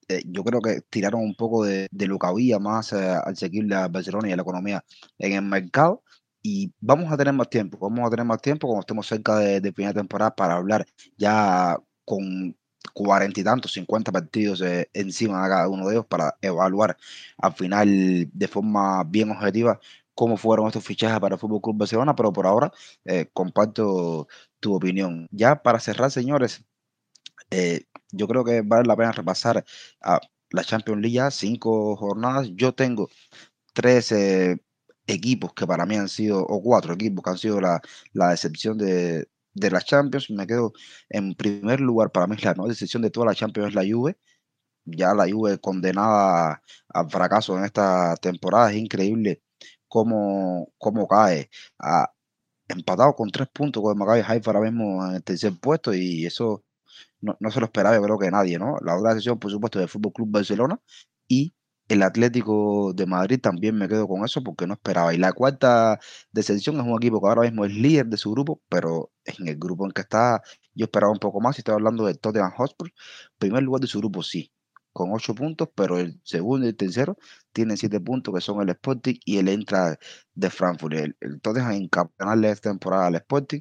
eh, 0.09 0.23
yo 0.27 0.45
creo 0.45 0.61
que 0.61 0.83
tiraron 0.89 1.21
un 1.23 1.35
poco 1.35 1.65
de, 1.65 1.89
de 1.91 2.07
lo 2.07 2.19
que 2.19 2.27
había 2.27 2.59
más 2.59 2.93
eh, 2.93 3.17
al 3.25 3.37
seguir 3.37 3.73
a 3.75 3.89
Barcelona 3.89 4.29
y 4.29 4.33
a 4.33 4.37
la 4.37 4.43
economía 4.43 4.85
en 5.19 5.33
el 5.33 5.43
mercado. 5.43 6.03
Y 6.43 6.73
vamos 6.81 7.13
a 7.13 7.17
tener 7.17 7.35
más 7.35 7.51
tiempo, 7.51 7.79
vamos 7.79 8.07
a 8.07 8.11
tener 8.11 8.25
más 8.25 8.41
tiempo 8.41 8.69
cuando 8.69 8.81
estemos 8.83 9.07
cerca 9.09 9.39
de, 9.39 9.61
de 9.61 9.73
primera 9.73 9.95
temporada 9.95 10.35
para 10.35 10.55
hablar 10.55 10.87
ya 11.17 11.77
con 12.05 12.57
cuarenta 12.93 13.41
y 13.41 13.45
tantos, 13.45 13.73
cincuenta 13.73 14.13
partidos 14.13 14.61
eh, 14.63 14.89
encima 14.93 15.43
de 15.43 15.49
cada 15.51 15.69
uno 15.69 15.87
de 15.87 15.95
ellos 15.95 16.07
para 16.07 16.37
evaluar 16.41 16.97
al 17.39 17.53
final 17.55 18.29
de 18.33 18.49
forma 18.49 19.05
bien 19.05 19.31
objetiva 19.31 19.79
cómo 20.15 20.37
fueron 20.37 20.67
estos 20.67 20.85
fichajes 20.85 21.21
para 21.21 21.35
el 21.35 21.41
Fútbol 21.41 21.61
Club 21.61 21.77
Barcelona, 21.79 22.15
pero 22.15 22.33
por 22.33 22.47
ahora 22.47 22.73
eh, 23.05 23.29
comparto 23.33 24.29
tu 24.61 24.75
opinión. 24.75 25.29
Ya 25.31 25.63
para 25.63 25.79
cerrar, 25.81 26.11
señores, 26.11 26.65
eh, 27.51 27.85
yo 28.13 28.27
creo 28.29 28.45
que 28.45 28.63
vale 28.63 28.87
la 28.87 28.97
pena 28.97 29.13
repasar 29.13 29.65
a 30.03 30.21
la 30.51 30.65
Champions 30.65 31.03
League, 31.03 31.31
cinco 31.33 31.97
jornadas. 31.97 32.49
Yo 32.55 32.75
tengo 32.75 33.09
tres 33.75 34.13
equipos 35.07 35.53
que 35.55 35.67
para 35.67 35.87
mí 35.87 35.97
han 35.97 36.09
sido, 36.09 36.41
o 36.41 36.63
cuatro 36.63 36.95
equipos 36.95 37.23
que 37.23 37.31
han 37.31 37.39
sido 37.39 37.61
la, 37.61 37.81
la 38.13 38.31
decepción 38.31 38.79
de, 38.79 39.29
de 39.57 39.71
la 39.71 39.81
Champions, 39.81 40.31
me 40.31 40.47
quedo 40.47 40.73
en 41.09 41.35
primer 41.35 41.81
lugar. 41.81 42.13
Para 42.13 42.27
mí 42.27 42.37
la 42.43 42.55
no 42.55 42.67
decisión 42.67 43.03
de 43.03 43.11
toda 43.11 43.27
la 43.27 43.35
Champions 43.35 43.71
es 43.71 43.75
la 43.75 43.85
Juve. 43.91 44.19
Ya 44.85 45.15
la 45.15 45.29
Juve 45.31 45.59
condenada 45.61 46.63
al 46.89 47.11
fracaso 47.11 47.59
en 47.59 47.65
esta 47.65 48.17
temporada. 48.17 48.71
Es 48.73 48.79
increíble 48.79 49.43
cómo, 49.89 50.73
cómo 50.79 51.09
cae. 51.09 51.51
Empatado 52.69 53.15
con 53.15 53.31
tres 53.31 53.49
puntos 53.53 53.83
con 53.83 53.93
el 53.93 53.99
Maccabi 53.99 54.23
Haifa 54.27 54.51
ahora 54.51 54.71
mismo 54.71 55.07
en 55.07 55.17
el 55.17 55.23
tercer 55.25 55.53
puesto 55.61 55.95
y 55.95 56.27
eso 56.27 56.65
no, 57.21 57.37
no 57.41 57.51
se 57.51 57.61
lo 57.61 57.67
esperaba 57.67 57.97
yo 57.97 58.03
creo 58.03 58.19
que 58.19 58.31
nadie, 58.31 58.59
¿no? 58.59 58.77
La 58.83 58.97
otra 58.99 59.11
decisión, 59.15 59.39
por 59.39 59.51
supuesto, 59.51 59.79
del 59.79 59.89
Fútbol 59.89 60.13
Club 60.13 60.29
Barcelona 60.31 60.81
y 61.29 61.55
el 61.89 62.03
Atlético 62.03 62.93
de 62.95 63.07
Madrid 63.07 63.41
también 63.41 63.77
me 63.77 63.89
quedo 63.89 64.09
con 64.09 64.25
eso 64.25 64.43
porque 64.43 64.67
no 64.67 64.75
esperaba. 64.75 65.15
Y 65.15 65.19
la 65.19 65.33
cuarta 65.33 66.01
decepción 66.33 66.77
es 66.77 66.83
un 66.83 66.97
equipo 66.97 67.21
que 67.21 67.29
ahora 67.29 67.43
mismo 67.43 67.65
es 67.65 67.73
líder 67.73 68.07
de 68.07 68.17
su 68.17 68.33
grupo, 68.33 68.63
pero 68.69 69.13
en 69.25 69.49
el 69.49 69.57
grupo 69.57 69.87
en 69.87 69.93
que 69.93 70.03
está, 70.03 70.43
yo 70.75 70.85
esperaba 70.87 71.13
un 71.13 71.19
poco 71.19 71.41
más. 71.41 71.59
Estoy 71.59 71.75
hablando 71.75 72.05
de 72.07 72.15
Tottenham 72.15 72.53
Hotspur. 72.57 72.91
Primer 73.39 73.63
lugar 73.63 73.81
de 73.81 73.87
su 73.87 73.99
grupo, 73.99 74.23
sí, 74.23 74.53
con 74.93 75.13
ocho 75.13 75.35
puntos, 75.35 75.69
pero 75.75 75.99
el 75.99 76.21
segundo 76.25 76.67
y 76.67 76.71
el 76.71 76.77
tercero 76.77 77.17
tienen 77.53 77.77
siete 77.77 78.01
puntos, 78.01 78.35
que 78.35 78.41
son 78.41 78.61
el 78.63 78.71
Sporting 78.71 79.17
y 79.25 79.39
el 79.39 79.49
Entra 79.49 79.99
de 80.35 80.51
Frankfurt. 80.51 80.95
El, 80.95 81.17
el 81.21 81.41
Tottenham 81.41 81.73
en 81.73 82.45
esta 82.45 82.71
temporada 82.71 83.07
al 83.07 83.17
Sporting 83.17 83.61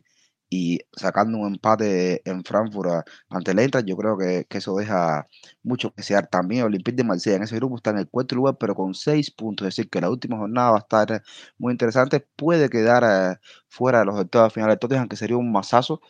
y 0.56 0.80
sacando 0.94 1.38
un 1.38 1.48
empate 1.54 2.22
en 2.30 2.44
Frankfurt 2.44 3.08
ante 3.30 3.52
el 3.52 3.60
Eintracht, 3.60 3.88
yo 3.88 3.98
creo 3.98 4.18
que, 4.18 4.46
que, 4.50 4.58
eso 4.60 4.76
deja 4.78 5.28
mucho 5.64 5.90
que 5.92 5.98
desear. 5.98 6.28
También 6.28 6.64
Olympique 6.64 6.96
de 6.96 7.04
Marsella 7.04 7.38
en 7.38 7.44
ese 7.44 7.56
grupo 7.58 7.76
está 7.78 7.90
en 7.92 8.00
el 8.00 8.10
cuarto 8.10 8.36
lugar, 8.36 8.58
pero 8.60 8.76
con 8.76 8.94
seis 8.94 9.32
puntos, 9.32 9.68
es 9.68 9.76
decir, 9.76 9.90
que 9.90 10.02
la 10.02 10.10
última 10.10 10.38
jornada 10.38 10.72
va 10.72 10.78
a 10.78 10.80
estar 10.80 11.24
muy 11.58 11.72
interesante. 11.74 12.20
Puede 12.36 12.70
quedar 12.70 13.04
eh, 13.06 13.40
fuera 13.68 14.00
de 14.00 14.06
los 14.06 14.16
octavos 14.20 14.54
finales, 14.54 14.76
entonces, 14.76 15.00
aunque 15.00 15.18
sería 15.18 15.38
un 15.38 15.52
masazo 15.52 16.02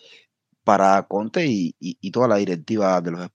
para 0.63 1.03
Conte 1.07 1.45
y, 1.47 1.75
y, 1.79 2.11
toda 2.11 2.27
la 2.27 2.37
directiva 2.37 3.01
de 3.01 3.11
los. 3.11 3.29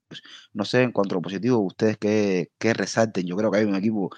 No 0.53 0.65
sé, 0.65 0.83
en 0.83 0.93
cuanto 0.93 1.15
a 1.15 1.19
lo 1.19 1.23
positivo, 1.23 1.59
ustedes 1.61 1.97
qué, 1.99 2.51
qué 2.59 2.75
resalten. 2.75 3.27
Yo 3.27 3.37
creo 3.37 3.51
que 3.51 3.59
hay 3.59 3.65
un 3.65 3.77
equipo, 3.77 4.11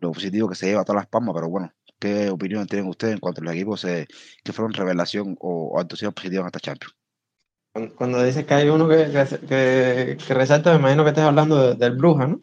lo 0.00 0.12
positivo 0.12 0.48
que 0.48 0.54
se 0.56 0.66
lleva 0.66 0.84
todas 0.84 1.02
las 1.02 1.08
palmas, 1.08 1.34
pero 1.34 1.48
bueno, 1.48 1.72
¿Qué 1.98 2.30
opinión 2.30 2.66
tienen 2.66 2.88
ustedes 2.88 3.14
en 3.14 3.20
cuanto 3.20 3.40
a 3.40 3.44
los 3.44 3.54
equipos 3.54 3.84
eh, 3.84 4.06
que 4.44 4.52
fueron 4.52 4.72
revelación 4.72 5.36
o, 5.40 5.70
o 5.74 5.80
actuación 5.80 6.12
positiva 6.12 6.42
en 6.42 6.46
esta 6.46 6.60
Champions? 6.60 6.94
Cuando 7.96 8.22
dices 8.22 8.44
que 8.44 8.54
hay 8.54 8.68
uno 8.68 8.88
que, 8.88 9.10
que, 9.48 10.16
que, 10.16 10.34
resalta, 10.34 10.72
me 10.72 10.78
imagino 10.78 11.04
que 11.04 11.10
estás 11.10 11.24
hablando 11.24 11.56
de, 11.56 11.74
del 11.74 11.96
Bruja, 11.96 12.26
¿no? 12.26 12.42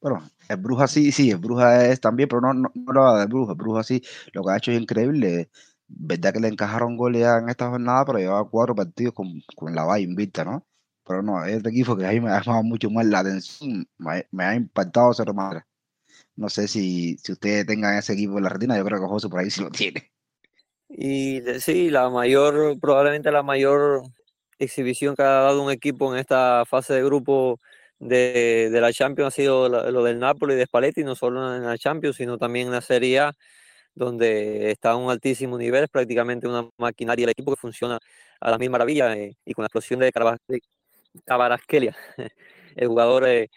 Bueno, 0.00 0.22
el 0.48 0.56
Bruja 0.56 0.88
sí, 0.88 1.12
sí, 1.12 1.30
el 1.30 1.38
Bruja 1.38 1.86
es 1.86 2.00
también, 2.00 2.28
pero 2.28 2.40
no, 2.40 2.54
no, 2.54 2.72
no 2.74 2.92
lo 2.92 3.02
va 3.02 3.20
del 3.20 3.28
Bruja. 3.28 3.52
El 3.52 3.58
Bruja 3.58 3.82
sí, 3.82 4.02
lo 4.32 4.42
que 4.42 4.50
ha 4.50 4.56
hecho 4.56 4.72
es 4.72 4.80
increíble. 4.80 5.50
Verdad 5.86 6.32
que 6.32 6.40
le 6.40 6.48
encajaron 6.48 6.96
goles 6.96 7.26
en 7.26 7.48
esta 7.48 7.68
jornada, 7.68 8.04
pero 8.04 8.18
llevaba 8.18 8.48
cuatro 8.48 8.74
partidos 8.74 9.14
con, 9.14 9.28
con 9.56 9.74
la 9.74 9.84
valla 9.84 10.04
invicta, 10.04 10.44
¿no? 10.44 10.66
Pero 11.04 11.22
no, 11.22 11.44
este 11.44 11.68
equipo 11.70 11.96
que 11.96 12.06
a 12.06 12.10
mí 12.10 12.20
me 12.20 12.30
ha 12.30 12.40
llamado 12.42 12.62
mucho 12.62 12.90
más 12.90 13.06
la 13.06 13.20
atención, 13.20 13.86
me, 13.98 14.26
me 14.30 14.44
ha 14.44 14.54
impactado 14.54 15.12
ser 15.12 15.32
madre. 15.34 15.64
No 16.40 16.48
sé 16.48 16.68
si, 16.68 17.18
si 17.18 17.32
ustedes 17.32 17.66
tengan 17.66 17.98
ese 17.98 18.14
equipo 18.14 18.38
en 18.38 18.44
la 18.44 18.48
retina, 18.48 18.74
yo 18.74 18.82
creo 18.82 18.98
que 18.98 19.06
José 19.06 19.28
por 19.28 19.40
ahí 19.40 19.50
sí 19.50 19.62
lo 19.62 19.70
tiene. 19.70 20.10
Y 20.88 21.42
sí, 21.60 21.90
la 21.90 22.08
mayor, 22.08 22.80
probablemente 22.80 23.30
la 23.30 23.42
mayor 23.42 24.04
exhibición 24.58 25.14
que 25.14 25.20
ha 25.22 25.26
dado 25.26 25.62
un 25.62 25.70
equipo 25.70 26.10
en 26.14 26.18
esta 26.18 26.64
fase 26.64 26.94
de 26.94 27.04
grupo 27.04 27.60
de, 27.98 28.70
de 28.72 28.80
la 28.80 28.90
Champions 28.90 29.34
ha 29.34 29.36
sido 29.36 29.68
lo 29.68 30.02
del 30.02 30.18
Napoli 30.18 30.54
de 30.54 30.64
Spalletti, 30.64 31.04
no 31.04 31.14
solo 31.14 31.54
en 31.54 31.62
la 31.62 31.76
Champions, 31.76 32.16
sino 32.16 32.38
también 32.38 32.68
en 32.68 32.72
la 32.72 32.80
Serie 32.80 33.18
A, 33.20 33.34
donde 33.94 34.70
está 34.70 34.92
a 34.92 34.96
un 34.96 35.10
altísimo 35.10 35.58
nivel, 35.58 35.84
es 35.84 35.90
prácticamente 35.90 36.48
una 36.48 36.66
maquinaria 36.78 37.24
del 37.24 37.32
equipo 37.32 37.54
que 37.54 37.60
funciona 37.60 37.98
a 38.40 38.50
la 38.50 38.56
misma 38.56 38.78
maravilla 38.78 39.14
eh, 39.14 39.36
y 39.44 39.52
con 39.52 39.62
la 39.64 39.66
explosión 39.66 40.00
de 40.00 40.10
Cabarasquelia, 41.26 41.94
el 42.76 42.88
jugador 42.88 43.28
eh, 43.28 43.50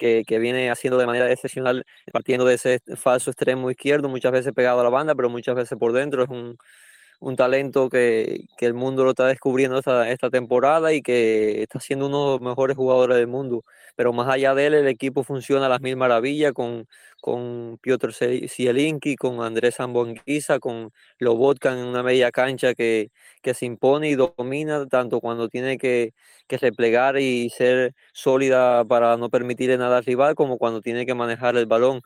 que, 0.00 0.24
que, 0.26 0.38
viene 0.40 0.70
haciendo 0.70 0.98
de 0.98 1.06
manera 1.06 1.30
excepcional, 1.30 1.84
partiendo 2.12 2.44
de 2.46 2.54
ese 2.54 2.80
falso 2.96 3.30
extremo 3.30 3.70
izquierdo, 3.70 4.08
muchas 4.08 4.32
veces 4.32 4.52
pegado 4.54 4.80
a 4.80 4.84
la 4.84 4.90
banda, 4.90 5.14
pero 5.14 5.30
muchas 5.30 5.54
veces 5.54 5.78
por 5.78 5.92
dentro. 5.92 6.24
Es 6.24 6.30
un, 6.30 6.56
un 7.20 7.36
talento 7.36 7.90
que, 7.90 8.46
que, 8.56 8.66
el 8.66 8.74
mundo 8.74 9.04
lo 9.04 9.10
está 9.10 9.26
descubriendo 9.26 9.78
esta, 9.78 10.10
esta 10.10 10.30
temporada 10.30 10.92
y 10.94 11.02
que 11.02 11.62
está 11.62 11.78
siendo 11.78 12.06
uno 12.06 12.24
de 12.24 12.30
los 12.32 12.40
mejores 12.40 12.76
jugadores 12.76 13.18
del 13.18 13.26
mundo. 13.26 13.64
Pero 13.94 14.12
más 14.12 14.28
allá 14.28 14.54
de 14.54 14.66
él, 14.66 14.74
el 14.74 14.88
equipo 14.88 15.22
funciona 15.22 15.66
a 15.66 15.68
las 15.68 15.82
mil 15.82 15.96
maravillas 15.96 16.52
con, 16.52 16.86
con 17.20 17.78
Piotr 17.82 18.12
Zielinski, 18.14 19.16
con 19.16 19.42
Andrés 19.42 19.76
Zambonguiza, 19.76 20.58
con 20.58 20.92
Lobotka 21.18 21.72
en 21.72 21.84
una 21.86 22.02
media 22.02 22.30
cancha 22.32 22.74
que, 22.74 23.10
que 23.42 23.54
se 23.54 23.66
impone 23.66 24.08
y 24.08 24.14
domina 24.14 24.86
tanto 24.86 25.20
cuando 25.20 25.48
tiene 25.48 25.76
que, 25.78 26.14
que 26.48 26.58
replegar 26.58 27.18
y 27.18 27.50
ser 27.50 27.94
sólida 28.12 28.84
para 28.86 29.16
no 29.16 29.28
permitirle 29.30 29.78
nada 29.78 29.98
al 29.98 30.04
rival, 30.04 30.34
como 30.34 30.58
cuando 30.58 30.80
tiene 30.80 31.06
que 31.06 31.14
manejar 31.14 31.56
el 31.56 31.66
balón. 31.66 32.00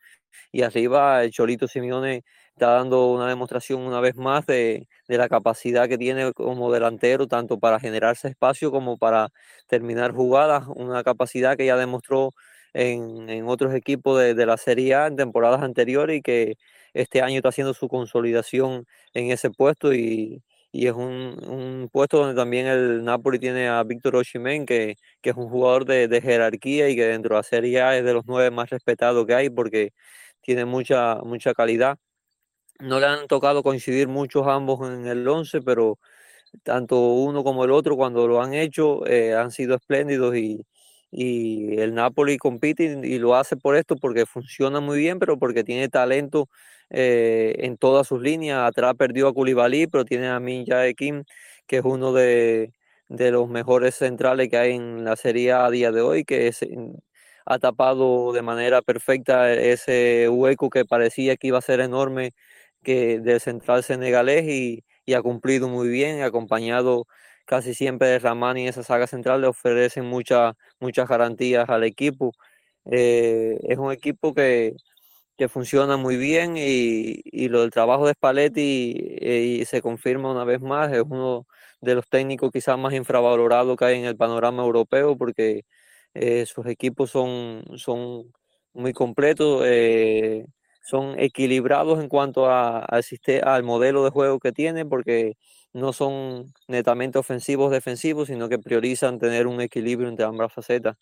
Y 0.53 0.63
arriba 0.63 1.25
el 1.25 1.31
Cholito 1.31 1.69
Simeone 1.69 2.25
está 2.55 2.75
dando 2.75 3.11
una 3.13 3.29
demostración 3.29 3.81
una 3.83 4.01
vez 4.01 4.17
más 4.17 4.47
de, 4.47 4.89
de, 5.09 5.19
la 5.19 5.29
capacidad 5.29 5.89
que 5.89 5.99
tiene 5.99 6.33
como 6.33 6.73
delantero, 6.73 7.27
tanto 7.27 7.59
para 7.59 7.81
generarse 7.81 8.29
espacio 8.29 8.71
como 8.71 8.97
para 8.97 9.31
terminar 9.67 10.13
jugadas, 10.13 10.65
una 10.69 11.03
capacidad 11.03 11.57
que 11.57 11.67
ya 11.67 11.77
demostró 11.77 12.33
en, 12.73 13.29
en 13.29 13.49
otros 13.49 13.75
equipos 13.75 14.21
de, 14.21 14.35
de, 14.35 14.47
la 14.47 14.57
Serie 14.57 14.95
A 14.95 15.07
en 15.09 15.17
temporadas 15.17 15.63
anteriores 15.63 16.19
y 16.19 16.23
que 16.23 16.57
este 16.93 17.23
año 17.23 17.37
está 17.37 17.49
haciendo 17.51 17.75
su 17.75 17.89
consolidación 17.89 18.87
en 19.15 19.31
ese 19.33 19.51
puesto 19.51 19.93
y, 19.93 20.43
y 20.73 20.87
es 20.87 20.93
un, 20.95 21.37
un, 21.49 21.89
puesto 21.93 22.19
donde 22.19 22.35
también 22.41 22.67
el 22.67 23.05
Napoli 23.05 23.39
tiene 23.41 23.69
a 23.69 23.83
Víctor 23.85 24.17
Oshimen, 24.17 24.67
que, 24.67 24.97
que, 25.21 25.31
es 25.31 25.37
un 25.37 25.49
jugador 25.49 25.85
de, 25.87 26.09
de, 26.09 26.21
jerarquía 26.21 26.89
y 26.89 26.97
que 26.97 27.05
dentro 27.07 27.35
de 27.35 27.41
la 27.41 27.43
Serie 27.43 27.81
A 27.83 27.97
es 27.97 28.05
de 28.05 28.13
los 28.13 28.25
nueve 28.27 28.51
más 28.51 28.71
respetados 28.71 29.27
que 29.27 29.35
hay 29.35 29.51
porque 29.51 29.93
tiene 30.41 30.65
mucha, 30.65 31.17
mucha 31.25 31.55
calidad 31.55 31.99
no 32.81 33.01
le 33.01 33.07
han 33.07 33.27
tocado 33.29 33.63
coincidir 33.63 34.09
muchos 34.09 34.47
ambos 34.47 34.89
en 34.91 35.07
el 35.07 35.27
11, 35.27 35.63
pero 35.63 35.99
tanto 36.63 36.99
uno 37.01 37.45
como 37.45 37.65
el 37.65 37.73
otro 37.73 37.97
cuando 37.97 38.29
lo 38.29 38.43
han 38.43 38.55
hecho 38.55 39.07
eh, 39.07 39.35
han 39.35 39.51
sido 39.51 39.77
espléndidos 39.77 40.37
y, 40.37 40.67
y, 41.11 41.79
el 41.81 41.95
Napoli 41.95 42.39
compite 42.39 42.85
y, 43.05 43.19
lo 43.19 43.37
hace 43.37 43.57
por 43.57 43.77
esto 43.77 43.97
porque 43.97 44.27
funciona 44.27 44.81
muy 44.81 44.99
bien, 44.99 45.19
pero 45.19 45.39
porque 45.39 45.65
tiene 45.65 45.89
talento 45.89 46.49
eh, 46.91 47.55
en 47.59 47.77
todas 47.79 48.07
sus 48.09 48.21
líneas. 48.23 48.61
Atrás 48.69 48.95
perdió 48.99 49.29
a 49.29 49.35
Koulibaly, 49.35 49.87
pero 49.89 50.05
tiene 50.05 50.29
a 50.29 50.41
Minja 50.41 50.93
Kim, 50.95 51.25
que 51.67 51.79
es 51.79 51.85
uno 51.85 52.13
de, 52.13 52.73
de, 53.09 53.31
los 53.31 53.49
mejores 53.49 53.97
centrales 53.97 54.49
que 54.49 54.57
hay 54.59 54.73
en 54.75 55.05
la 55.05 55.17
Serie 55.17 55.53
A, 55.53 55.71
día 55.71 55.93
de 55.93 56.01
hoy, 56.03 56.25
que 56.25 56.49
es, 56.49 56.61
ha 57.47 57.59
tapado 57.59 58.33
de 58.33 58.43
manera 58.43 58.83
perfecta 58.83 59.53
ese 59.53 60.29
hueco 60.29 60.71
que 60.71 60.85
parecía 60.85 61.37
que 61.37 61.49
iba 61.49 61.59
a 61.59 61.63
ser 61.63 61.81
enorme 61.81 62.33
que 62.85 63.21
del 63.21 63.41
central 63.41 63.83
senegalés 63.85 64.45
y, 64.45 64.85
y, 65.07 65.15
ha 65.15 65.23
cumplido 65.23 65.69
muy 65.69 65.89
bien, 65.89 66.23
acompañado 66.23 67.07
casi 67.47 67.75
siempre 67.75 68.09
de 68.09 68.19
Ramani 68.21 68.63
en 68.63 68.69
esa 68.69 68.83
saga 68.85 69.07
central, 69.09 69.41
le 69.43 69.49
ofrecen 69.49 70.07
muchas 70.07 70.55
muchas 70.81 71.09
garantías 71.09 71.69
al 71.69 71.85
equipo. 71.85 72.33
Eh, 72.91 73.59
es 73.69 73.79
un 73.79 73.93
equipo 73.93 74.35
que, 74.35 74.75
que 75.37 75.49
funciona 75.49 75.97
muy 75.97 76.17
bien 76.17 76.57
y, 76.57 77.21
y, 77.25 77.49
lo 77.49 77.63
del 77.63 77.71
trabajo 77.71 78.07
de 78.07 78.13
Spalletti 78.15 78.95
eh, 79.21 79.65
se 79.67 79.83
confirma 79.83 80.31
una 80.33 80.45
vez 80.45 80.61
más, 80.61 80.93
es 80.93 81.03
uno 81.03 81.47
de 81.81 81.95
los 81.95 82.09
técnicos 82.09 82.51
quizás 82.53 82.79
más 82.79 82.95
infravalorados 82.95 83.77
que 83.77 83.85
hay 83.85 83.99
en 84.01 84.07
el 84.07 84.17
panorama 84.17 84.63
europeo 84.65 85.17
porque 85.17 85.65
eh, 86.15 86.47
sus 86.47 86.67
equipos 86.67 87.11
son, 87.11 87.65
son 87.77 88.33
muy 88.73 88.93
completos. 88.93 89.63
Eh, 89.67 90.47
son 90.85 91.19
equilibrados 91.19 92.01
en 92.01 92.09
cuanto 92.09 92.51
a, 92.51 92.87
al 93.45 93.63
modelo 93.65 94.05
de 94.05 94.11
juego 94.11 94.39
que 94.39 94.53
tienen, 94.53 94.89
porque 94.89 95.37
no 95.73 95.93
son 95.93 96.53
netamente 96.69 97.19
ofensivos 97.19 97.71
defensivos, 97.73 98.29
sino 98.29 98.49
que 98.49 98.59
priorizan 98.59 99.19
tener 99.19 99.47
un 99.47 99.61
equilibrio 99.61 100.09
entre 100.09 100.27
ambas 100.27 100.53
facetas. 100.53 100.97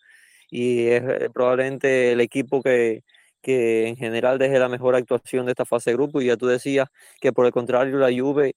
Y 0.49 0.87
es 0.87 1.03
eh, 1.03 1.29
probablemente 1.33 2.11
el 2.13 2.21
equipo 2.21 2.61
que, 2.61 3.03
que 3.41 3.87
en 3.87 3.97
general 3.97 4.39
deje 4.39 4.59
la 4.59 4.69
mejor 4.69 4.95
actuación 4.95 5.45
de 5.45 5.51
esta 5.51 5.65
fase 5.65 5.91
de 5.91 5.95
grupo. 5.97 6.21
Y 6.21 6.27
ya 6.27 6.37
tú 6.37 6.47
decías 6.47 6.87
que 7.21 7.33
por 7.33 7.45
el 7.45 7.51
contrario 7.51 7.97
la 7.97 8.11
Juve 8.15 8.55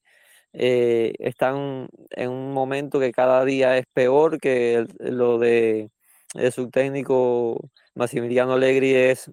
eh, 0.53 1.14
están 1.18 1.89
en 2.11 2.31
un 2.31 2.53
momento 2.53 3.01
que 3.01 3.12
cada 3.12 3.45
día 3.45 3.77
es 3.79 3.87
peor, 3.93 4.41
que 4.41 4.87
lo 5.01 5.39
de, 5.39 5.91
de 6.35 6.51
su 6.53 6.70
técnico 6.70 7.61
Massimiliano 7.95 8.55
Allegri 8.55 8.95
es 8.95 9.31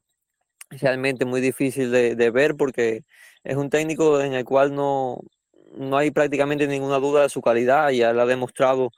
realmente 0.79 1.25
muy 1.25 1.41
difícil 1.41 1.91
de, 1.91 2.31
ver 2.31 2.55
porque 2.55 3.03
es 3.43 3.55
un 3.55 3.69
técnico 3.69 4.21
en 4.21 4.33
el 4.33 4.45
cual 4.45 4.73
no, 4.75 5.19
no 5.75 5.97
hay 5.97 6.11
prácticamente 6.11 6.67
ninguna 6.67 6.97
duda 6.99 7.23
de 7.23 7.29
su 7.29 7.41
calidad, 7.41 7.89
ya 7.89 8.11
él 8.11 8.19
ha 8.19 8.25
demostrado 8.25 8.91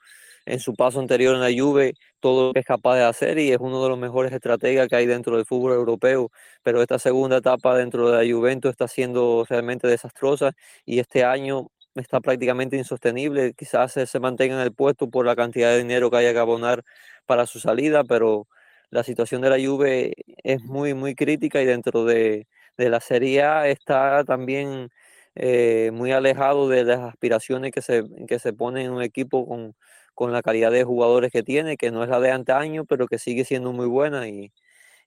en 0.46 0.60
su 0.60 0.74
paso 0.74 1.00
anterior 1.00 1.34
en 1.34 1.40
la 1.40 1.50
Juve 1.50 1.94
todo 2.20 2.48
lo 2.48 2.52
que 2.52 2.60
es 2.60 2.66
capaz 2.66 2.96
de 2.96 3.04
hacer 3.04 3.38
y 3.38 3.52
es 3.52 3.58
uno 3.60 3.82
de 3.82 3.88
los 3.88 3.98
mejores 3.98 4.32
estrategas 4.32 4.88
que 4.88 4.96
hay 4.96 5.06
dentro 5.06 5.36
del 5.36 5.44
fútbol 5.44 5.72
europeo, 5.72 6.30
pero 6.62 6.80
esta 6.82 6.98
segunda 6.98 7.38
etapa 7.38 7.76
dentro 7.76 8.10
de 8.10 8.24
la 8.24 8.32
Juventus 8.32 8.70
está 8.70 8.88
siendo 8.88 9.44
realmente 9.48 9.88
desastrosa 9.88 10.52
y 10.84 11.00
este 11.00 11.24
año 11.24 11.68
está 11.96 12.20
prácticamente 12.20 12.76
insostenible, 12.76 13.54
quizás 13.54 13.92
se 13.92 14.20
mantenga 14.20 14.54
en 14.54 14.60
el 14.60 14.72
puesto 14.72 15.08
por 15.10 15.26
la 15.26 15.34
cantidad 15.34 15.70
de 15.70 15.78
dinero 15.78 16.10
que 16.10 16.18
haya 16.18 16.32
que 16.32 16.38
abonar 16.38 16.84
para 17.26 17.46
su 17.46 17.58
salida, 17.58 18.04
pero 18.04 18.46
la 18.90 19.02
situación 19.04 19.42
de 19.42 19.50
la 19.50 19.56
Juve 19.64 20.14
es 20.44 20.62
muy, 20.64 20.94
muy 20.94 21.14
crítica 21.14 21.60
y 21.62 21.66
dentro 21.66 22.04
de, 22.04 22.46
de 22.76 22.90
la 22.90 23.00
Serie 23.00 23.42
A 23.42 23.68
está 23.68 24.24
también 24.24 24.90
eh, 25.34 25.90
muy 25.92 26.12
alejado 26.12 26.68
de 26.68 26.84
las 26.84 27.00
aspiraciones 27.00 27.72
que 27.72 27.82
se, 27.82 28.04
que 28.28 28.38
se 28.38 28.52
pone 28.52 28.84
en 28.84 28.92
un 28.92 29.02
equipo 29.02 29.46
con, 29.46 29.74
con, 30.14 30.32
la 30.32 30.42
calidad 30.42 30.70
de 30.72 30.84
jugadores 30.84 31.30
que 31.32 31.42
tiene, 31.42 31.76
que 31.76 31.90
no 31.90 32.02
es 32.04 32.08
la 32.10 32.20
de 32.20 32.30
antaño, 32.30 32.84
pero 32.86 33.06
que 33.06 33.18
sigue 33.18 33.44
siendo 33.44 33.72
muy 33.72 33.86
buena 33.86 34.28
y, 34.28 34.52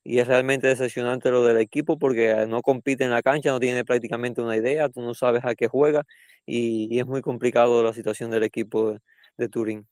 y 0.04 0.20
es 0.20 0.28
realmente 0.28 0.68
decepcionante 0.68 1.32
lo 1.32 1.44
del 1.46 1.58
equipo 1.58 1.98
porque 2.00 2.46
no 2.48 2.62
compite 2.62 3.04
en 3.04 3.12
la 3.12 3.22
cancha, 3.24 3.52
no 3.52 3.60
tiene 3.60 3.86
prácticamente 3.86 4.42
una 4.42 4.58
idea, 4.58 4.90
tú 4.90 5.02
no 5.02 5.14
sabes 5.14 5.46
a 5.46 5.56
qué 5.56 5.68
juega 5.68 6.04
y, 6.46 6.88
y 6.96 7.00
es 7.00 7.06
muy 7.08 7.22
complicado 7.22 7.84
la 7.84 7.94
situación 7.94 8.32
del 8.32 8.44
equipo 8.44 8.92
de, 8.94 9.00
de 9.38 9.50
Turín. 9.50 9.88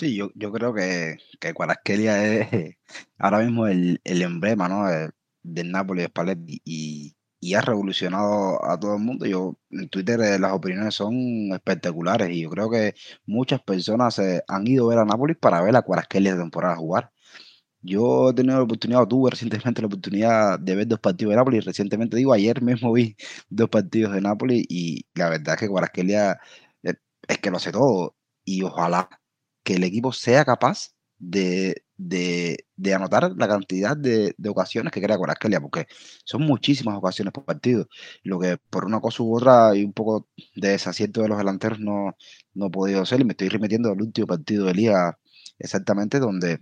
Sí, 0.00 0.16
yo, 0.16 0.30
yo 0.34 0.50
creo 0.50 0.72
que, 0.72 1.18
que 1.38 1.52
Cuarasquelia 1.52 2.24
es 2.24 2.76
ahora 3.18 3.40
mismo 3.40 3.66
el, 3.66 4.00
el 4.02 4.22
emblema 4.22 4.66
¿no? 4.66 4.86
de, 4.88 5.10
del 5.42 5.70
Napoli 5.70 6.00
de 6.00 6.06
Spalletti 6.08 6.62
y, 6.64 7.14
ha 7.54 7.60
revolucionado 7.60 8.64
a 8.64 8.78
todo 8.80 8.94
el 8.96 9.02
mundo. 9.02 9.26
Yo 9.26 9.58
en 9.70 9.88
Twitter 9.90 10.20
eh, 10.20 10.38
las 10.38 10.52
opiniones 10.52 10.94
son 10.94 11.52
espectaculares 11.52 12.30
y 12.30 12.42
yo 12.42 12.50
creo 12.50 12.70
que 12.70 12.94
muchas 13.26 13.60
personas 13.62 14.18
eh, 14.18 14.42
han 14.48 14.66
ido 14.66 14.86
a 14.86 14.88
ver 14.90 14.98
a 15.00 15.04
Napoli 15.04 15.34
para 15.34 15.60
ver 15.62 15.76
a 15.76 15.82
Cuarasquelia 15.82 16.32
de 16.34 16.40
temporada 16.40 16.76
jugar. 16.76 17.12
Yo 17.82 18.30
he 18.30 18.34
tenido 18.34 18.56
la 18.58 18.64
oportunidad, 18.64 19.06
tuve 19.06 19.30
recientemente 19.30 19.82
la 19.82 19.88
oportunidad 19.88 20.58
de 20.60 20.76
ver 20.76 20.88
dos 20.88 21.00
partidos 21.00 21.32
de 21.32 21.36
Napoli. 21.38 21.60
Recientemente, 21.60 22.16
digo, 22.16 22.32
ayer 22.32 22.62
mismo 22.62 22.92
vi 22.92 23.16
dos 23.50 23.68
partidos 23.70 24.12
de 24.14 24.22
Napoli 24.22 24.64
y 24.68 25.06
la 25.14 25.30
verdad 25.30 25.54
es 25.56 25.60
que 25.60 25.68
Cuarasquelia 25.68 26.40
eh, 26.84 26.94
es 27.28 27.38
que 27.38 27.50
lo 27.50 27.58
hace 27.58 27.72
todo 27.72 28.16
y 28.44 28.62
ojalá 28.62 29.08
que 29.70 29.76
el 29.76 29.84
equipo 29.84 30.12
sea 30.12 30.44
capaz 30.44 30.90
de, 31.18 31.84
de, 31.96 32.66
de 32.76 32.94
anotar 32.94 33.32
la 33.36 33.46
cantidad 33.48 33.96
de, 33.96 34.34
de, 34.36 34.48
ocasiones 34.48 34.92
que 34.92 35.00
crea 35.00 35.16
con 35.18 35.30
Arkelia, 35.30 35.60
porque 35.60 35.86
son 36.24 36.42
muchísimas 36.42 36.96
ocasiones 36.96 37.32
por 37.32 37.44
partido. 37.44 37.86
Lo 38.24 38.40
que 38.40 38.58
por 38.70 38.84
una 38.84 39.00
cosa 39.00 39.22
u 39.22 39.36
otra 39.36 39.76
y 39.76 39.84
un 39.84 39.92
poco 39.92 40.28
de 40.56 40.70
desacierto 40.70 41.22
de 41.22 41.28
los 41.28 41.38
delanteros 41.38 41.78
no, 41.78 42.16
no 42.54 42.66
he 42.66 42.70
podido 42.70 43.02
hacer. 43.02 43.20
Y 43.20 43.24
me 43.24 43.32
estoy 43.32 43.48
remitiendo 43.48 43.90
al 43.92 44.02
último 44.02 44.26
partido 44.26 44.66
de 44.66 44.74
liga, 44.74 45.18
exactamente 45.58 46.18
donde 46.18 46.58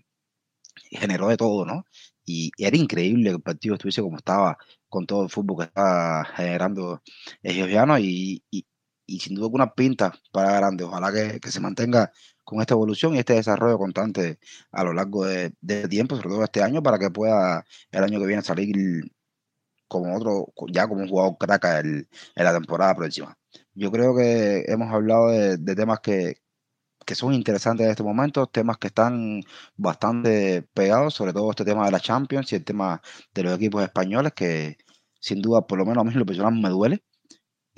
generó 0.90 1.28
de 1.28 1.36
todo, 1.36 1.64
¿no? 1.66 1.84
Y, 2.24 2.50
era 2.58 2.76
increíble 2.76 3.30
que 3.30 3.36
el 3.36 3.42
partido 3.42 3.74
estuviese 3.74 4.02
como 4.02 4.18
estaba, 4.18 4.58
con 4.88 5.06
todo 5.06 5.24
el 5.24 5.30
fútbol 5.30 5.58
que 5.58 5.64
estaba 5.64 6.24
generando 6.36 7.02
Georgiano 7.42 7.98
y, 7.98 8.42
y, 8.50 8.66
y, 9.08 9.20
sin 9.20 9.34
duda 9.34 9.46
alguna 9.46 9.72
pinta 9.74 10.12
para 10.32 10.52
grande. 10.52 10.84
Ojalá 10.84 11.12
que, 11.12 11.40
que 11.40 11.50
se 11.50 11.60
mantenga 11.60 12.12
con 12.44 12.60
esta 12.60 12.74
evolución 12.74 13.14
y 13.14 13.18
este 13.18 13.34
desarrollo 13.34 13.78
constante 13.78 14.38
a 14.72 14.84
lo 14.84 14.92
largo 14.94 15.24
de, 15.26 15.54
de, 15.60 15.88
tiempo, 15.88 16.16
sobre 16.16 16.28
todo 16.30 16.44
este 16.44 16.62
año, 16.62 16.82
para 16.82 16.98
que 16.98 17.10
pueda 17.10 17.64
el 17.90 18.04
año 18.04 18.20
que 18.20 18.26
viene 18.26 18.42
salir 18.42 18.76
como 19.88 20.16
otro, 20.16 20.52
ya 20.72 20.86
como 20.88 21.02
un 21.02 21.08
jugador 21.08 21.36
crack 21.38 21.64
en 21.84 22.06
la 22.36 22.52
temporada 22.52 22.94
próxima. 22.94 23.36
Yo 23.74 23.90
creo 23.90 24.14
que 24.16 24.64
hemos 24.68 24.92
hablado 24.92 25.28
de, 25.30 25.56
de 25.56 25.74
temas 25.76 26.00
que, 26.00 26.36
que 27.06 27.14
son 27.14 27.34
interesantes 27.34 27.86
en 27.86 27.90
este 27.92 28.02
momento, 28.02 28.46
temas 28.46 28.78
que 28.78 28.88
están 28.88 29.42
bastante 29.76 30.62
pegados, 30.74 31.14
sobre 31.14 31.32
todo 31.32 31.50
este 31.50 31.64
tema 31.64 31.86
de 31.86 31.92
la 31.92 32.00
Champions 32.00 32.52
y 32.52 32.56
el 32.56 32.64
tema 32.64 33.00
de 33.34 33.42
los 33.44 33.54
equipos 33.54 33.82
españoles, 33.82 34.32
que 34.34 34.76
sin 35.20 35.40
duda, 35.42 35.66
por 35.66 35.78
lo 35.78 35.86
menos 35.86 36.02
a 36.02 36.04
mí 36.04 36.12
lo 36.14 36.26
personal 36.26 36.54
me 36.54 36.68
duele, 36.68 37.02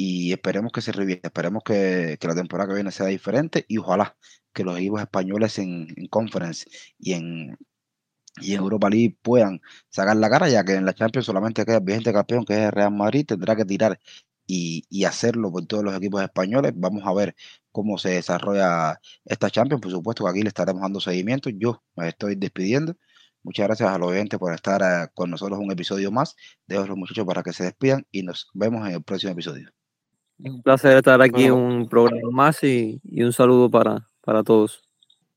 y 0.02 0.32
esperemos 0.32 0.72
que 0.72 0.80
se 0.80 0.92
revierte, 0.92 1.28
esperemos 1.28 1.62
que, 1.62 2.18
la 2.22 2.34
temporada 2.34 2.68
que 2.68 2.74
viene 2.76 2.90
sea 2.90 3.06
diferente 3.06 3.66
y 3.68 3.78
ojalá 3.78 4.16
que 4.52 4.64
los 4.64 4.78
equipos 4.78 5.00
españoles 5.02 5.58
en, 5.58 5.88
en 5.96 6.06
Conference 6.08 6.66
y 6.98 7.12
en, 7.12 7.58
y 8.40 8.54
en 8.54 8.60
Europa 8.60 8.88
League 8.90 9.18
puedan 9.22 9.60
sacar 9.90 10.16
la 10.16 10.30
cara, 10.30 10.48
ya 10.48 10.64
que 10.64 10.74
en 10.74 10.86
la 10.86 10.94
Champions 10.94 11.26
solamente 11.26 11.64
queda 11.66 11.76
el 11.78 11.84
vigente 11.84 12.12
campeón 12.12 12.44
que 12.46 12.54
es 12.54 12.60
el 12.60 12.72
Real 12.72 12.92
Madrid, 12.94 13.26
tendrá 13.26 13.54
que 13.56 13.64
tirar 13.66 14.00
y, 14.46 15.04
hacerlo 15.04 15.52
por 15.52 15.66
todos 15.66 15.84
los 15.84 15.94
equipos 15.96 16.22
españoles. 16.22 16.72
Vamos 16.76 17.02
a 17.06 17.12
ver 17.14 17.36
cómo 17.72 17.98
se 17.98 18.10
desarrolla 18.10 19.00
esta 19.24 19.50
Champions. 19.50 19.82
Por 19.82 19.90
supuesto 19.92 20.24
que 20.24 20.30
aquí 20.30 20.42
le 20.42 20.48
estaremos 20.48 20.82
dando 20.82 21.00
seguimiento. 21.00 21.50
Yo 21.50 21.82
me 21.96 22.08
estoy 22.08 22.36
despidiendo. 22.36 22.96
Muchas 23.42 23.66
gracias 23.66 23.90
a 23.90 23.98
los 23.98 24.10
oyentes 24.10 24.38
por 24.38 24.54
estar 24.54 24.82
eh, 24.82 25.10
con 25.14 25.30
nosotros 25.30 25.58
un 25.60 25.70
episodio 25.72 26.10
más. 26.10 26.36
Dejo 26.66 26.82
a 26.84 26.86
los 26.86 26.96
muchachos 26.96 27.26
para 27.26 27.42
que 27.42 27.52
se 27.52 27.64
despidan 27.64 28.06
y 28.10 28.22
nos 28.22 28.50
vemos 28.54 28.86
en 28.88 28.94
el 28.94 29.02
próximo 29.02 29.32
episodio. 29.32 29.70
Un 30.42 30.62
placer 30.62 30.96
estar 30.96 31.20
aquí 31.20 31.44
en 31.44 31.52
un 31.52 31.88
programa 31.88 32.30
más 32.30 32.62
y, 32.64 33.00
un 33.16 33.32
saludo 33.32 33.70
para, 33.70 34.08
para 34.24 34.42
todos. 34.42 34.82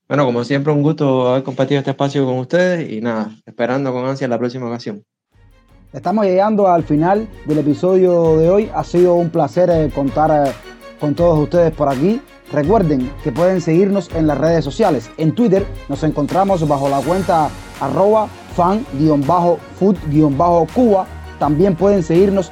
Bueno, 0.07 0.25
como 0.25 0.43
siempre, 0.43 0.71
un 0.71 0.83
gusto 0.83 1.29
haber 1.29 1.43
compartido 1.43 1.79
este 1.79 1.91
espacio 1.91 2.25
con 2.25 2.37
ustedes 2.37 2.91
y 2.91 3.01
nada, 3.01 3.31
esperando 3.45 3.91
con 3.91 4.05
ansia 4.05 4.27
la 4.27 4.37
próxima 4.37 4.67
ocasión. 4.67 5.03
Estamos 5.91 6.25
llegando 6.25 6.67
al 6.67 6.83
final 6.83 7.27
del 7.45 7.59
episodio 7.59 8.37
de 8.37 8.49
hoy. 8.49 8.69
Ha 8.73 8.83
sido 8.83 9.13
un 9.15 9.29
placer 9.29 9.69
eh, 9.69 9.91
contar 9.93 10.47
eh, 10.47 10.51
con 10.99 11.13
todos 11.13 11.37
ustedes 11.39 11.71
por 11.71 11.87
aquí. 11.87 12.19
Recuerden 12.51 13.11
que 13.23 13.31
pueden 13.31 13.61
seguirnos 13.61 14.09
en 14.15 14.27
las 14.27 14.37
redes 14.37 14.65
sociales. 14.65 15.09
En 15.17 15.33
Twitter 15.35 15.65
nos 15.89 16.03
encontramos 16.03 16.67
bajo 16.67 16.89
la 16.89 16.99
cuenta 17.01 17.49
arroba 17.79 18.27
fan-food-cuba. 18.55 19.07
También 21.39 21.75
pueden 21.75 22.03
seguirnos 22.03 22.51